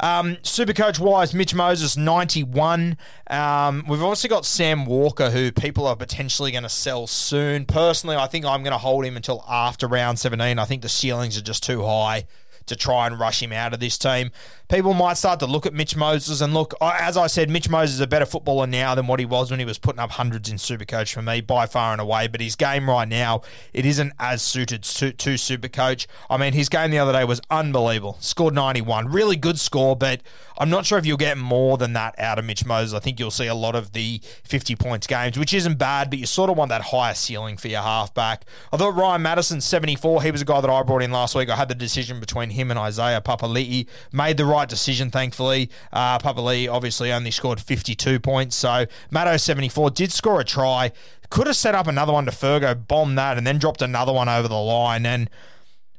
Um, 0.00 0.36
Supercoach 0.36 0.98
wise, 0.98 1.34
Mitch 1.34 1.54
Moses, 1.54 1.96
91. 1.96 2.96
Um, 3.28 3.84
we've 3.88 4.02
also 4.02 4.28
got 4.28 4.46
Sam 4.46 4.86
Walker, 4.86 5.30
who 5.30 5.50
people 5.50 5.86
are 5.86 5.96
potentially 5.96 6.52
going 6.52 6.62
to 6.62 6.68
sell 6.68 7.06
soon. 7.06 7.64
Personally, 7.64 8.16
I 8.16 8.26
think 8.26 8.44
I'm 8.44 8.62
going 8.62 8.72
to 8.72 8.78
hold 8.78 9.04
him 9.04 9.16
until 9.16 9.44
after 9.48 9.88
round 9.88 10.18
17. 10.18 10.58
I 10.58 10.64
think 10.64 10.82
the 10.82 10.88
ceilings 10.88 11.36
are 11.36 11.42
just 11.42 11.64
too 11.64 11.84
high 11.84 12.26
to 12.66 12.76
try 12.76 13.06
and 13.06 13.18
rush 13.18 13.42
him 13.42 13.52
out 13.52 13.74
of 13.74 13.80
this 13.80 13.98
team. 13.98 14.30
People 14.68 14.92
might 14.92 15.16
start 15.16 15.40
to 15.40 15.46
look 15.46 15.64
at 15.64 15.72
Mitch 15.72 15.96
Moses 15.96 16.42
and 16.42 16.52
look, 16.52 16.74
as 16.82 17.16
I 17.16 17.26
said, 17.26 17.48
Mitch 17.48 17.70
Moses 17.70 17.94
is 17.94 18.00
a 18.00 18.06
better 18.06 18.26
footballer 18.26 18.66
now 18.66 18.94
than 18.94 19.06
what 19.06 19.18
he 19.18 19.24
was 19.24 19.50
when 19.50 19.58
he 19.58 19.64
was 19.64 19.78
putting 19.78 19.98
up 19.98 20.10
hundreds 20.10 20.50
in 20.50 20.58
Supercoach 20.58 21.14
for 21.14 21.22
me, 21.22 21.40
by 21.40 21.64
far 21.64 21.92
and 21.92 22.02
away. 22.02 22.26
But 22.26 22.42
his 22.42 22.54
game 22.54 22.86
right 22.86 23.08
now, 23.08 23.40
it 23.72 23.86
isn't 23.86 24.12
as 24.18 24.42
suited 24.42 24.82
to, 24.82 25.12
to 25.12 25.34
Supercoach. 25.34 26.06
I 26.28 26.36
mean, 26.36 26.52
his 26.52 26.68
game 26.68 26.90
the 26.90 26.98
other 26.98 27.12
day 27.12 27.24
was 27.24 27.40
unbelievable. 27.50 28.18
Scored 28.20 28.54
91. 28.54 29.08
Really 29.08 29.36
good 29.36 29.58
score, 29.58 29.96
but 29.96 30.20
I'm 30.58 30.68
not 30.68 30.84
sure 30.84 30.98
if 30.98 31.06
you'll 31.06 31.16
get 31.16 31.38
more 31.38 31.78
than 31.78 31.92
that 31.92 32.18
out 32.18 32.38
of 32.38 32.44
Mitch 32.44 32.66
Moses. 32.66 32.92
I 32.92 32.98
think 32.98 33.20
you'll 33.20 33.30
see 33.30 33.46
a 33.46 33.54
lot 33.54 33.74
of 33.76 33.92
the 33.92 34.20
50 34.42 34.74
points 34.76 35.06
games, 35.06 35.38
which 35.38 35.54
isn't 35.54 35.78
bad, 35.78 36.10
but 36.10 36.18
you 36.18 36.26
sort 36.26 36.50
of 36.50 36.58
want 36.58 36.70
that 36.70 36.82
higher 36.82 37.14
ceiling 37.14 37.56
for 37.56 37.68
your 37.68 37.82
halfback. 37.82 38.44
I 38.72 38.76
thought 38.76 38.96
Ryan 38.96 39.22
Matterson, 39.22 39.60
74, 39.60 40.24
he 40.24 40.30
was 40.30 40.42
a 40.42 40.44
guy 40.44 40.60
that 40.60 40.68
I 40.68 40.82
brought 40.82 41.02
in 41.02 41.12
last 41.12 41.34
week. 41.36 41.48
I 41.48 41.56
had 41.56 41.68
the 41.68 41.74
decision 41.76 42.18
between 42.18 42.50
him 42.50 42.70
and 42.70 42.78
Isaiah 42.78 43.20
Papali'i. 43.20 43.86
Made 44.12 44.36
the 44.36 44.44
right 44.44 44.57
decision, 44.66 45.10
thankfully. 45.10 45.70
Uh, 45.92 46.18
Papali'i 46.18 46.70
obviously 46.72 47.12
only 47.12 47.30
scored 47.30 47.60
52 47.60 48.18
points, 48.20 48.56
so 48.56 48.86
Matto 49.10 49.36
74 49.36 49.90
did 49.90 50.12
score 50.12 50.40
a 50.40 50.44
try. 50.44 50.92
Could 51.30 51.46
have 51.46 51.56
set 51.56 51.74
up 51.74 51.86
another 51.86 52.12
one 52.12 52.24
to 52.24 52.30
Fergo, 52.30 52.74
bombed 52.86 53.18
that, 53.18 53.36
and 53.38 53.46
then 53.46 53.58
dropped 53.58 53.82
another 53.82 54.12
one 54.12 54.28
over 54.28 54.48
the 54.48 54.54
line. 54.54 55.04
And 55.04 55.28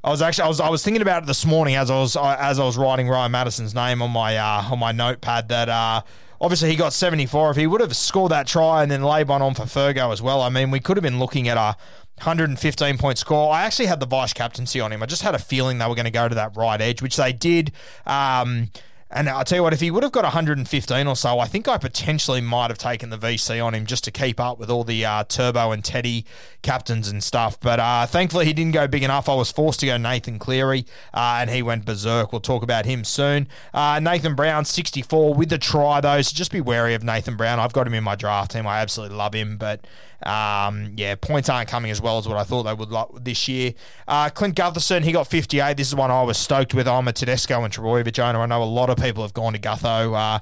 I 0.04 0.10
was 0.10 0.22
actually 0.22 0.46
I 0.46 0.48
was 0.48 0.60
I 0.60 0.70
was 0.70 0.84
thinking 0.84 1.02
about 1.02 1.24
it 1.24 1.26
this 1.28 1.46
morning 1.46 1.76
as 1.76 1.92
I 1.92 1.96
was 2.00 2.16
as 2.16 2.60
I 2.60 2.64
was 2.64 2.78
writing 2.78 3.08
Ryan 3.08 3.32
Matterson's 3.32 3.76
name 3.76 4.02
on 4.02 4.12
my 4.12 4.38
uh, 4.38 4.64
on 4.72 4.80
my 4.80 4.92
notepad 4.92 5.50
that. 5.50 5.70
Uh, 5.70 6.02
Obviously, 6.42 6.70
he 6.70 6.78
got 6.78 6.94
74. 6.94 7.52
If 7.52 7.58
he 7.58 7.68
would 7.68 7.82
have 7.82 7.94
scored 7.94 8.32
that 8.32 8.48
try 8.48 8.82
and 8.82 8.90
then 8.90 9.04
laid 9.04 9.28
one 9.28 9.42
on 9.42 9.56
for 9.56 9.64
Fergo 9.64 10.14
as 10.14 10.22
well, 10.22 10.42
I 10.42 10.48
mean, 10.48 10.72
we 10.72 10.80
could 10.80 10.96
have 10.96 11.04
been 11.04 11.20
looking 11.20 11.50
at 11.50 11.58
a 11.58 11.76
115 12.20 12.98
point 12.98 13.18
score. 13.18 13.52
I 13.54 13.64
actually 13.64 13.88
had 13.88 14.00
the 14.00 14.06
vice 14.06 14.34
captaincy 14.34 14.80
on 14.80 14.92
him. 14.92 15.02
I 15.04 15.06
just 15.06 15.22
had 15.22 15.36
a 15.36 15.40
feeling 15.40 15.78
they 15.78 15.88
were 15.88 15.96
going 15.96 16.06
to 16.06 16.12
go 16.12 16.28
to 16.28 16.36
that 16.36 16.56
right 16.56 16.80
edge, 16.80 17.02
which 17.02 17.18
they 17.18 17.34
did. 17.34 17.72
Um, 18.06 18.70
and 19.12 19.28
I'll 19.28 19.44
tell 19.44 19.58
you 19.58 19.64
what, 19.64 19.74
if 19.74 19.80
he 19.80 19.90
would 19.90 20.04
have 20.04 20.12
got 20.12 20.24
115 20.24 21.08
or 21.08 21.16
so, 21.16 21.40
I 21.40 21.48
think 21.48 21.68
I 21.68 21.80
potentially 21.80 22.42
might 22.42 22.70
have 22.70 22.78
taken 22.78 23.10
the 23.10 23.18
VC 23.18 23.64
on 23.64 23.74
him 23.74 23.88
just 23.88 24.04
to 24.04 24.12
keep 24.12 24.40
up 24.40 24.60
with 24.60 24.70
all 24.70 24.84
the 24.84 25.04
uh, 25.04 25.24
Turbo 25.24 25.72
and 25.72 25.84
Teddy 25.84 26.26
captains 26.62 27.08
and 27.08 27.24
stuff. 27.24 27.60
But 27.60 27.80
uh, 27.80 28.06
thankfully, 28.06 28.46
he 28.46 28.54
didn't 28.54 28.74
go 28.74 28.88
big 28.88 29.02
enough. 29.02 29.28
I 29.28 29.34
was 29.34 29.52
forced 29.52 29.80
to 29.80 29.88
go 29.88 29.98
Nathan 29.98 30.38
Cleary, 30.38 30.86
uh, 31.12 31.40
and 31.42 31.50
he 31.50 31.64
went 31.64 31.86
berserk. 31.86 32.32
We'll 32.32 32.42
talk 32.42 32.62
about 32.62 32.86
him 32.86 33.04
soon. 33.04 33.48
Uh, 33.74 34.00
Nathan 34.00 34.36
Brown, 34.36 34.66
64 34.66 35.34
with 35.34 35.50
the 35.50 35.58
try, 35.58 36.02
though, 36.02 36.22
so 36.22 36.36
just 36.36 36.52
be 36.52 36.62
wary 36.62 36.94
of 36.94 37.02
Nathan 37.02 37.36
Brown. 37.36 37.60
I've 37.60 37.74
got 37.74 37.88
him 37.88 37.96
in 37.96 38.04
my 38.04 38.16
draft 38.16 38.52
team. 38.52 38.68
I 38.68 38.80
absolutely 38.80 39.18
love 39.18 39.34
him, 39.34 39.58
but 39.58 39.86
um, 40.24 40.94
yeah, 40.96 41.16
points 41.16 41.50
aren't 41.50 41.70
coming 41.70 41.92
as 41.92 42.02
well 42.02 42.18
as 42.18 42.28
what 42.28 42.38
I 42.38 42.44
thought 42.44 42.64
they 42.64 42.74
would 42.74 42.92
like 42.92 43.08
this 43.22 43.48
year. 43.48 43.74
Uh, 44.08 44.30
Clint 44.30 44.56
Gutherson, 44.56 45.04
he 45.04 45.12
got 45.12 45.28
58. 45.28 45.78
This 45.78 45.88
is 45.88 45.96
one 45.96 46.12
I 46.12 46.24
was 46.24 46.38
stoked 46.38 46.74
with. 46.74 46.88
I'm 46.88 47.08
a 47.08 47.14
Tedesco 47.14 47.64
and 47.64 47.74
Trbojevic 47.74 48.20
owner. 48.20 48.40
I 48.40 48.46
know 48.46 48.62
a 48.62 48.66
lot 48.66 48.90
of 48.90 48.98
people 48.98 49.24
have 49.24 49.34
gone 49.34 49.54
to 49.54 49.60
Gutho. 49.60 50.16
Uh, 50.16 50.40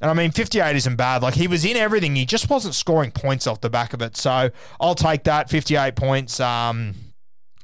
and 0.00 0.10
I 0.10 0.14
mean, 0.14 0.30
58 0.30 0.76
isn't 0.76 0.96
bad. 0.96 1.22
Like, 1.22 1.34
he 1.34 1.48
was 1.48 1.64
in 1.64 1.76
everything. 1.76 2.14
He 2.16 2.24
just 2.24 2.48
wasn't 2.48 2.74
scoring 2.74 3.10
points 3.10 3.46
off 3.46 3.60
the 3.60 3.70
back 3.70 3.92
of 3.92 4.00
it. 4.00 4.16
So 4.16 4.50
I'll 4.80 4.94
take 4.94 5.24
that. 5.24 5.50
58 5.50 5.96
points. 5.96 6.40
Um, 6.40 6.94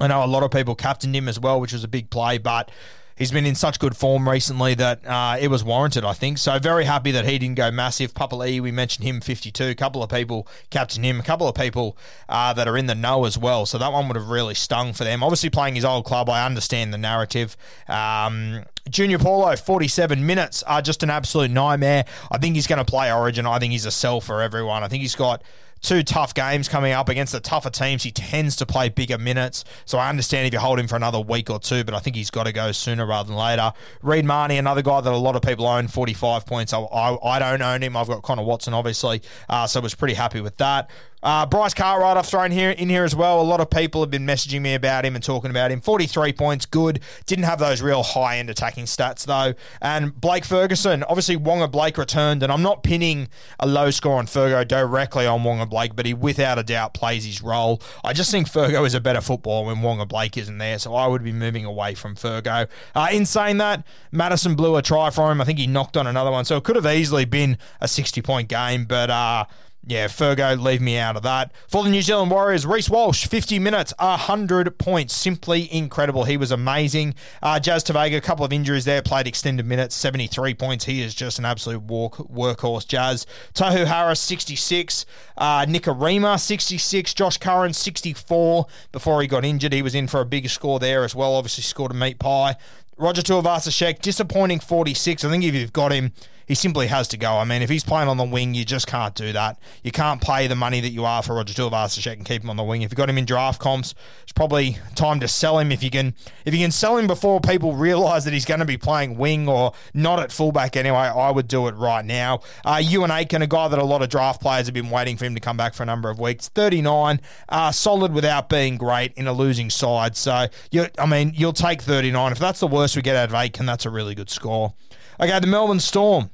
I 0.00 0.09
know 0.09 0.24
a 0.24 0.27
lot 0.27 0.42
of 0.42 0.50
people 0.50 0.74
captained 0.74 1.14
him 1.14 1.29
as 1.29 1.38
well, 1.38 1.61
which 1.61 1.72
was 1.72 1.85
a 1.85 1.88
big 1.88 2.11
play, 2.11 2.38
but 2.38 2.70
he's 3.16 3.31
been 3.31 3.46
in 3.46 3.55
such 3.55 3.79
good 3.79 3.96
form 3.96 4.29
recently 4.29 4.74
that 4.74 5.07
uh, 5.07 5.37
it 5.40 5.48
was 5.48 5.62
warranted, 5.62 6.05
I 6.05 6.12
think. 6.12 6.38
So 6.38 6.59
very 6.59 6.85
happy 6.85 7.11
that 7.12 7.24
he 7.24 7.38
didn't 7.38 7.57
go 7.57 7.70
massive. 7.70 8.14
Papalii, 8.14 8.61
we 8.61 8.70
mentioned 8.70 9.07
him, 9.07 9.20
52. 9.20 9.64
A 9.64 9.74
couple 9.74 10.03
of 10.03 10.11
people 10.11 10.48
captain 10.70 11.05
him. 11.05 11.20
A 11.20 11.22
couple 11.22 11.48
of 11.48 11.55
people 11.55 11.96
uh, 12.29 12.53
that 12.55 12.66
are 12.66 12.77
in 12.77 12.87
the 12.87 12.94
know 12.94 13.24
as 13.24 13.38
well. 13.38 13.66
So 13.66 13.79
that 13.79 13.92
one 13.92 14.09
would 14.09 14.16
have 14.16 14.29
really 14.29 14.55
stung 14.55 14.92
for 14.92 15.05
them. 15.05 15.22
Obviously 15.22 15.50
playing 15.50 15.74
his 15.74 15.85
old 15.85 16.05
club, 16.05 16.29
I 16.29 16.44
understand 16.44 16.92
the 16.92 16.98
narrative. 16.98 17.57
Um, 17.88 18.64
Junior 18.90 19.18
Paulo, 19.18 19.57
47 19.57 20.27
minutes, 20.27 20.62
are 20.64 20.83
just 20.83 21.03
an 21.03 21.11
absolute 21.11 21.50
nightmare. 21.50 22.05
I 22.31 22.38
think 22.38 22.55
he's 22.55 22.66
going 22.66 22.79
to 22.79 22.85
play 22.85 23.12
Origin. 23.12 23.46
I 23.46 23.59
think 23.59 23.72
he's 23.72 23.87
a 23.87 23.90
sell 23.90 24.20
for 24.20 24.42
everyone. 24.42 24.83
I 24.83 24.88
think 24.88 25.00
he's 25.00 25.14
got 25.14 25.42
two 25.85 26.03
tough 26.03 26.33
games 26.33 26.66
coming 26.66 26.92
up 26.92 27.09
against 27.09 27.33
the 27.33 27.40
tougher 27.40 27.70
teams. 27.70 28.03
He 28.03 28.11
tends 28.11 28.57
to 28.57 28.66
play 28.66 28.88
bigger 28.88 29.18
minutes. 29.18 29.64
So 29.85 29.99
I 29.99 30.09
understand 30.09 30.47
if 30.47 30.53
you 30.53 30.59
hold 30.59 30.79
him 30.79 30.88
for 30.88 30.97
another 30.97 31.20
week 31.20 31.51
or 31.51 31.61
two, 31.61 31.85
but 31.85 31.94
I 31.94 31.99
think 31.99 32.16
he's 32.16 32.31
got 32.31 32.44
to 32.44 32.53
go 32.53 32.73
sooner 32.73 33.05
rather 33.05 33.29
than 33.29 33.37
later. 33.37 33.73
Reed 34.03 34.25
Mahoney, 34.25 34.57
another 34.57 34.83
guy 34.83 35.01
that 35.03 35.12
a 35.12 35.16
lot 35.16 35.37
of 35.37 35.42
people 35.42 35.66
own, 35.66 35.87
45 35.88 36.47
points. 36.47 36.73
I, 36.73 36.81
I, 36.81 37.37
I 37.37 37.38
don't 37.38 37.62
own 37.62 37.83
him. 37.83 37.97
I've 37.97 38.09
got 38.09 38.23
Connor 38.23 38.44
Watson, 38.44 38.73
obviously. 38.73 39.20
Uh, 39.49 39.66
so 39.66 39.81
was 39.81 39.94
pretty 39.94 40.14
happy 40.14 40.40
with 40.40 40.57
that. 40.57 40.88
Uh, 41.24 41.46
Bryce 41.46 41.72
Cartwright, 41.72 42.18
I've 42.18 42.26
thrown 42.26 42.50
here 42.50 42.70
in 42.70 42.90
here 42.90 43.02
as 43.02 43.16
well. 43.16 43.40
A 43.40 43.42
lot 43.42 43.58
of 43.58 43.70
people 43.70 44.02
have 44.02 44.10
been 44.10 44.26
messaging 44.26 44.60
me 44.60 44.74
about 44.74 45.06
him 45.06 45.14
and 45.14 45.24
talking 45.24 45.50
about 45.50 45.70
him. 45.72 45.80
43 45.80 46.34
points, 46.34 46.66
good. 46.66 47.00
Didn't 47.24 47.46
have 47.46 47.58
those 47.58 47.80
real 47.80 48.02
high 48.02 48.37
end 48.37 48.50
attacking 48.50 48.84
stats, 48.84 49.24
though. 49.24 49.54
And 49.80 50.20
Blake 50.20 50.44
Ferguson, 50.44 51.02
obviously, 51.04 51.38
Waqa 51.38 51.70
Blake 51.70 51.96
returned, 51.96 52.42
and 52.42 52.52
I'm 52.52 52.60
not 52.60 52.82
pinning 52.82 53.28
a 53.58 53.66
low 53.66 53.90
score 53.90 54.18
on 54.18 54.26
Fergo 54.26 54.68
directly 54.68 55.26
on 55.26 55.40
Waqa 55.40 55.68
Blake, 55.70 55.96
but 55.96 56.04
he 56.04 56.12
without 56.12 56.58
a 56.58 56.62
doubt 56.62 56.92
plays 56.92 57.24
his 57.24 57.40
role. 57.40 57.80
I 58.04 58.12
just 58.12 58.30
think 58.30 58.46
Fergo 58.46 58.87
is 58.87 58.92
a 58.92 59.00
better 59.00 59.22
footballer 59.22 59.66
when 59.66 59.76
Waqa 59.76 60.06
Blake 60.06 60.37
isn't 60.37 60.58
there, 60.58 60.78
so 60.78 60.94
I 60.94 61.06
would 61.06 61.24
be 61.24 61.32
moving 61.32 61.64
away 61.64 61.94
from 61.94 62.16
Fergo. 62.16 62.68
Uh, 62.94 63.08
in 63.10 63.24
saying 63.24 63.56
that, 63.58 63.87
Matterson 64.12 64.56
blew 64.56 64.76
a 64.76 64.82
try 64.82 65.08
for 65.08 65.32
him. 65.32 65.40
I 65.40 65.46
think 65.46 65.58
he 65.58 65.66
knocked 65.66 65.96
on 65.96 66.06
another 66.06 66.30
one, 66.30 66.44
so 66.44 66.58
it 66.58 66.64
could 66.64 66.76
have 66.76 66.87
easily 66.87 67.24
been 67.24 67.56
a 67.80 67.88
60 67.88 68.20
point 68.20 68.50
game, 68.50 68.84
but. 68.84 69.08
Uh, 69.08 69.46
yeah, 69.87 70.07
Fergo, 70.07 70.59
leave 70.59 70.81
me 70.81 70.97
out 70.97 71.16
of 71.16 71.23
that. 71.25 71.53
For 71.68 71.85
the 71.85 71.90
New 71.90 72.01
Zealand 72.01 72.31
Warriors, 72.31 72.64
Reece 72.64 72.88
Walsh, 72.88 73.27
50 73.27 73.59
minutes, 73.59 73.92
100 73.99 74.79
points. 74.79 75.14
Simply 75.14 75.70
incredible. 75.73 76.25
He 76.25 76.38
was 76.38 76.51
amazing. 76.51 77.14
Uh, 77.42 77.61
Jazz 77.61 77.85
Tevaga, 77.85 78.16
a 78.16 78.20
couple 78.23 78.47
of 78.47 78.53
injuries 78.53 78.87
there, 78.87 79.03
played 79.03 79.27
extended 79.27 79.66
minutes, 79.66 79.94
73 79.94 80.55
points. 80.55 80.87
He 80.87 81.03
is 81.03 81.14
just 81.14 81.38
an 81.38 81.44
absolute 81.44 81.83
walk, 81.83 82.16
workhorse, 82.16 82.87
Jazz. 82.87 83.27
Tohu 83.53 83.85
Harris, 83.85 84.20
66. 84.20 85.05
Uh, 85.37 85.66
Nikorima, 85.66 86.40
66. 86.40 87.12
Josh 87.12 87.37
Curran, 87.37 87.75
64. 87.75 88.66
Before 88.90 89.20
he 89.20 89.29
got 89.29 89.44
injured, 89.44 89.75
he 89.75 89.83
was 89.83 89.94
in 89.94 90.09
for 90.09 90.20
a 90.20 90.27
bigger 90.27 90.49
score 90.49 90.79
there 90.79 91.05
as 91.05 91.14
well. 91.14 91.35
Obviously, 91.35 91.62
scored 91.62 91.90
a 91.90 91.94
meat 91.94 92.18
pie. 92.18 92.57
Roger 92.97 93.23
Tuivasa-Sheck, 93.23 94.01
disappointing 94.01 94.61
46. 94.61 95.25
I 95.25 95.31
think 95.31 95.44
if 95.44 95.55
you've 95.55 95.73
got 95.73 95.92
him, 95.92 96.12
he 96.46 96.54
simply 96.54 96.87
has 96.88 97.09
to 97.09 97.16
go. 97.16 97.38
I 97.38 97.44
mean, 97.44 97.62
if 97.62 97.70
he's 97.70 97.85
playing 97.85 98.09
on 98.09 98.16
the 98.16 98.24
wing, 98.24 98.54
you 98.54 98.64
just 98.64 98.87
can't 98.87 99.14
do 99.14 99.33
that. 99.33 99.59
You 99.83 99.90
can't 99.90 100.20
pay 100.20 100.46
the 100.46 100.54
money 100.54 100.80
that 100.80 100.90
you 100.90 101.04
are 101.04 101.22
for 101.22 101.35
Roger 101.35 101.54
Tuivasa-Sheck 101.54 102.14
and 102.14 102.24
keep 102.24 102.42
him 102.42 102.50
on 102.50 102.57
the 102.57 102.62
wing. 102.62 102.83
If 102.83 102.90
you've 102.90 102.96
got 102.96 103.09
him 103.09 103.18
in 103.18 103.24
draft 103.24 103.61
comps, 103.61 103.94
it's 104.22 104.33
probably 104.33 104.78
time 104.94 105.20
to 105.20 105.28
sell 105.28 105.59
him. 105.59 105.72
If 105.72 105.83
you 105.83 105.90
can, 105.90 106.14
if 106.44 106.54
you 106.54 106.61
can 106.61 106.70
sell 106.70 106.96
him 106.96 107.07
before 107.07 107.40
people 107.40 107.74
realise 107.74 108.24
that 108.24 108.33
he's 108.33 108.44
going 108.44 108.61
to 108.61 108.66
be 108.66 108.76
playing 108.76 109.16
wing 109.16 109.48
or 109.48 109.72
not 109.94 110.20
at 110.20 110.33
fullback 110.33 110.76
anyway, 110.76 110.96
I 110.96 111.30
would 111.30 111.48
do 111.48 111.66
it 111.68 111.74
right 111.76 112.04
now. 112.04 112.40
Uh, 112.64 112.76
Euan 112.76 113.11
Aitken, 113.11 113.42
a 113.42 113.46
guy 113.46 113.68
that 113.68 113.78
a 113.78 113.85
lot 113.85 114.02
of 114.02 114.09
draft 114.09 114.40
players 114.40 114.66
have 114.66 114.74
been 114.74 114.90
waiting 114.90 115.16
for 115.16 115.24
him 115.24 115.35
to 115.35 115.40
come 115.40 115.57
back 115.57 115.74
for 115.74 115.83
a 115.83 115.87
number 115.87 116.11
of 116.11 116.18
weeks. 116.18 116.48
39, 116.48 117.20
uh, 117.48 117.72
solid 117.72 118.12
without 118.12 118.48
being 118.48 118.76
great 118.76 119.12
in 119.14 119.26
a 119.26 119.33
losing 119.33 119.70
side. 119.70 120.16
So, 120.16 120.46
you, 120.70 120.87
I 120.98 121.07
mean, 121.07 121.33
you'll 121.35 121.52
take 121.52 121.83
39. 121.83 122.33
If 122.33 122.38
that's 122.38 122.61
the 122.61 122.66
worst 122.66 122.96
we 122.96 123.02
get 123.02 123.16
out 123.16 123.28
of 123.28 123.35
Aitken, 123.35 123.66
that's 123.66 123.87
a 123.87 123.90
really 123.90 124.14
good 124.14 124.30
score. 124.30 124.74
Okay, 125.20 125.38
the 125.38 125.46
Melbourne 125.46 125.80
Storm. 125.80 126.30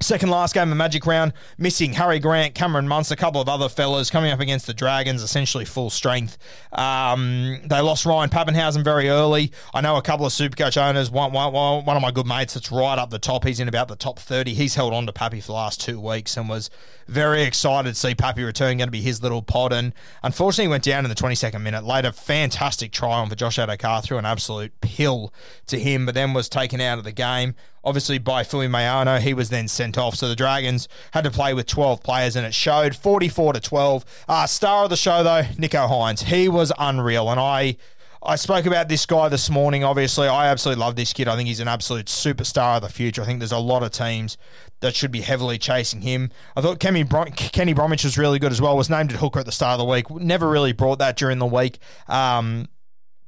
Second 0.00 0.28
last 0.28 0.52
game 0.52 0.70
of 0.70 0.76
Magic 0.76 1.06
Round, 1.06 1.32
missing 1.56 1.94
Harry 1.94 2.18
Grant, 2.18 2.54
Cameron 2.54 2.86
Munster, 2.86 3.14
a 3.14 3.16
couple 3.16 3.40
of 3.40 3.48
other 3.48 3.70
fellas 3.70 4.10
coming 4.10 4.30
up 4.30 4.40
against 4.40 4.66
the 4.66 4.74
Dragons, 4.74 5.22
essentially 5.22 5.64
full 5.64 5.88
strength. 5.88 6.36
Um, 6.72 7.60
they 7.64 7.80
lost 7.80 8.04
Ryan 8.04 8.28
Papenhuyzen 8.28 8.84
very 8.84 9.08
early. 9.08 9.52
I 9.72 9.80
know 9.80 9.96
a 9.96 10.02
couple 10.02 10.26
of 10.26 10.32
Supercoach 10.32 10.76
owners. 10.76 11.10
One, 11.10 11.32
one, 11.32 11.52
one 11.52 11.96
of 11.96 12.02
my 12.02 12.10
good 12.10 12.26
mates 12.26 12.52
that's 12.52 12.70
right 12.70 12.98
up 12.98 13.08
the 13.08 13.18
top. 13.18 13.44
He's 13.44 13.58
in 13.58 13.68
about 13.68 13.88
the 13.88 13.96
top 13.96 14.18
30. 14.18 14.52
He's 14.52 14.74
held 14.74 14.92
on 14.92 15.06
to 15.06 15.14
Pappy 15.14 15.40
for 15.40 15.46
the 15.46 15.52
last 15.54 15.80
two 15.80 15.98
weeks 15.98 16.36
and 16.36 16.46
was 16.46 16.68
very 17.08 17.44
excited 17.44 17.88
to 17.88 17.94
see 17.94 18.14
Pappy 18.14 18.42
return, 18.42 18.76
going 18.76 18.88
to 18.88 18.92
be 18.92 19.00
his 19.00 19.22
little 19.22 19.40
pod. 19.40 19.72
And 19.72 19.94
unfortunately, 20.22 20.68
went 20.68 20.84
down 20.84 21.06
in 21.06 21.08
the 21.08 21.14
22nd 21.14 21.62
minute. 21.62 21.84
Laid 21.84 22.04
a 22.04 22.12
fantastic 22.12 22.92
try 22.92 23.12
on 23.12 23.30
for 23.30 23.34
Josh 23.34 23.56
Addo-Carr, 23.56 24.02
threw 24.02 24.18
an 24.18 24.26
absolute 24.26 24.78
pill 24.82 25.32
to 25.68 25.78
him, 25.78 26.04
but 26.04 26.14
then 26.14 26.34
was 26.34 26.50
taken 26.50 26.82
out 26.82 26.98
of 26.98 27.04
the 27.04 27.12
game 27.12 27.54
obviously 27.86 28.18
by 28.18 28.42
Fuimaono. 28.42 29.20
He 29.20 29.32
was 29.32 29.48
then 29.48 29.68
sent 29.68 29.96
off. 29.96 30.16
So 30.16 30.28
the 30.28 30.36
Dragons 30.36 30.88
had 31.12 31.24
to 31.24 31.30
play 31.30 31.54
with 31.54 31.66
12 31.66 32.02
players, 32.02 32.36
and 32.36 32.44
it 32.44 32.52
showed 32.52 32.94
44 32.94 33.54
to 33.54 33.60
12. 33.60 34.04
Uh, 34.28 34.46
star 34.46 34.84
of 34.84 34.90
the 34.90 34.96
show, 34.96 35.22
though, 35.22 35.42
Nicho 35.42 35.88
Hynes. 35.88 36.24
He 36.24 36.48
was 36.50 36.72
unreal, 36.78 37.30
and 37.30 37.40
I. 37.40 37.76
I 38.22 38.34
spoke 38.34 38.66
about 38.66 38.88
this 38.88 39.06
guy 39.06 39.28
this 39.28 39.48
morning. 39.48 39.84
Obviously, 39.84 40.26
I 40.26 40.48
absolutely 40.48 40.80
love 40.80 40.96
this 40.96 41.12
kid. 41.12 41.28
I 41.28 41.36
think 41.36 41.46
he's 41.46 41.60
an 41.60 41.68
absolute 41.68 42.06
superstar 42.06 42.76
of 42.76 42.82
the 42.82 42.88
future. 42.88 43.22
I 43.22 43.24
think 43.24 43.38
there's 43.38 43.52
a 43.52 43.58
lot 43.58 43.84
of 43.84 43.92
teams 43.92 44.36
that 44.80 44.96
should 44.96 45.12
be 45.12 45.20
heavily 45.20 45.58
chasing 45.58 46.00
him. 46.00 46.30
I 46.56 46.60
thought 46.60 46.80
Kenny, 46.80 47.04
Brom- 47.04 47.30
Kenny 47.30 47.72
Bromwich 47.72 48.02
was 48.02 48.18
really 48.18 48.40
good 48.40 48.50
as 48.50 48.60
well. 48.60 48.76
Was 48.76 48.90
named 48.90 49.12
at 49.12 49.20
hooker 49.20 49.38
at 49.40 49.46
the 49.46 49.52
start 49.52 49.74
of 49.74 49.78
the 49.78 49.84
week. 49.84 50.10
Never 50.10 50.48
really 50.48 50.72
brought 50.72 50.98
that 50.98 51.16
during 51.16 51.38
the 51.38 51.46
week. 51.46 51.78
Um, 52.08 52.66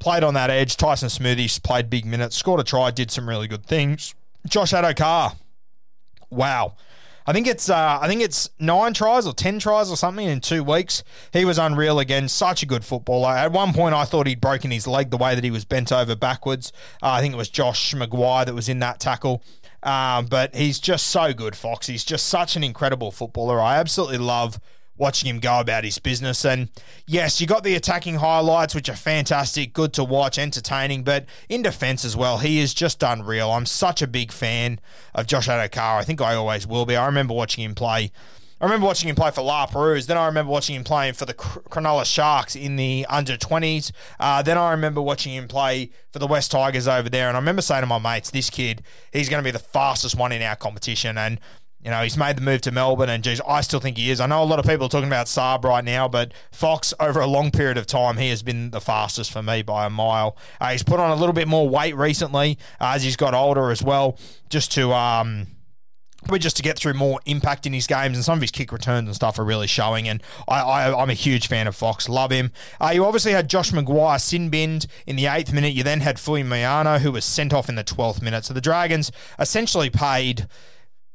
played 0.01 0.25
on 0.25 0.35
that 0.35 0.51
edge. 0.51 0.77
Tyson 0.77 1.11
Smoothies 1.11 1.63
played 1.63 1.89
big 1.89 2.05
minutes, 2.05 2.37
scored 2.37 2.59
a 2.59 2.65
try, 2.65 2.91
did 2.91 3.13
some 3.13 3.29
really 3.29 3.47
good 3.47 3.67
things. 3.67 4.17
Josh 4.47 4.73
Addo-Carr. 4.73 5.35
Wow. 6.31 6.77
I 7.27 7.35
think 7.35 7.47
it's 7.47 7.69
uh, 7.69 7.99
I 8.01 8.09
think 8.09 8.23
it's 8.23 8.49
nine 8.59 8.95
tries 8.95 9.27
or 9.27 9.35
ten 9.35 9.59
tries 9.59 9.91
or 9.91 9.99
something 9.99 10.27
in 10.27 10.41
two 10.41 10.65
weeks. 10.65 11.05
He 11.31 11.45
was 11.45 11.59
unreal 11.59 11.99
again. 11.99 12.27
Such 12.27 12.63
a 12.63 12.67
good 12.67 12.87
footballer. 12.87 13.29
At 13.29 13.53
one 13.53 13.75
point, 13.75 13.95
I 13.95 14.07
thought 14.07 14.27
he'd 14.27 14.41
broken 14.41 14.71
his 14.71 14.87
leg 14.87 15.11
the 15.11 15.19
way 15.19 15.35
that 15.35 15.45
he 15.45 15.51
was 15.51 15.67
bent 15.67 15.93
over 15.93 16.17
backwards. 16.17 16.73
Uh, 17.03 17.11
I 17.11 17.21
think 17.21 17.35
it 17.35 17.37
was 17.37 17.51
Josh 17.51 17.95
McGuire 17.95 18.47
that 18.47 18.55
was 18.55 18.71
in 18.71 18.79
that 18.79 18.99
tackle. 18.99 19.43
Um, 19.83 20.25
but 20.25 20.55
he's 20.55 20.81
just 20.81 21.09
so 21.09 21.35
good, 21.35 21.55
Fox. 21.55 21.87
He's 21.87 22.03
just 22.03 22.27
such 22.27 22.57
an 22.57 22.65
incredible 22.65 23.11
footballer. 23.11 23.61
I 23.61 23.77
absolutely 23.77 24.19
love 24.19 24.59
watching 24.99 25.29
him 25.29 25.39
go 25.39 25.61
about 25.61 25.85
his 25.85 25.99
business. 25.99 26.45
And 26.45 26.69
yes, 27.07 27.41
you 27.41 27.47
got 27.47 27.65
the 27.65 27.75
attacking 27.75 28.17
highlights, 28.17 28.75
which 28.75 28.89
are 28.89 28.97
fantastic, 28.97 29.73
good 29.73 29.93
to 29.95 30.05
watch, 30.05 30.39
entertaining, 30.39 31.05
but 31.05 31.27
in 31.49 31.63
defense 31.63 32.05
as 32.05 32.17
well, 32.17 32.39
he 32.39 32.59
is 32.59 32.75
just 32.75 33.03
unreal. 33.03 33.51
I'm 33.51 33.67
such 33.67 34.03
a 34.03 34.07
big 34.07 34.33
fan 34.33 34.81
of 35.15 35.27
Josh 35.27 35.49
Addo-Carr. 35.49 35.99
I 35.99 36.05
think 36.05 36.21
I 36.21 36.35
always 36.35 36.67
will 36.67 36.85
be. 36.85 36.97
I 36.97 37.07
remember 37.07 37.35
watching 37.35 37.65
him 37.65 37.75
play. 37.75 38.11
I 38.61 38.65
remember 38.65 38.87
watching 38.87 39.09
him 39.09 39.15
play 39.15 39.31
for 39.31 39.43
La 39.43 39.67
Perouse. 39.67 40.07
Then 40.07 40.17
I 40.17 40.27
remember 40.27 40.51
watching 40.51 40.75
him 40.75 40.83
playing 40.83 41.15
for 41.15 41.25
the 41.25 41.35
Cronulla 41.35 42.05
Sharks 42.05 42.57
in 42.57 42.75
the 42.75 43.07
under 43.09 43.37
20s. 43.37 43.93
Uh, 44.19 44.43
then 44.43 44.59
I 44.59 44.73
remember 44.73 45.01
watching 45.01 45.33
him 45.33 45.47
play 45.47 45.93
for 46.13 46.19
the 46.19 46.27
West 46.27 46.51
Tigers 46.51 46.89
over 46.89 47.09
there. 47.09 47.29
And 47.29 47.37
I 47.37 47.41
remember 47.41 47.63
saying 47.63 47.83
to 47.83 47.87
my 47.87 48.01
mates, 48.01 48.31
this 48.31 48.51
kid, 48.51 48.83
he's 49.13 49.29
going 49.29 49.41
to 49.41 49.47
be 49.47 49.53
the 49.53 49.61
fastest 49.61 50.17
one 50.17 50.33
in 50.33 50.43
our 50.43 50.57
competition. 50.57 51.17
And 51.17 51.39
you 51.83 51.91
know, 51.91 52.03
he's 52.03 52.17
made 52.17 52.37
the 52.37 52.43
move 52.43 52.61
to 52.63 52.73
Melbourne, 52.73 53.09
and 53.09 53.23
geez, 53.23 53.41
I 53.47 53.61
still 53.61 53.79
think 53.79 53.99
he 53.99 54.11
is. 54.11 54.21
I 54.21 54.27
know 54.27 54.43
a 54.43 54.45
lot 54.45 54.59
of 54.59 54.67
people 54.67 54.87
are 54.87 54.89
talking 54.89 55.09
about 55.09 55.27
Saab 55.27 55.63
right 55.65 55.85
now, 55.85 56.09
but 56.09 56.33
Fox, 56.51 56.93
over 56.99 57.21
a 57.21 57.27
long 57.27 57.53
period 57.53 57.79
of 57.79 57.87
time, 57.87 58.17
he 58.17 58.31
has 58.31 58.43
been 58.43 58.71
the 58.73 58.81
fastest 58.81 59.31
for 59.31 59.43
me 59.43 59.63
by 59.63 59.87
a 59.87 59.91
mile. 59.91 60.37
Uh, 60.61 60.71
he's 60.71 60.83
put 60.83 60.99
on 60.99 61.11
a 61.11 61.17
little 61.17 61.33
bit 61.33 61.47
more 61.47 61.69
weight 61.69 61.97
recently 61.97 62.59
uh, 62.81 62.93
as 62.95 63.05
he's 63.05 63.17
got 63.17 63.33
older 63.33 63.71
as 63.71 63.83
well, 63.83 64.19
just 64.49 64.73
to. 64.73 64.93
Um, 64.93 65.47
Probably 66.25 66.41
just 66.41 66.57
to 66.57 66.65
get 66.65 66.77
through 66.77 66.95
more 66.95 67.21
impact 67.27 67.65
in 67.65 67.73
his 67.73 67.87
games, 67.87 68.17
and 68.17 68.25
some 68.25 68.39
of 68.39 68.43
his 68.43 68.51
kick 68.51 68.73
returns 68.73 69.07
and 69.07 69.15
stuff 69.15 69.39
are 69.39 69.45
really 69.45 69.69
showing. 69.69 70.09
And 70.09 70.21
I, 70.49 70.91
am 70.91 71.11
a 71.11 71.15
huge 71.15 71.47
fan 71.47 71.69
of 71.69 71.77
Fox, 71.77 72.09
love 72.09 72.33
him. 72.33 72.51
Uh, 72.81 72.91
you 72.93 73.05
obviously 73.05 73.31
had 73.31 73.49
Josh 73.49 73.71
McGuire 73.71 74.21
sin 74.21 74.51
binned 74.51 74.89
in 75.07 75.15
the 75.15 75.27
eighth 75.27 75.53
minute. 75.53 75.75
You 75.75 75.85
then 75.85 76.01
had 76.01 76.17
Fuimaono, 76.17 76.99
who 76.99 77.13
was 77.13 77.25
sent 77.25 77.55
off 77.55 77.69
in 77.69 77.77
the 77.77 77.85
twelfth 77.85 78.21
minute. 78.21 78.45
So 78.45 78.53
the 78.53 78.61
Dragons 78.61 79.13
essentially 79.39 79.91
paid 79.91 80.49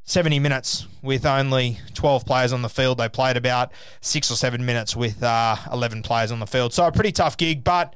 70 0.04 0.38
minutes 0.38 0.86
with 1.02 1.24
only 1.24 1.78
12 1.94 2.26
players 2.26 2.52
on 2.52 2.62
the 2.62 2.68
field. 2.68 2.98
They 2.98 3.08
played 3.08 3.36
about 3.36 3.72
six 4.00 4.30
or 4.30 4.36
seven 4.36 4.64
minutes 4.66 4.94
with 4.94 5.22
uh, 5.22 5.56
11 5.72 6.02
players 6.02 6.30
on 6.30 6.40
the 6.40 6.46
field. 6.46 6.72
So 6.72 6.86
a 6.86 6.92
pretty 6.92 7.12
tough 7.12 7.36
gig, 7.36 7.64
but 7.64 7.94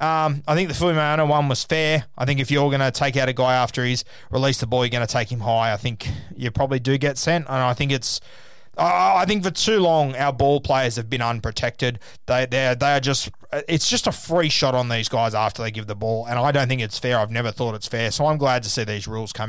um, 0.00 0.42
I 0.48 0.54
think 0.56 0.68
the 0.68 0.74
Fuimaono 0.74 1.28
one 1.28 1.48
was 1.48 1.62
fair. 1.62 2.06
I 2.18 2.24
think 2.24 2.40
if 2.40 2.50
you're 2.50 2.68
going 2.68 2.80
to 2.80 2.90
take 2.90 3.16
out 3.16 3.28
a 3.28 3.32
guy 3.32 3.54
after 3.54 3.84
he's 3.84 4.04
released 4.30 4.60
the 4.60 4.66
ball, 4.66 4.84
you're 4.84 4.90
going 4.90 5.06
to 5.06 5.12
take 5.12 5.30
him 5.30 5.40
high. 5.40 5.72
I 5.72 5.76
think 5.76 6.08
you 6.36 6.50
probably 6.50 6.80
do 6.80 6.98
get 6.98 7.16
sent. 7.18 7.46
And 7.46 7.56
I 7.56 7.74
think 7.74 7.92
it's. 7.92 8.20
I 8.76 9.24
think 9.24 9.44
for 9.44 9.52
too 9.52 9.78
long 9.78 10.16
our 10.16 10.32
ball 10.32 10.60
players 10.60 10.96
have 10.96 11.08
been 11.08 11.22
unprotected. 11.22 12.00
They 12.26 12.44
they 12.46 12.74
they 12.76 12.94
are 12.94 12.98
just 12.98 13.30
it's 13.68 13.88
just 13.88 14.08
a 14.08 14.12
free 14.12 14.48
shot 14.48 14.74
on 14.74 14.88
these 14.88 15.08
guys 15.08 15.32
after 15.32 15.62
they 15.62 15.70
give 15.70 15.86
the 15.86 15.94
ball, 15.94 16.26
and 16.26 16.40
I 16.40 16.50
don't 16.50 16.66
think 16.66 16.80
it's 16.80 16.98
fair. 16.98 17.20
I've 17.20 17.30
never 17.30 17.52
thought 17.52 17.76
it's 17.76 17.86
fair, 17.86 18.10
so 18.10 18.26
I'm 18.26 18.36
glad 18.36 18.64
to 18.64 18.68
see 18.68 18.82
these 18.82 19.06
rules 19.06 19.32
come. 19.32 19.48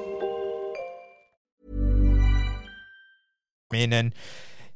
In 3.73 3.93
and 3.93 4.13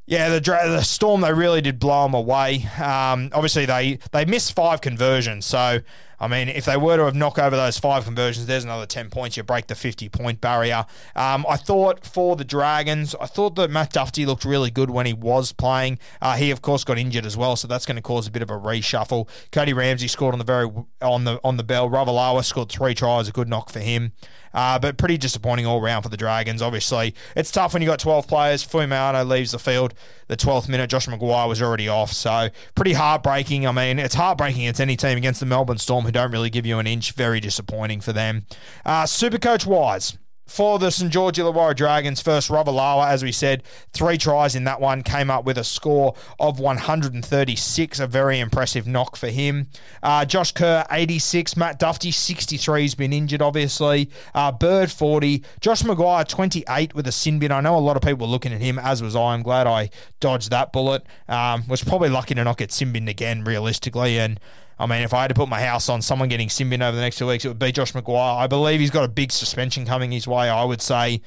yeah, 0.07 0.29
the 0.29 0.39
the 0.39 0.83
storm 0.83 1.21
they 1.21 1.33
really 1.33 1.61
did 1.61 1.79
blow 1.79 2.03
them 2.03 2.13
away. 2.13 2.67
Um, 2.77 3.29
obviously 3.33 3.65
they 3.65 3.99
they 4.11 4.25
missed 4.25 4.53
five 4.53 4.81
conversions, 4.81 5.45
so 5.45 5.79
I 6.19 6.27
mean, 6.27 6.49
if 6.49 6.65
they 6.65 6.77
were 6.77 6.97
to 6.97 7.05
have 7.05 7.15
knocked 7.15 7.39
over 7.39 7.55
those 7.55 7.77
five 7.77 8.05
conversions, 8.05 8.45
there's 8.45 8.63
another 8.63 8.85
10 8.85 9.09
points. 9.09 9.37
You 9.37 9.43
break 9.43 9.67
the 9.67 9.75
50 9.75 10.09
point 10.09 10.41
barrier. 10.41 10.85
Um, 11.15 11.45
I 11.47 11.57
thought 11.57 12.05
for 12.05 12.35
the 12.35 12.45
Dragons, 12.45 13.15
I 13.19 13.25
thought 13.25 13.55
that 13.55 13.69
Matt 13.69 13.93
Dufty 13.93 14.25
looked 14.25 14.45
really 14.45 14.71
good 14.71 14.89
when 14.89 15.05
he 15.05 15.13
was 15.13 15.51
playing. 15.51 15.99
Uh, 16.21 16.35
he, 16.35 16.51
of 16.51 16.61
course, 16.61 16.83
got 16.83 16.97
injured 16.97 17.25
as 17.25 17.37
well, 17.37 17.55
so 17.55 17.67
that's 17.67 17.85
going 17.85 17.97
to 17.97 18.01
cause 18.01 18.27
a 18.27 18.31
bit 18.31 18.41
of 18.41 18.49
a 18.49 18.57
reshuffle. 18.57 19.27
Cody 19.51 19.73
Ramsey 19.73 20.07
scored 20.07 20.33
on 20.33 20.39
the 20.39 20.45
very 20.45 20.69
on 21.01 21.23
the 21.23 21.39
on 21.43 21.57
the 21.57 21.63
bell. 21.63 21.89
Ravalawa 21.89 22.43
scored 22.43 22.69
three 22.69 22.93
tries, 22.93 23.27
a 23.27 23.31
good 23.31 23.49
knock 23.49 23.69
for 23.69 23.79
him. 23.79 24.13
Uh, 24.55 24.79
but 24.79 24.97
pretty 24.97 25.17
disappointing 25.17 25.65
all 25.65 25.81
round 25.81 26.03
for 26.03 26.09
the 26.09 26.15
Dragons. 26.15 26.61
Obviously, 26.61 27.13
it's 27.35 27.51
tough 27.51 27.73
when 27.73 27.81
you 27.81 27.87
got 27.89 27.99
12 27.99 28.25
players. 28.25 28.65
Fuimaono 28.65 29.27
leaves 29.27 29.51
the 29.51 29.59
field 29.59 29.93
the 30.27 30.37
12th 30.37 30.69
minute. 30.69 30.89
Josh 30.89 31.07
McGuire 31.07 31.47
was 31.49 31.61
already 31.61 31.89
off, 31.89 32.13
so 32.13 32.47
pretty 32.73 32.93
heartbreaking. 32.93 33.67
I 33.67 33.73
mean, 33.73 33.99
it's 33.99 34.15
heartbreaking 34.15 34.61
against 34.61 34.79
any 34.79 34.95
team 34.95 35.17
against 35.17 35.41
the 35.41 35.45
Melbourne 35.45 35.77
Storm 35.77 36.05
who 36.05 36.11
don't 36.15 36.31
really 36.31 36.49
give 36.49 36.65
you 36.65 36.79
an 36.79 36.87
inch. 36.87 37.11
Very 37.11 37.39
disappointing 37.39 38.01
for 38.01 38.13
them. 38.13 38.45
Uh, 38.85 39.05
Super 39.05 39.37
coach 39.37 39.65
wise, 39.65 40.17
for 40.47 40.77
the 40.77 40.91
St. 40.91 41.11
George 41.11 41.37
Illawarra 41.37 41.75
Dragons, 41.75 42.21
first 42.21 42.49
Ravalawa, 42.49 43.07
as 43.07 43.23
we 43.23 43.31
said, 43.31 43.63
three 43.93 44.17
tries 44.17 44.55
in 44.55 44.63
that 44.65 44.79
one, 44.79 45.01
came 45.01 45.31
up 45.31 45.43
with 45.43 45.57
a 45.57 45.63
score 45.63 46.13
of 46.39 46.59
136, 46.59 47.99
a 47.99 48.07
very 48.07 48.39
impressive 48.39 48.85
knock 48.85 49.15
for 49.15 49.29
him. 49.29 49.67
Uh, 50.03 50.23
Josh 50.23 50.51
Kerr, 50.51 50.85
86, 50.91 51.57
Matt 51.57 51.79
Dufty, 51.79 52.13
63, 52.13 52.81
He's 52.83 52.93
been 52.93 53.11
injured, 53.11 53.41
obviously. 53.41 54.11
Uh, 54.35 54.51
Bird, 54.51 54.91
40, 54.91 55.43
Josh 55.61 55.81
McGuire, 55.81 56.27
28 56.27 56.93
with 56.93 57.07
a 57.07 57.11
sin 57.11 57.39
bin. 57.39 57.51
I 57.51 57.61
know 57.61 57.75
a 57.75 57.79
lot 57.79 57.97
of 57.97 58.03
people 58.03 58.27
were 58.27 58.31
looking 58.31 58.53
at 58.53 58.61
him, 58.61 58.77
as 58.77 59.01
was 59.01 59.15
I. 59.15 59.33
I'm 59.33 59.41
glad 59.41 59.65
I 59.65 59.89
dodged 60.19 60.51
that 60.51 60.71
bullet. 60.71 61.03
Um, 61.27 61.67
was 61.67 61.83
probably 61.83 62.09
lucky 62.09 62.35
to 62.35 62.43
not 62.43 62.57
get 62.57 62.71
sin 62.71 62.93
binned 62.93 63.09
again, 63.09 63.43
realistically, 63.43 64.19
and 64.19 64.39
I 64.77 64.85
mean, 64.85 65.03
if 65.03 65.13
I 65.13 65.21
had 65.21 65.29
to 65.29 65.33
put 65.33 65.49
my 65.49 65.61
house 65.61 65.89
on 65.89 66.01
someone 66.01 66.29
getting 66.29 66.49
sin 66.49 66.69
bin 66.69 66.81
over 66.81 66.95
the 66.95 67.01
next 67.01 67.17
two 67.17 67.27
weeks, 67.27 67.45
it 67.45 67.47
would 67.47 67.59
be 67.59 67.71
Josh 67.71 67.93
McGuire. 67.93 68.37
I 68.37 68.47
believe 68.47 68.79
he's 68.79 68.91
got 68.91 69.05
a 69.05 69.09
big 69.09 69.31
suspension 69.31 69.85
coming 69.85 70.11
his 70.11 70.27
way. 70.27 70.49
I 70.49 70.63
would 70.63 70.81
say 70.81 71.21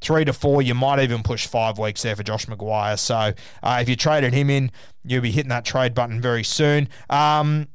three 0.00 0.24
to 0.24 0.32
four. 0.32 0.62
You 0.62 0.74
might 0.74 1.00
even 1.00 1.22
push 1.22 1.46
five 1.46 1.78
weeks 1.78 2.02
there 2.02 2.16
for 2.16 2.22
Josh 2.22 2.46
McGuire. 2.46 2.98
So 2.98 3.32
uh, 3.62 3.78
if 3.80 3.88
you 3.88 3.96
traded 3.96 4.32
him 4.32 4.50
in, 4.50 4.70
you'll 5.04 5.22
be 5.22 5.30
hitting 5.30 5.50
that 5.50 5.64
trade 5.64 5.94
button 5.94 6.20
very 6.20 6.44
soon. 6.44 6.88
Um, 7.10 7.68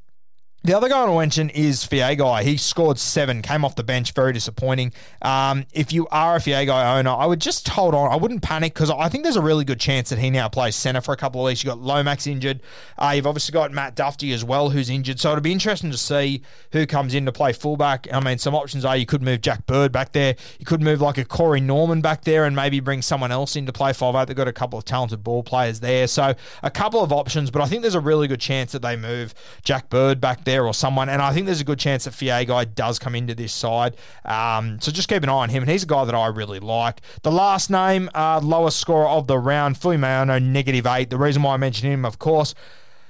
the 0.63 0.75
other 0.75 0.89
guy 0.89 0.97
I 0.97 1.05
want 1.05 1.11
to 1.11 1.19
mention 1.19 1.49
is 1.51 1.85
Feagai. 1.85 2.43
He 2.43 2.57
scored 2.57 2.99
seven, 2.99 3.41
came 3.41 3.63
off 3.63 3.75
the 3.75 3.83
bench, 3.83 4.11
very 4.11 4.33
disappointing. 4.33 4.91
Um, 5.21 5.65
if 5.71 5.93
you 5.93 6.05
are 6.11 6.35
a 6.35 6.39
Feagai 6.39 6.97
owner, 6.97 7.11
I 7.11 7.25
would 7.25 7.39
just 7.39 7.69
hold 7.69 7.95
on. 7.95 8.11
I 8.11 8.17
wouldn't 8.17 8.41
panic 8.41 8.73
because 8.73 8.89
I 8.89 9.07
think 9.07 9.23
there's 9.23 9.37
a 9.37 9.41
really 9.41 9.63
good 9.63 9.79
chance 9.79 10.09
that 10.09 10.19
he 10.19 10.29
now 10.29 10.49
plays 10.49 10.75
centre 10.75 10.99
for 10.99 11.13
a 11.13 11.17
couple 11.17 11.39
of 11.39 11.45
weeks. 11.45 11.63
You've 11.63 11.71
got 11.71 11.79
Lomax 11.79 12.27
injured. 12.27 12.61
Uh, 12.97 13.13
you've 13.15 13.25
obviously 13.25 13.53
got 13.53 13.71
Matt 13.71 13.95
Dufty 13.95 14.33
as 14.33 14.43
well, 14.43 14.69
who's 14.69 14.89
injured. 14.89 15.21
So 15.21 15.31
it'll 15.31 15.41
be 15.41 15.53
interesting 15.53 15.91
to 15.91 15.97
see 15.97 16.41
who 16.73 16.85
comes 16.85 17.13
in 17.13 17.25
to 17.25 17.31
play 17.31 17.53
fullback. 17.53 18.07
I 18.11 18.19
mean, 18.19 18.37
some 18.37 18.53
options 18.53 18.83
are 18.83 18.97
you 18.97 19.05
could 19.05 19.21
move 19.21 19.39
Jack 19.39 19.65
Bird 19.65 19.93
back 19.93 20.11
there. 20.11 20.35
You 20.59 20.65
could 20.65 20.81
move 20.81 20.99
like 20.99 21.17
a 21.17 21.23
Corey 21.23 21.61
Norman 21.61 22.01
back 22.01 22.25
there 22.25 22.43
and 22.43 22.53
maybe 22.53 22.81
bring 22.81 23.01
someone 23.01 23.31
else 23.31 23.55
in 23.55 23.65
to 23.65 23.71
play 23.71 23.93
five 23.93 24.13
eight. 24.15 24.27
They've 24.27 24.35
got 24.35 24.49
a 24.49 24.53
couple 24.53 24.77
of 24.77 24.83
talented 24.83 25.23
ball 25.23 25.41
players 25.41 25.79
there. 25.79 26.05
So 26.07 26.35
a 26.63 26.69
couple 26.69 27.01
of 27.01 27.13
options, 27.13 27.49
but 27.49 27.61
I 27.61 27.65
think 27.65 27.81
there's 27.81 27.95
a 27.95 28.01
really 28.01 28.27
good 28.27 28.41
chance 28.41 28.73
that 28.73 28.81
they 28.81 28.97
move 28.97 29.33
Jack 29.63 29.89
Bird 29.89 30.19
back 30.19 30.43
there 30.43 30.48
or 30.57 30.73
someone. 30.73 31.09
And 31.09 31.21
I 31.21 31.33
think 31.33 31.45
there's 31.45 31.61
a 31.61 31.65
good 31.65 31.79
chance 31.79 32.05
that 32.05 32.13
Feagai 32.13 32.75
does 32.75 32.99
come 32.99 33.15
into 33.15 33.35
this 33.35 33.53
side. 33.53 33.95
Um, 34.25 34.79
so 34.81 34.91
just 34.91 35.09
keep 35.09 35.23
an 35.23 35.29
eye 35.29 35.33
on 35.33 35.49
him. 35.49 35.63
And 35.63 35.71
he's 35.71 35.83
a 35.83 35.87
guy 35.87 36.05
that 36.05 36.15
I 36.15 36.27
really 36.27 36.59
like. 36.59 37.01
The 37.23 37.31
last 37.31 37.69
name, 37.69 38.09
uh, 38.15 38.39
lowest 38.41 38.79
scorer 38.79 39.07
of 39.07 39.27
the 39.27 39.37
round, 39.37 39.75
Fuimaono, 39.75 40.41
negative 40.41 40.85
eight. 40.87 41.09
The 41.09 41.17
reason 41.17 41.43
why 41.43 41.53
I 41.53 41.57
mentioned 41.57 41.91
him, 41.91 42.05
of 42.05 42.19
course, 42.19 42.53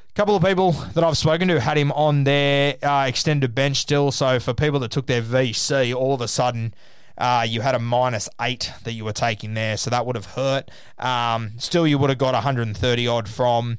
a 0.10 0.14
couple 0.14 0.36
of 0.36 0.44
people 0.44 0.72
that 0.72 1.04
I've 1.04 1.18
spoken 1.18 1.48
to 1.50 1.60
had 1.60 1.78
him 1.78 1.92
on 1.94 2.24
their 2.24 2.76
uh, 2.84 3.06
extended 3.08 3.56
bench 3.56 3.78
still. 3.78 4.12
So 4.12 4.40
for 4.40 4.54
people 4.54 4.80
that 4.82 4.92
took 4.92 5.08
their 5.08 5.22
VC, 5.22 5.96
all 5.96 6.14
of 6.14 6.22
a 6.22 6.28
sudden, 6.28 6.74
uh, 7.20 7.46
you 7.48 7.62
had 7.62 7.76
a 7.76 7.80
minus 7.80 8.30
eight 8.40 8.72
that 8.86 8.94
you 8.94 9.04
were 9.04 9.14
taking 9.14 9.54
there, 9.54 9.76
so 9.76 9.90
that 9.90 10.06
would 10.06 10.16
have 10.16 10.26
hurt. 10.26 10.72
Um, 10.98 11.52
still, 11.58 11.86
you 11.86 11.98
would 11.98 12.10
have 12.10 12.18
got 12.18 12.34
130 12.34 13.08
odd 13.08 13.28
from 13.28 13.78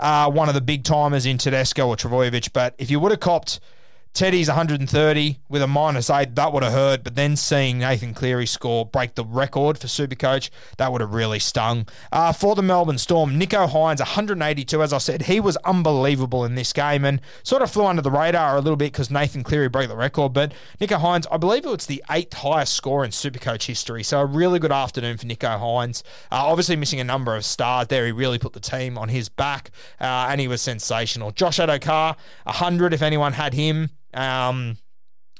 uh, 0.00 0.30
one 0.30 0.48
of 0.48 0.54
the 0.54 0.60
big 0.60 0.84
timers 0.84 1.26
in 1.26 1.38
Tedesco 1.38 1.86
or 1.88 1.96
Trbojevic. 1.96 2.52
But 2.52 2.74
if 2.78 2.90
you 2.90 2.98
would 3.00 3.12
have 3.12 3.20
copped 3.20 3.60
Teddy's 4.12 4.48
130 4.48 5.38
with 5.48 5.62
a 5.62 5.66
minus 5.66 6.10
eight. 6.10 6.34
That 6.34 6.52
would 6.52 6.62
have 6.62 6.72
hurt. 6.72 7.04
But 7.04 7.14
then 7.14 7.36
seeing 7.36 7.78
Nathan 7.78 8.12
Cleary 8.12 8.46
score, 8.46 8.84
break 8.84 9.14
the 9.14 9.24
record 9.24 9.78
for 9.78 9.86
Supercoach, 9.86 10.50
that 10.78 10.90
would 10.92 11.00
have 11.00 11.14
really 11.14 11.38
stung. 11.38 11.86
Uh, 12.10 12.32
for 12.32 12.54
the 12.54 12.62
Melbourne 12.62 12.98
Storm, 12.98 13.38
Nicho 13.38 13.68
Hynes, 13.68 14.00
182. 14.00 14.82
As 14.82 14.92
I 14.92 14.98
said, 14.98 15.22
he 15.22 15.38
was 15.38 15.56
unbelievable 15.58 16.44
in 16.44 16.54
this 16.54 16.72
game 16.72 17.04
and 17.04 17.20
sort 17.44 17.62
of 17.62 17.70
flew 17.70 17.86
under 17.86 18.02
the 18.02 18.10
radar 18.10 18.56
a 18.56 18.60
little 18.60 18.76
bit 18.76 18.92
because 18.92 19.10
Nathan 19.10 19.44
Cleary 19.44 19.68
broke 19.68 19.88
the 19.88 19.96
record. 19.96 20.32
But 20.32 20.52
Nicho 20.80 21.00
Hynes, 21.00 21.26
I 21.30 21.36
believe 21.36 21.64
it 21.64 21.70
was 21.70 21.86
the 21.86 22.02
eighth 22.10 22.34
highest 22.34 22.74
score 22.74 23.04
in 23.04 23.12
Supercoach 23.12 23.64
history. 23.64 24.02
So 24.02 24.20
a 24.20 24.26
really 24.26 24.58
good 24.58 24.72
afternoon 24.72 25.18
for 25.18 25.26
Nicho 25.26 25.58
Hynes. 25.58 26.02
Uh, 26.32 26.44
obviously 26.46 26.76
missing 26.76 27.00
a 27.00 27.04
number 27.04 27.36
of 27.36 27.44
stars 27.44 27.86
there. 27.86 28.04
He 28.06 28.12
really 28.12 28.38
put 28.38 28.54
the 28.54 28.60
team 28.60 28.98
on 28.98 29.08
his 29.08 29.28
back 29.28 29.70
uh, 30.00 30.26
and 30.28 30.40
he 30.40 30.48
was 30.48 30.60
sensational. 30.60 31.30
Josh 31.30 31.58
Addo-Carr, 31.58 32.16
100 32.44 32.92
if 32.92 33.02
anyone 33.02 33.34
had 33.34 33.54
him. 33.54 33.90
Um, 34.14 34.76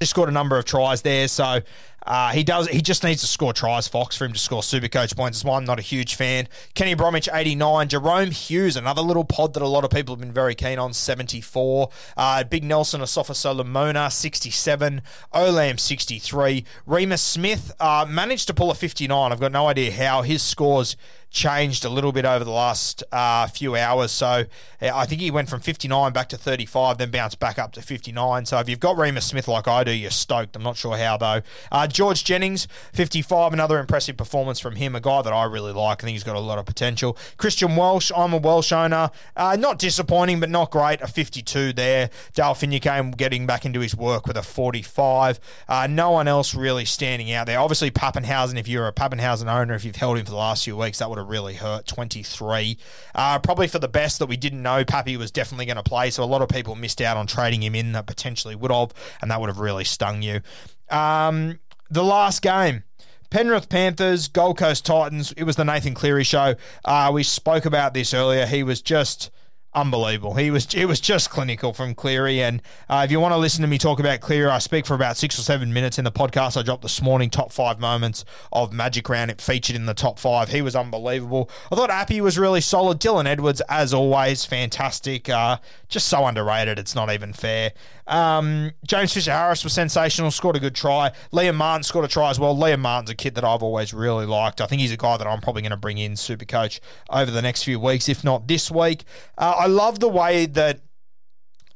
just 0.00 0.10
scored 0.10 0.28
a 0.28 0.32
number 0.32 0.56
of 0.56 0.64
tries 0.64 1.02
there, 1.02 1.28
so 1.28 1.60
uh, 2.06 2.30
he 2.32 2.42
does. 2.42 2.68
He 2.68 2.80
just 2.80 3.04
needs 3.04 3.20
to 3.20 3.26
score 3.26 3.52
tries, 3.52 3.86
Fox, 3.88 4.16
for 4.16 4.24
him 4.24 4.32
to 4.32 4.38
score 4.38 4.62
super 4.62 4.88
coach 4.88 5.14
points. 5.16 5.38
That's 5.38 5.44
why 5.44 5.56
I'm 5.56 5.64
not 5.64 5.78
a 5.78 5.82
huge 5.82 6.14
fan. 6.14 6.48
Kenny 6.74 6.94
Bromwich, 6.94 7.28
89. 7.32 7.88
Jahrome 7.88 8.32
Hughes, 8.32 8.76
another 8.76 9.02
little 9.02 9.24
pod 9.24 9.54
that 9.54 9.62
a 9.62 9.68
lot 9.68 9.84
of 9.84 9.90
people 9.90 10.14
have 10.14 10.20
been 10.20 10.32
very 10.32 10.54
keen 10.54 10.78
on, 10.78 10.92
74. 10.92 11.90
Uh, 12.16 12.44
Big 12.44 12.64
Nelson 12.64 13.00
Asofa 13.00 13.34
Solomona, 13.34 14.10
67. 14.10 15.02
Olam, 15.34 15.78
63. 15.78 16.64
Reimis 16.88 17.18
Smith 17.18 17.72
uh, 17.80 18.06
managed 18.08 18.46
to 18.46 18.54
pull 18.54 18.70
a 18.70 18.74
59. 18.74 19.32
I've 19.32 19.40
got 19.40 19.52
no 19.52 19.68
idea 19.68 19.92
how. 19.92 20.22
His 20.22 20.42
scores 20.42 20.96
changed 21.30 21.84
a 21.84 21.88
little 21.88 22.12
bit 22.12 22.24
over 22.24 22.44
the 22.44 22.50
last 22.50 23.04
uh, 23.12 23.46
few 23.46 23.76
hours. 23.76 24.10
So 24.10 24.44
I 24.80 25.06
think 25.06 25.20
he 25.20 25.30
went 25.30 25.48
from 25.48 25.60
59 25.60 26.12
back 26.12 26.28
to 26.30 26.36
35, 26.36 26.98
then 26.98 27.10
bounced 27.10 27.38
back 27.38 27.58
up 27.58 27.72
to 27.72 27.82
59. 27.82 28.46
So 28.46 28.58
if 28.58 28.68
you've 28.68 28.80
got 28.80 28.96
Reimis 28.96 29.22
Smith 29.22 29.46
like 29.46 29.68
I 29.68 29.84
do, 29.84 29.92
you're 29.92 30.10
stoked. 30.10 30.56
I'm 30.56 30.62
not 30.62 30.76
sure 30.76 30.96
how 30.96 31.16
though. 31.16 31.42
Uh, 31.70 31.86
George 31.92 32.24
Jennings, 32.24 32.66
55, 32.92 33.52
another 33.52 33.78
impressive 33.78 34.16
performance 34.16 34.60
from 34.60 34.76
him, 34.76 34.94
a 34.94 35.00
guy 35.00 35.22
that 35.22 35.32
I 35.32 35.44
really 35.44 35.72
like. 35.72 36.02
I 36.02 36.06
think 36.06 36.14
he's 36.14 36.24
got 36.24 36.36
a 36.36 36.40
lot 36.40 36.58
of 36.58 36.66
potential. 36.66 37.16
Christian 37.36 37.76
Welch, 37.76 38.10
I'm 38.16 38.32
a 38.32 38.38
Welch 38.38 38.72
owner. 38.72 39.10
Uh, 39.36 39.56
not 39.58 39.78
disappointing, 39.78 40.40
but 40.40 40.50
not 40.50 40.70
great. 40.70 41.00
A 41.00 41.06
52 41.06 41.72
there. 41.72 42.10
Dale 42.34 42.54
Finucane 42.54 43.10
getting 43.12 43.46
back 43.46 43.64
into 43.64 43.80
his 43.80 43.94
work 43.94 44.26
with 44.26 44.36
a 44.36 44.42
45. 44.42 45.40
Uh, 45.68 45.86
no 45.88 46.10
one 46.10 46.28
else 46.28 46.54
really 46.54 46.84
standing 46.84 47.32
out 47.32 47.46
there. 47.46 47.58
Obviously, 47.58 47.90
Papenhuyzen, 47.90 48.58
if 48.58 48.68
you're 48.68 48.86
a 48.86 48.92
Papenhuyzen 48.92 49.52
owner, 49.52 49.74
if 49.74 49.84
you've 49.84 49.96
held 49.96 50.18
him 50.18 50.24
for 50.24 50.30
the 50.30 50.36
last 50.36 50.64
few 50.64 50.76
weeks, 50.76 50.98
that 50.98 51.08
would 51.08 51.18
have 51.18 51.28
really 51.28 51.54
hurt. 51.54 51.86
23. 51.86 52.78
Uh, 53.14 53.38
probably 53.38 53.66
for 53.66 53.78
the 53.78 53.88
best 53.88 54.18
that 54.18 54.26
we 54.26 54.36
didn't 54.36 54.62
know 54.62 54.84
Pappy 54.84 55.16
was 55.16 55.30
definitely 55.30 55.66
going 55.66 55.76
to 55.76 55.82
play, 55.82 56.10
so 56.10 56.22
a 56.22 56.24
lot 56.24 56.42
of 56.42 56.48
people 56.48 56.74
missed 56.74 57.00
out 57.00 57.16
on 57.16 57.26
trading 57.26 57.62
him 57.62 57.74
in 57.74 57.92
that 57.92 58.06
potentially 58.06 58.54
would 58.54 58.70
have, 58.70 58.92
and 59.20 59.30
that 59.30 59.40
would 59.40 59.48
have 59.48 59.58
really 59.58 59.84
stung 59.84 60.22
you. 60.22 60.40
Um, 60.88 61.58
the 61.90 62.04
last 62.04 62.42
game. 62.42 62.84
Penrith 63.30 63.68
Panthers, 63.68 64.26
Gold 64.26 64.58
Coast 64.58 64.84
Titans. 64.84 65.32
It 65.32 65.44
was 65.44 65.56
the 65.56 65.64
Nathan 65.64 65.94
Cleary 65.94 66.24
show. 66.24 66.54
Uh, 66.84 67.10
we 67.12 67.22
spoke 67.22 67.64
about 67.64 67.94
this 67.94 68.12
earlier. 68.12 68.44
He 68.44 68.62
was 68.64 68.82
just 68.82 69.30
unbelievable. 69.72 70.34
He 70.34 70.50
was 70.50 70.74
it 70.74 70.86
was 70.86 71.00
just 71.00 71.30
clinical 71.30 71.72
from 71.72 71.94
Cleary. 71.94 72.42
And 72.42 72.60
uh, 72.88 73.02
if 73.04 73.12
you 73.12 73.20
want 73.20 73.32
to 73.32 73.38
listen 73.38 73.62
to 73.62 73.68
me 73.68 73.78
talk 73.78 74.00
about 74.00 74.20
Cleary, 74.20 74.50
I 74.50 74.58
speak 74.58 74.84
for 74.84 74.94
about 74.94 75.16
six 75.16 75.38
or 75.38 75.42
seven 75.42 75.72
minutes 75.72 75.98
in 75.98 76.04
the 76.04 76.12
podcast 76.12 76.56
I 76.56 76.62
dropped 76.62 76.82
this 76.82 77.00
morning. 77.00 77.30
Top 77.30 77.52
five 77.52 77.78
moments 77.78 78.24
of 78.52 78.72
Magic 78.72 79.08
Round. 79.08 79.30
It 79.30 79.40
featured 79.40 79.76
in 79.76 79.86
the 79.86 79.94
top 79.94 80.18
five. 80.18 80.48
He 80.48 80.62
was 80.62 80.74
unbelievable. 80.74 81.50
I 81.70 81.76
thought 81.76 81.90
Appy 81.90 82.20
was 82.20 82.38
really 82.38 82.60
solid. 82.60 82.98
Dylan 83.00 83.26
Edwards, 83.26 83.62
as 83.68 83.94
always, 83.94 84.44
fantastic. 84.44 85.28
Uh, 85.28 85.58
just 85.88 86.08
so 86.08 86.26
underrated. 86.26 86.78
It's 86.78 86.94
not 86.94 87.12
even 87.12 87.32
fair. 87.32 87.72
Um, 88.10 88.72
James 88.84 89.14
Fisher 89.14 89.30
Harris 89.30 89.62
was 89.62 89.72
sensational. 89.72 90.30
Scored 90.30 90.56
a 90.56 90.60
good 90.60 90.74
try. 90.74 91.12
Liam 91.32 91.54
Martin 91.54 91.84
scored 91.84 92.04
a 92.04 92.08
try 92.08 92.28
as 92.28 92.40
well. 92.40 92.56
Liam 92.56 92.80
Martin's 92.80 93.10
a 93.10 93.14
kid 93.14 93.36
that 93.36 93.44
I've 93.44 93.62
always 93.62 93.94
really 93.94 94.26
liked. 94.26 94.60
I 94.60 94.66
think 94.66 94.82
he's 94.82 94.92
a 94.92 94.96
guy 94.96 95.16
that 95.16 95.26
I'm 95.26 95.40
probably 95.40 95.62
going 95.62 95.70
to 95.70 95.76
bring 95.76 95.96
in 95.96 96.16
super 96.16 96.44
coach 96.44 96.80
over 97.08 97.30
the 97.30 97.40
next 97.40 97.62
few 97.62 97.78
weeks, 97.78 98.08
if 98.08 98.24
not 98.24 98.48
this 98.48 98.70
week. 98.70 99.04
Uh, 99.38 99.54
I 99.56 99.66
love 99.66 100.00
the 100.00 100.08
way 100.08 100.46
that 100.46 100.80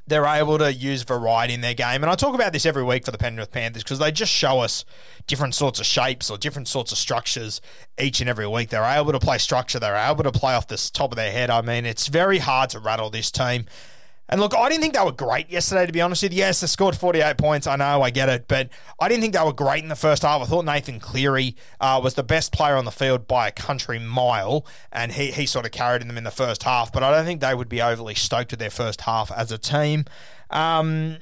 they're 0.07 0.25
able 0.25 0.57
to 0.59 0.71
use 0.71 1.03
variety 1.03 1.53
in 1.53 1.61
their 1.61 1.73
game. 1.73 2.03
And 2.03 2.11
I 2.11 2.15
talk 2.15 2.35
about 2.35 2.53
this 2.53 2.65
every 2.65 2.83
week 2.83 3.05
for 3.05 3.11
the 3.11 3.17
Penrith 3.17 3.51
Panthers 3.51 3.83
because 3.83 3.97
they 3.99 4.11
just 4.11 4.31
show 4.31 4.59
us 4.59 4.85
different 5.25 5.55
sorts 5.55 5.79
of 5.79 5.85
shapes 5.85 6.29
or 6.29 6.37
different 6.37 6.67
sorts 6.67 6.91
of 6.91 6.97
structures 6.97 7.59
each 7.99 8.19
and 8.19 8.29
every 8.29 8.47
week. 8.47 8.69
They're 8.69 8.83
able 8.83 9.13
to 9.13 9.19
play 9.19 9.37
structure, 9.39 9.79
they're 9.79 9.95
able 9.95 10.23
to 10.23 10.31
play 10.31 10.53
off 10.53 10.67
the 10.67 10.89
top 10.93 11.11
of 11.11 11.15
their 11.15 11.31
head. 11.31 11.49
I 11.49 11.61
mean, 11.61 11.85
it's 11.85 12.07
very 12.07 12.37
hard 12.39 12.69
to 12.71 12.79
rattle 12.79 13.09
this 13.09 13.31
team. 13.31 13.65
And 14.27 14.41
look, 14.41 14.55
I 14.55 14.69
didn't 14.69 14.81
think 14.81 14.95
they 14.95 15.03
were 15.03 15.11
great 15.11 15.51
yesterday, 15.51 15.85
to 15.85 15.91
be 15.91 16.01
honest 16.01 16.23
with 16.23 16.33
you. 16.33 16.39
Yes, 16.39 16.61
they 16.61 16.67
scored 16.67 16.95
48 16.95 17.37
points. 17.37 17.67
I 17.67 17.75
know, 17.75 18.01
I 18.01 18.09
get 18.09 18.27
it. 18.27 18.47
But 18.47 18.69
I 18.99 19.07
didn't 19.07 19.21
think 19.21 19.35
they 19.35 19.43
were 19.43 19.53
great 19.53 19.83
in 19.83 19.89
the 19.89 19.95
first 19.95 20.23
half. 20.23 20.41
I 20.41 20.45
thought 20.45 20.65
Nathan 20.65 20.99
Cleary 20.99 21.55
uh, 21.79 22.01
was 22.03 22.15
the 22.15 22.23
best 22.23 22.51
player 22.51 22.75
on 22.75 22.85
the 22.85 22.91
field 22.91 23.27
by 23.27 23.47
a 23.47 23.51
country 23.51 23.99
mile. 23.99 24.65
And 24.91 25.11
he, 25.11 25.31
he 25.31 25.45
sort 25.45 25.65
of 25.65 25.71
carried 25.71 26.01
them 26.01 26.17
in 26.17 26.23
the 26.23 26.31
first 26.31 26.63
half. 26.63 26.91
But 26.91 27.03
I 27.03 27.11
don't 27.11 27.25
think 27.25 27.41
they 27.41 27.53
would 27.53 27.69
be 27.69 27.81
overly 27.83 28.15
stoked 28.15 28.51
with 28.51 28.59
their 28.59 28.71
first 28.71 29.01
half 29.01 29.31
as 29.31 29.51
a 29.51 29.59
team. 29.59 30.05
Um, 30.49 31.17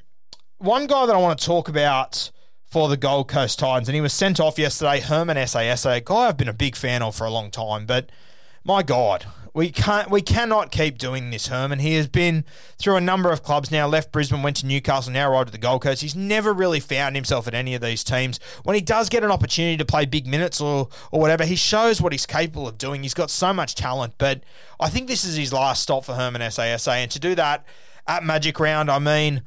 one 0.58 0.86
guy 0.86 1.04
that 1.04 1.14
I 1.14 1.18
want 1.18 1.38
to 1.38 1.44
talk 1.44 1.68
about 1.68 2.30
for 2.64 2.88
the 2.88 2.96
Gold 2.96 3.28
Coast 3.28 3.58
Titans, 3.58 3.88
and 3.88 3.94
he 3.94 4.00
was 4.00 4.12
sent 4.12 4.40
off 4.40 4.58
yesterday, 4.58 5.00
Herman 5.00 5.36
Ese'ese, 5.36 5.96
a 5.96 6.00
guy 6.00 6.28
I've 6.28 6.36
been 6.36 6.48
a 6.48 6.54
big 6.54 6.74
fan 6.74 7.02
of 7.02 7.14
for 7.14 7.24
a 7.24 7.30
long 7.30 7.50
time. 7.50 7.86
But 7.86 8.10
my 8.64 8.82
God, 8.82 9.26
we 9.54 9.70
can't 9.70 10.10
we 10.10 10.20
cannot 10.20 10.72
keep 10.72 10.98
doing 10.98 11.30
this, 11.30 11.46
Herman. 11.46 11.78
He 11.78 11.94
has 11.94 12.08
been 12.08 12.44
through 12.76 12.96
a 12.96 13.00
number 13.00 13.30
of 13.30 13.44
clubs 13.44 13.70
now, 13.70 13.86
left 13.86 14.10
Brisbane, 14.10 14.42
went 14.42 14.56
to 14.56 14.66
Newcastle, 14.66 15.12
now 15.12 15.30
arrived 15.30 15.48
at 15.48 15.52
the 15.52 15.58
Gold 15.58 15.82
Coast. 15.82 16.02
He's 16.02 16.16
never 16.16 16.52
really 16.52 16.80
found 16.80 17.14
himself 17.14 17.46
at 17.46 17.54
any 17.54 17.74
of 17.74 17.80
these 17.80 18.02
teams. 18.02 18.40
When 18.64 18.74
he 18.74 18.80
does 18.80 19.08
get 19.08 19.22
an 19.22 19.30
opportunity 19.30 19.76
to 19.76 19.84
play 19.84 20.06
big 20.06 20.26
minutes 20.26 20.60
or 20.60 20.88
or 21.12 21.20
whatever, 21.20 21.44
he 21.44 21.54
shows 21.54 22.02
what 22.02 22.12
he's 22.12 22.26
capable 22.26 22.66
of 22.66 22.78
doing. 22.78 23.04
He's 23.04 23.14
got 23.14 23.30
so 23.30 23.54
much 23.54 23.76
talent, 23.76 24.14
but 24.18 24.42
I 24.80 24.90
think 24.90 25.06
this 25.06 25.24
is 25.24 25.36
his 25.36 25.52
last 25.52 25.82
stop 25.82 26.04
for 26.04 26.14
Herman 26.14 26.42
Ese'ese. 26.42 26.88
And 26.88 27.10
to 27.12 27.20
do 27.20 27.36
that 27.36 27.64
at 28.08 28.24
Magic 28.24 28.58
Round, 28.58 28.90
I 28.90 28.98
mean, 28.98 29.42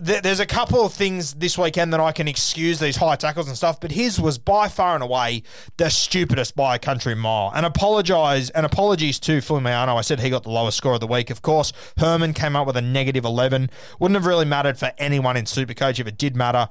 there's 0.00 0.40
a 0.40 0.46
couple 0.46 0.84
of 0.84 0.92
things 0.92 1.34
this 1.34 1.58
weekend 1.58 1.92
that 1.92 2.00
I 2.00 2.12
can 2.12 2.28
excuse 2.28 2.78
these 2.78 2.96
high 2.96 3.16
tackles 3.16 3.48
and 3.48 3.56
stuff, 3.56 3.80
but 3.80 3.92
his 3.92 4.20
was 4.20 4.38
by 4.38 4.68
far 4.68 4.94
and 4.94 5.02
away 5.02 5.42
the 5.76 5.88
stupidest 5.90 6.56
by 6.56 6.76
a 6.76 6.78
country 6.78 7.14
mile. 7.14 7.52
And 7.54 7.66
apologise 7.66 8.50
and 8.50 8.64
apologies 8.64 9.18
to 9.20 9.38
Fuimaono. 9.38 9.96
I 9.96 10.02
said 10.02 10.20
he 10.20 10.30
got 10.30 10.44
the 10.44 10.50
lowest 10.50 10.76
score 10.76 10.94
of 10.94 11.00
the 11.00 11.06
week. 11.06 11.30
Of 11.30 11.42
course, 11.42 11.72
Herman 11.98 12.32
came 12.32 12.56
up 12.56 12.66
with 12.66 12.76
a 12.76 12.82
negative 12.82 13.24
11. 13.24 13.70
Wouldn't 13.98 14.16
have 14.16 14.26
really 14.26 14.44
mattered 14.44 14.78
for 14.78 14.92
anyone 14.98 15.36
in 15.36 15.44
Supercoach 15.44 15.98
if 15.98 16.06
it 16.06 16.18
did 16.18 16.36
matter. 16.36 16.68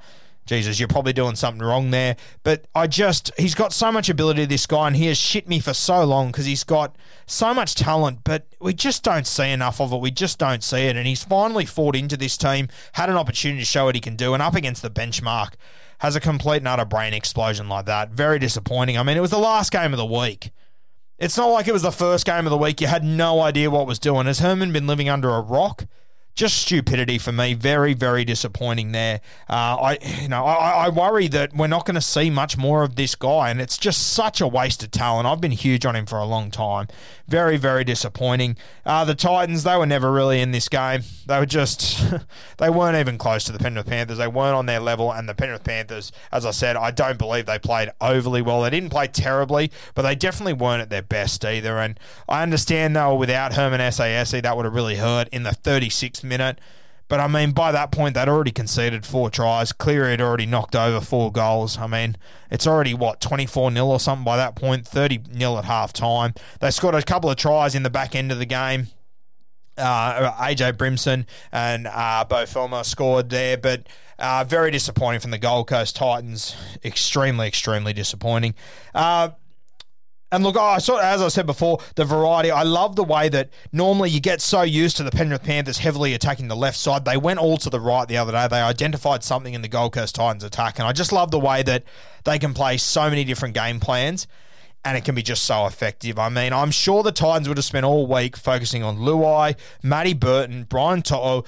Jesus, 0.48 0.80
you're 0.80 0.88
probably 0.88 1.12
doing 1.12 1.36
something 1.36 1.64
wrong 1.64 1.90
there. 1.90 2.16
But 2.42 2.66
I 2.74 2.86
just, 2.86 3.30
he's 3.38 3.54
got 3.54 3.72
so 3.72 3.92
much 3.92 4.08
ability, 4.08 4.46
this 4.46 4.66
guy, 4.66 4.86
and 4.86 4.96
he 4.96 5.06
has 5.06 5.18
shit 5.18 5.46
me 5.46 5.60
for 5.60 5.74
so 5.74 6.04
long 6.04 6.28
because 6.28 6.46
he's 6.46 6.64
got 6.64 6.96
so 7.26 7.52
much 7.52 7.74
talent, 7.74 8.24
but 8.24 8.46
we 8.58 8.72
just 8.72 9.04
don't 9.04 9.26
see 9.26 9.50
enough 9.50 9.78
of 9.80 9.92
it. 9.92 10.00
We 10.00 10.10
just 10.10 10.38
don't 10.38 10.64
see 10.64 10.86
it. 10.86 10.96
And 10.96 11.06
he's 11.06 11.22
finally 11.22 11.66
fought 11.66 11.94
into 11.94 12.16
this 12.16 12.38
team, 12.38 12.68
had 12.92 13.10
an 13.10 13.16
opportunity 13.16 13.60
to 13.60 13.66
show 13.66 13.84
what 13.84 13.94
he 13.94 14.00
can 14.00 14.16
do, 14.16 14.32
and 14.32 14.42
up 14.42 14.54
against 14.54 14.80
the 14.80 14.90
benchmark, 14.90 15.52
has 15.98 16.16
a 16.16 16.20
complete 16.20 16.58
and 16.58 16.68
utter 16.68 16.86
brain 16.86 17.12
explosion 17.12 17.68
like 17.68 17.84
that. 17.84 18.10
Very 18.10 18.38
disappointing. 18.38 18.96
I 18.96 19.02
mean, 19.02 19.16
it 19.16 19.20
was 19.20 19.30
the 19.30 19.38
last 19.38 19.70
game 19.70 19.92
of 19.92 19.98
the 19.98 20.06
week. 20.06 20.50
It's 21.18 21.36
not 21.36 21.46
like 21.46 21.68
it 21.68 21.72
was 21.72 21.82
the 21.82 21.90
first 21.90 22.24
game 22.24 22.46
of 22.46 22.50
the 22.50 22.56
week. 22.56 22.80
You 22.80 22.86
had 22.86 23.04
no 23.04 23.40
idea 23.40 23.70
what 23.70 23.86
was 23.86 23.98
doing. 23.98 24.26
Has 24.26 24.38
Herman 24.38 24.72
been 24.72 24.86
living 24.86 25.08
under 25.08 25.30
a 25.30 25.40
rock? 25.40 25.86
Just 26.38 26.58
stupidity 26.58 27.18
for 27.18 27.32
me. 27.32 27.52
Very, 27.52 27.94
very 27.94 28.24
disappointing 28.24 28.92
there. 28.92 29.20
Uh, 29.50 29.76
I, 29.76 29.98
you 30.22 30.28
know, 30.28 30.44
I, 30.44 30.86
I 30.86 30.88
worry 30.88 31.26
that 31.26 31.52
we're 31.52 31.66
not 31.66 31.84
going 31.84 31.96
to 31.96 32.00
see 32.00 32.30
much 32.30 32.56
more 32.56 32.84
of 32.84 32.94
this 32.94 33.16
guy, 33.16 33.50
and 33.50 33.60
it's 33.60 33.76
just 33.76 34.12
such 34.12 34.40
a 34.40 34.46
waste 34.46 34.84
of 34.84 34.92
talent. 34.92 35.26
I've 35.26 35.40
been 35.40 35.50
huge 35.50 35.84
on 35.84 35.96
him 35.96 36.06
for 36.06 36.16
a 36.16 36.24
long 36.24 36.52
time. 36.52 36.86
Very, 37.26 37.56
very 37.56 37.82
disappointing. 37.82 38.56
Uh, 38.86 39.04
the 39.04 39.16
Titans, 39.16 39.64
they 39.64 39.76
were 39.76 39.84
never 39.84 40.12
really 40.12 40.40
in 40.40 40.52
this 40.52 40.68
game. 40.68 41.02
They 41.26 41.40
were 41.40 41.44
just, 41.44 42.04
they 42.58 42.70
weren't 42.70 42.96
even 42.96 43.18
close 43.18 43.42
to 43.44 43.52
the 43.52 43.58
Penrith 43.58 43.86
Panthers. 43.86 44.18
They 44.18 44.28
weren't 44.28 44.54
on 44.54 44.66
their 44.66 44.80
level, 44.80 45.10
and 45.12 45.28
the 45.28 45.34
Penrith 45.34 45.64
Panthers, 45.64 46.12
as 46.30 46.46
I 46.46 46.52
said, 46.52 46.76
I 46.76 46.92
don't 46.92 47.18
believe 47.18 47.46
they 47.46 47.58
played 47.58 47.90
overly 48.00 48.42
well. 48.42 48.62
They 48.62 48.70
didn't 48.70 48.90
play 48.90 49.08
terribly, 49.08 49.72
but 49.96 50.02
they 50.02 50.14
definitely 50.14 50.52
weren't 50.52 50.82
at 50.82 50.90
their 50.90 51.02
best 51.02 51.44
either. 51.44 51.78
And 51.78 51.98
I 52.28 52.44
understand 52.44 52.94
though, 52.94 53.16
without 53.16 53.54
Herman 53.54 53.80
Ese'ese, 53.80 54.40
that 54.40 54.56
would 54.56 54.66
have 54.66 54.74
really 54.74 54.96
hurt 54.96 55.28
in 55.30 55.42
the 55.42 55.50
36th 55.50 56.27
minute. 56.28 56.60
But 57.08 57.20
I 57.20 57.26
mean, 57.26 57.52
by 57.52 57.72
that 57.72 57.90
point, 57.90 58.14
they'd 58.14 58.28
already 58.28 58.50
conceded 58.50 59.06
four 59.06 59.30
tries. 59.30 59.72
Cleary 59.72 60.10
had 60.10 60.20
already 60.20 60.44
knocked 60.44 60.76
over 60.76 61.00
four 61.00 61.32
goals. 61.32 61.78
I 61.78 61.86
mean, 61.86 62.16
it's 62.50 62.66
already, 62.66 62.92
what, 62.92 63.20
24 63.22 63.72
0 63.72 63.86
or 63.86 63.98
something 63.98 64.24
by 64.24 64.36
that 64.36 64.54
point, 64.54 64.86
30 64.86 65.22
0 65.34 65.56
at 65.56 65.64
half 65.64 65.94
time. 65.94 66.34
They 66.60 66.70
scored 66.70 66.94
a 66.94 67.02
couple 67.02 67.30
of 67.30 67.36
tries 67.36 67.74
in 67.74 67.82
the 67.82 67.90
back 67.90 68.14
end 68.14 68.30
of 68.30 68.38
the 68.38 68.46
game. 68.46 68.88
Uh, 69.78 70.32
AJ 70.32 70.72
Brimson 70.72 71.24
and 71.50 71.86
uh, 71.86 72.24
Beau 72.28 72.44
Fermor 72.44 72.84
scored 72.84 73.30
there, 73.30 73.56
but 73.56 73.86
uh, 74.18 74.44
very 74.46 74.70
disappointing 74.70 75.20
from 75.20 75.30
the 75.30 75.38
Gold 75.38 75.68
Coast 75.68 75.96
Titans. 75.96 76.56
Extremely, 76.84 77.46
extremely 77.46 77.92
disappointing. 77.92 78.54
And 80.30 80.44
look, 80.44 80.56
oh, 80.56 80.60
I 80.60 80.78
saw, 80.78 80.98
as 80.98 81.22
I 81.22 81.28
said 81.28 81.46
before, 81.46 81.78
the 81.94 82.04
variety. 82.04 82.50
I 82.50 82.62
love 82.62 82.96
the 82.96 83.04
way 83.04 83.30
that 83.30 83.48
normally 83.72 84.10
you 84.10 84.20
get 84.20 84.42
so 84.42 84.60
used 84.62 84.98
to 84.98 85.02
the 85.02 85.10
Penrith 85.10 85.42
Panthers 85.42 85.78
heavily 85.78 86.12
attacking 86.12 86.48
the 86.48 86.56
left 86.56 86.76
side. 86.76 87.06
They 87.06 87.16
went 87.16 87.38
all 87.38 87.56
to 87.58 87.70
the 87.70 87.80
right 87.80 88.06
the 88.06 88.18
other 88.18 88.32
day. 88.32 88.46
They 88.46 88.60
identified 88.60 89.24
something 89.24 89.54
in 89.54 89.62
the 89.62 89.68
Gold 89.68 89.94
Coast 89.94 90.14
Titans 90.14 90.44
attack. 90.44 90.78
And 90.78 90.86
I 90.86 90.92
just 90.92 91.12
love 91.12 91.30
the 91.30 91.38
way 91.38 91.62
that 91.62 91.84
they 92.24 92.38
can 92.38 92.52
play 92.52 92.76
so 92.76 93.08
many 93.08 93.24
different 93.24 93.54
game 93.54 93.80
plans 93.80 94.26
and 94.84 94.96
it 94.96 95.04
can 95.04 95.14
be 95.14 95.22
just 95.22 95.44
so 95.44 95.66
effective. 95.66 96.18
I 96.18 96.28
mean, 96.28 96.52
I'm 96.52 96.70
sure 96.70 97.02
the 97.02 97.12
Titans 97.12 97.48
would 97.48 97.58
have 97.58 97.64
spent 97.64 97.84
all 97.84 98.06
week 98.06 98.36
focusing 98.36 98.82
on 98.82 98.98
Luai, 98.98 99.56
Matty 99.82 100.14
Burton, 100.14 100.64
Brian 100.64 101.02
To'o, 101.02 101.44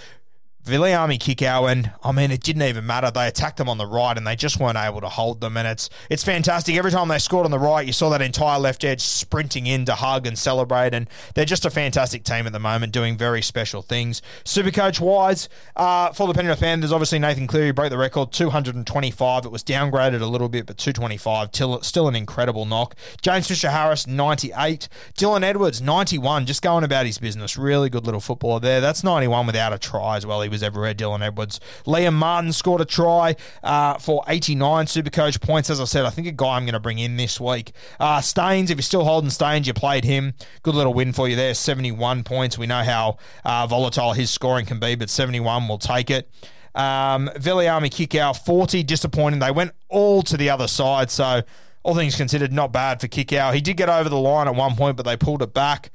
Viliami 0.64 1.18
Kikau, 1.18 1.70
and 1.70 1.90
I 2.04 2.12
mean, 2.12 2.30
it 2.30 2.42
didn't 2.42 2.62
even 2.62 2.86
matter. 2.86 3.11
They 3.11 3.26
attacked 3.26 3.56
them 3.56 3.68
on 3.68 3.78
the 3.78 3.86
right, 3.86 4.16
and 4.16 4.26
they 4.26 4.36
just 4.36 4.61
weren't 4.61 4.76
able 4.76 5.00
to 5.00 5.08
hold 5.08 5.40
them. 5.40 5.56
And 5.56 5.66
it's 5.66 5.88
it's 6.11 6.22
fantastic. 6.22 6.76
Every 6.76 6.90
time 6.90 7.08
they 7.08 7.18
scored 7.18 7.46
on 7.46 7.50
the 7.50 7.58
right, 7.58 7.86
you 7.86 7.94
saw 7.94 8.11
that 8.11 8.20
entire 8.20 8.58
left 8.58 8.84
edge 8.84 9.00
sprinting 9.00 9.66
in 9.66 9.86
to 9.86 9.94
hug 9.94 10.26
and 10.26 10.38
celebrate. 10.38 10.92
And 10.92 11.08
they're 11.34 11.46
just 11.46 11.64
a 11.64 11.70
fantastic 11.70 12.24
team 12.24 12.46
at 12.46 12.52
the 12.52 12.58
moment, 12.58 12.92
doing 12.92 13.16
very 13.16 13.40
special 13.40 13.80
things. 13.80 14.20
Supercoach 14.44 15.00
wise, 15.00 15.48
uh, 15.76 16.12
for 16.12 16.28
the 16.28 16.34
Penrith 16.34 16.61
Panthers, 16.61 16.92
obviously 16.92 17.18
Nathan 17.18 17.46
Cleary 17.46 17.72
broke 17.72 17.90
the 17.90 17.98
record, 17.98 18.30
225. 18.30 19.46
It 19.46 19.50
was 19.50 19.64
downgraded 19.64 20.20
a 20.20 20.26
little 20.26 20.50
bit, 20.50 20.66
but 20.66 20.76
225, 20.76 21.52
till, 21.52 21.80
still 21.80 22.06
an 22.06 22.14
incredible 22.14 22.66
knock. 22.66 22.94
James 23.22 23.48
Fisher 23.48 23.70
Harris, 23.70 24.06
98. 24.06 24.88
Dylan 25.16 25.42
Edwards, 25.42 25.80
91, 25.80 26.44
just 26.44 26.61
going 26.61 26.84
about 26.84 27.06
his 27.06 27.16
business. 27.16 27.56
Really 27.56 27.88
good 27.88 28.04
little 28.04 28.20
footballer 28.20 28.61
there. 28.61 28.82
That's 28.82 29.02
91 29.02 29.46
without 29.46 29.72
a 29.72 29.78
try 29.78 30.18
as 30.18 30.26
well. 30.26 30.42
He 30.42 30.49
was 30.51 30.62
everywhere, 30.62 30.94
Dylan 30.94 31.20
Edwards. 31.22 31.61
Liam 31.86 32.14
Martin 32.14 32.53
scored 32.53 32.80
a 32.80 32.84
try 32.84 33.36
uh, 33.62 33.98
for 33.98 34.24
89 34.28 34.86
Supercoach 34.86 35.40
points. 35.40 35.70
As 35.70 35.80
I 35.80 35.84
said, 35.84 36.05
I 36.05 36.11
think 36.11 36.26
a 36.26 36.32
guy 36.32 36.57
I'm 36.57 36.64
going 36.64 36.74
to 36.74 36.80
bring 36.80 36.98
in 36.98 37.16
this 37.16 37.40
week. 37.40 37.72
Uh, 37.98 38.20
Staines, 38.20 38.70
if 38.70 38.76
you're 38.76 38.82
still 38.82 39.05
holding 39.05 39.30
Staines, 39.30 39.66
you 39.66 39.74
played 39.74 40.05
him. 40.05 40.34
Good 40.62 40.74
little 40.74 40.94
win 40.94 41.12
for 41.12 41.28
you 41.28 41.36
there, 41.36 41.55
71 41.55 42.24
points. 42.24 42.59
We 42.59 42.66
know 42.66 42.82
how 42.82 43.18
uh, 43.44 43.66
volatile 43.66 44.12
his 44.12 44.30
scoring 44.30 44.66
can 44.66 44.78
be, 44.78 44.94
but 44.94 45.11
71 45.11 45.68
will 45.68 45.78
take 45.78 46.11
it. 46.11 46.30
Um, 46.74 47.28
Viliami 47.36 47.90
Kikau, 47.90 48.36
40, 48.36 48.82
disappointing. 48.82 49.40
They 49.40 49.51
went 49.51 49.72
all 49.88 50.22
to 50.22 50.36
the 50.36 50.51
other 50.51 50.68
side, 50.68 51.11
so 51.11 51.42
all 51.82 51.94
things 51.94 52.14
considered, 52.14 52.53
not 52.53 52.72
bad 52.72 53.01
for 53.01 53.09
Kikau. 53.09 53.55
He 53.55 53.61
did 53.61 53.76
get 53.76 53.88
over 53.88 54.09
the 54.09 54.18
line 54.18 54.46
at 54.46 54.55
one 54.55 54.76
point, 54.76 54.96
but 54.96 55.05
they 55.05 55.16
pulled 55.16 55.42
it 55.42 55.55
back. 55.55 55.90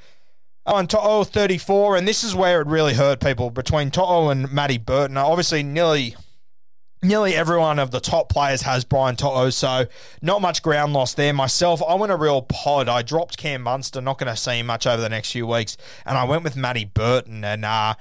Oh, 0.67 0.77
and 0.77 0.89
To'o 0.89 1.23
34, 1.23 1.95
and 1.95 2.07
this 2.07 2.23
is 2.23 2.33
where 2.33 2.59
it 2.59 2.67
really 2.67 2.95
hurt 2.95 3.19
people 3.19 3.51
between 3.51 3.91
To'o 3.91 4.29
and 4.29 4.51
Matty 4.51 4.79
Burton. 4.79 5.15
Obviously, 5.15 5.61
nearly 5.61 6.15
nearly 7.03 7.35
everyone 7.35 7.77
of 7.77 7.91
the 7.91 7.99
top 7.99 8.29
players 8.29 8.63
has 8.63 8.83
Brian 8.83 9.15
To'o, 9.15 9.51
so 9.51 9.85
not 10.23 10.41
much 10.41 10.63
ground 10.63 10.91
lost 10.93 11.17
there. 11.17 11.33
Myself, 11.33 11.83
I 11.87 11.93
went 11.93 12.11
a 12.11 12.15
real 12.15 12.41
pod. 12.41 12.89
I 12.89 13.03
dropped 13.03 13.37
Cam 13.37 13.61
Munster, 13.61 14.01
not 14.01 14.17
going 14.17 14.33
to 14.33 14.35
see 14.35 14.59
him 14.59 14.65
much 14.65 14.87
over 14.87 15.01
the 15.01 15.09
next 15.09 15.31
few 15.31 15.45
weeks, 15.45 15.77
and 16.03 16.17
I 16.17 16.23
went 16.23 16.43
with 16.43 16.55
Matty 16.55 16.85
Burton, 16.85 17.43
and 17.43 17.63
uh, 17.63 17.93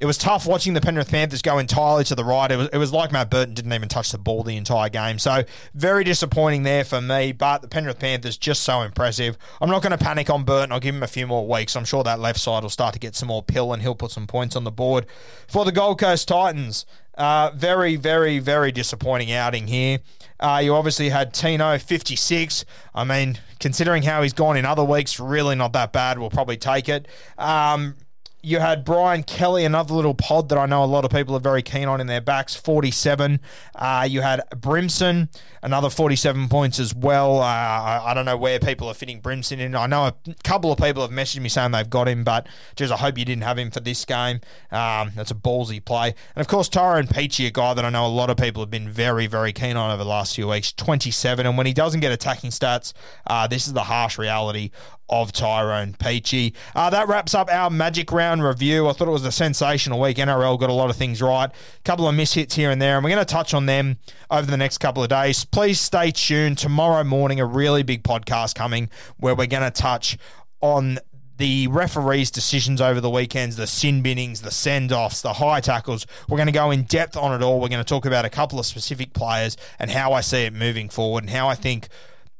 it 0.00 0.06
was 0.06 0.16
tough 0.16 0.46
watching 0.46 0.72
the 0.72 0.80
Penrith 0.80 1.10
Panthers 1.10 1.42
go 1.42 1.58
entirely 1.58 2.04
to 2.04 2.14
the 2.14 2.24
right. 2.24 2.50
It 2.50 2.56
was, 2.56 2.68
it 2.72 2.78
was 2.78 2.90
like 2.90 3.12
Matt 3.12 3.30
Burton 3.30 3.52
didn't 3.52 3.72
even 3.74 3.88
touch 3.88 4.12
the 4.12 4.18
ball 4.18 4.42
the 4.42 4.56
entire 4.56 4.88
game. 4.88 5.18
So 5.18 5.44
very 5.74 6.04
disappointing 6.04 6.62
there 6.62 6.84
for 6.84 7.02
me. 7.02 7.32
But 7.32 7.60
the 7.60 7.68
Penrith 7.68 7.98
Panthers 7.98 8.38
just 8.38 8.62
so 8.62 8.80
impressive. 8.80 9.36
I'm 9.60 9.68
not 9.68 9.82
going 9.82 9.96
to 9.96 10.02
panic 10.02 10.30
on 10.30 10.44
Burton. 10.44 10.72
I'll 10.72 10.80
give 10.80 10.94
him 10.94 11.02
a 11.02 11.06
few 11.06 11.26
more 11.26 11.46
weeks. 11.46 11.76
I'm 11.76 11.84
sure 11.84 12.02
that 12.02 12.18
left 12.18 12.40
side 12.40 12.62
will 12.62 12.70
start 12.70 12.94
to 12.94 12.98
get 12.98 13.14
some 13.14 13.28
more 13.28 13.42
pill 13.42 13.74
and 13.74 13.82
he'll 13.82 13.94
put 13.94 14.10
some 14.10 14.26
points 14.26 14.56
on 14.56 14.64
the 14.64 14.70
board 14.70 15.04
for 15.46 15.66
the 15.66 15.72
Gold 15.72 16.00
Coast 16.00 16.28
Titans. 16.28 16.86
Uh, 17.18 17.50
very, 17.54 17.96
very, 17.96 18.38
very 18.38 18.72
disappointing 18.72 19.30
outing 19.30 19.66
here. 19.66 19.98
Uh, 20.38 20.62
you 20.64 20.74
obviously 20.74 21.10
had 21.10 21.34
Tino 21.34 21.76
56. 21.76 22.64
I 22.94 23.04
mean, 23.04 23.38
considering 23.58 24.02
how 24.04 24.22
he's 24.22 24.32
gone 24.32 24.56
in 24.56 24.64
other 24.64 24.84
weeks, 24.84 25.20
really 25.20 25.56
not 25.56 25.74
that 25.74 25.92
bad. 25.92 26.18
We'll 26.18 26.30
probably 26.30 26.56
take 26.56 26.88
it. 26.88 27.06
Um, 27.36 27.96
you 28.42 28.58
had 28.58 28.84
Brian 28.84 29.22
Kelly, 29.22 29.64
another 29.64 29.94
little 29.94 30.14
pod 30.14 30.48
that 30.48 30.58
I 30.58 30.66
know 30.66 30.82
a 30.82 30.86
lot 30.86 31.04
of 31.04 31.10
people 31.10 31.36
are 31.36 31.40
very 31.40 31.62
keen 31.62 31.88
on 31.88 32.00
in 32.00 32.06
their 32.06 32.20
backs, 32.20 32.54
47. 32.54 33.40
Uh, 33.74 34.06
you 34.08 34.22
had 34.22 34.42
Brimson, 34.56 35.28
another 35.62 35.90
47 35.90 36.48
points 36.48 36.78
as 36.78 36.94
well. 36.94 37.40
Uh, 37.40 37.44
I, 37.44 38.02
I, 38.06 38.14
don't 38.14 38.24
know 38.24 38.36
where 38.36 38.58
people 38.58 38.88
are 38.88 38.94
fitting 38.94 39.20
Brimson 39.20 39.60
in. 39.60 39.74
I 39.74 39.86
know 39.86 40.04
a 40.04 40.14
couple 40.42 40.72
of 40.72 40.78
people 40.78 41.02
have 41.02 41.10
messaged 41.10 41.40
me 41.40 41.48
saying 41.50 41.72
they've 41.72 41.88
got 41.88 42.08
him, 42.08 42.24
but 42.24 42.46
just 42.76 42.92
I 42.92 42.96
hope 42.96 43.18
you 43.18 43.24
didn't 43.24 43.42
have 43.42 43.58
him 43.58 43.70
for 43.70 43.80
this 43.80 44.04
game. 44.04 44.40
Um, 44.70 45.12
that's 45.14 45.30
a 45.30 45.34
ballsy 45.34 45.84
play. 45.84 46.14
And 46.34 46.40
of 46.40 46.48
course, 46.48 46.68
Tyrone 46.68 47.08
Peachey, 47.08 47.46
a 47.46 47.50
guy 47.50 47.74
that 47.74 47.84
I 47.84 47.90
know 47.90 48.06
a 48.06 48.08
lot 48.08 48.30
of 48.30 48.38
people 48.38 48.62
have 48.62 48.70
been 48.70 48.88
very, 48.88 49.26
very 49.26 49.52
keen 49.52 49.76
on 49.76 49.90
over 49.90 50.02
the 50.02 50.08
last 50.08 50.34
few 50.34 50.48
weeks, 50.48 50.72
27. 50.72 51.46
And 51.46 51.58
when 51.58 51.66
he 51.66 51.74
doesn't 51.74 52.00
get 52.00 52.12
attacking 52.12 52.50
stats, 52.50 52.94
uh, 53.26 53.46
this 53.46 53.66
is 53.66 53.74
the 53.74 53.84
harsh 53.84 54.18
reality 54.18 54.70
of 55.10 55.32
Tyrone 55.32 55.92
Peachey. 55.94 56.54
Uh, 56.74 56.88
that 56.90 57.08
wraps 57.08 57.34
up 57.34 57.50
our 57.50 57.68
Magic 57.68 58.10
Round 58.12 58.42
review. 58.42 58.88
I 58.88 58.92
thought 58.92 59.08
it 59.08 59.12
was 59.12 59.24
a 59.24 59.32
sensational 59.32 60.00
week. 60.00 60.16
NRL 60.16 60.58
got 60.58 60.70
a 60.70 60.74
lot 60.74 60.88
of 60.88 60.96
things 60.96 61.20
right, 61.20 61.50
a 61.50 61.82
couple 61.84 62.08
of 62.08 62.14
mishits 62.14 62.54
here 62.54 62.70
and 62.70 62.80
there, 62.80 62.96
and 62.96 63.04
we're 63.04 63.10
going 63.10 63.24
to 63.24 63.30
touch 63.30 63.52
on 63.52 63.66
them 63.66 63.98
over 64.30 64.50
the 64.50 64.56
next 64.56 64.78
couple 64.78 65.02
of 65.02 65.08
days. 65.08 65.44
Please 65.44 65.80
stay 65.80 66.10
tuned. 66.10 66.58
Tomorrow 66.58 67.04
morning, 67.04 67.40
a 67.40 67.46
really 67.46 67.82
big 67.82 68.02
podcast 68.02 68.54
coming 68.54 68.88
where 69.18 69.34
we're 69.34 69.46
going 69.46 69.62
to 69.62 69.70
touch 69.70 70.16
on 70.60 70.98
the 71.40 71.66
referees' 71.68 72.30
decisions 72.30 72.82
over 72.82 73.00
the 73.00 73.08
weekends, 73.08 73.56
the 73.56 73.66
sin 73.66 74.02
binnings, 74.02 74.42
the 74.42 74.50
send 74.50 74.92
offs, 74.92 75.22
the 75.22 75.32
high 75.32 75.60
tackles. 75.60 76.06
We're 76.28 76.36
going 76.36 76.48
to 76.48 76.52
go 76.52 76.70
in 76.70 76.82
depth 76.82 77.16
on 77.16 77.34
it 77.34 77.42
all. 77.42 77.60
We're 77.60 77.70
going 77.70 77.82
to 77.82 77.88
talk 77.88 78.04
about 78.04 78.26
a 78.26 78.28
couple 78.28 78.58
of 78.58 78.66
specific 78.66 79.14
players 79.14 79.56
and 79.78 79.90
how 79.90 80.12
I 80.12 80.20
see 80.20 80.42
it 80.42 80.52
moving 80.52 80.90
forward 80.90 81.24
and 81.24 81.30
how 81.30 81.48
I 81.48 81.54
think 81.54 81.88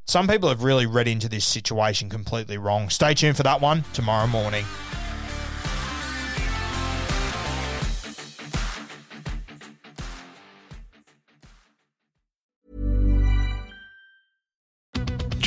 some 0.06 0.26
people 0.26 0.48
have 0.48 0.62
really 0.62 0.86
read 0.86 1.08
into 1.08 1.28
this 1.28 1.44
situation 1.44 2.08
completely 2.08 2.58
wrong. 2.58 2.90
Stay 2.90 3.14
tuned 3.14 3.36
for 3.36 3.42
that 3.44 3.60
one 3.60 3.84
tomorrow 3.92 4.26
morning. 4.26 4.64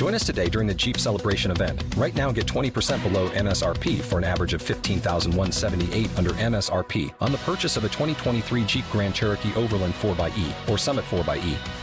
Join 0.03 0.15
us 0.15 0.25
today 0.25 0.49
during 0.49 0.67
the 0.67 0.73
Jeep 0.73 0.97
Celebration 0.97 1.49
event. 1.49 1.81
Right 1.95 2.13
now, 2.13 2.29
get 2.29 2.45
20% 2.45 3.01
below 3.03 3.29
MSRP 3.29 4.01
for 4.01 4.17
an 4.17 4.25
average 4.25 4.53
of 4.53 4.61
15178 4.61 6.17
under 6.17 6.31
MSRP 6.31 7.13
on 7.21 7.31
the 7.31 7.37
purchase 7.37 7.77
of 7.77 7.85
a 7.85 7.87
2023 7.87 8.65
Jeep 8.65 8.83
Grand 8.91 9.15
Cherokee 9.15 9.53
Overland 9.55 9.93
4xE 9.93 10.69
or 10.69 10.77
Summit 10.77 11.05
4xE. 11.05 11.82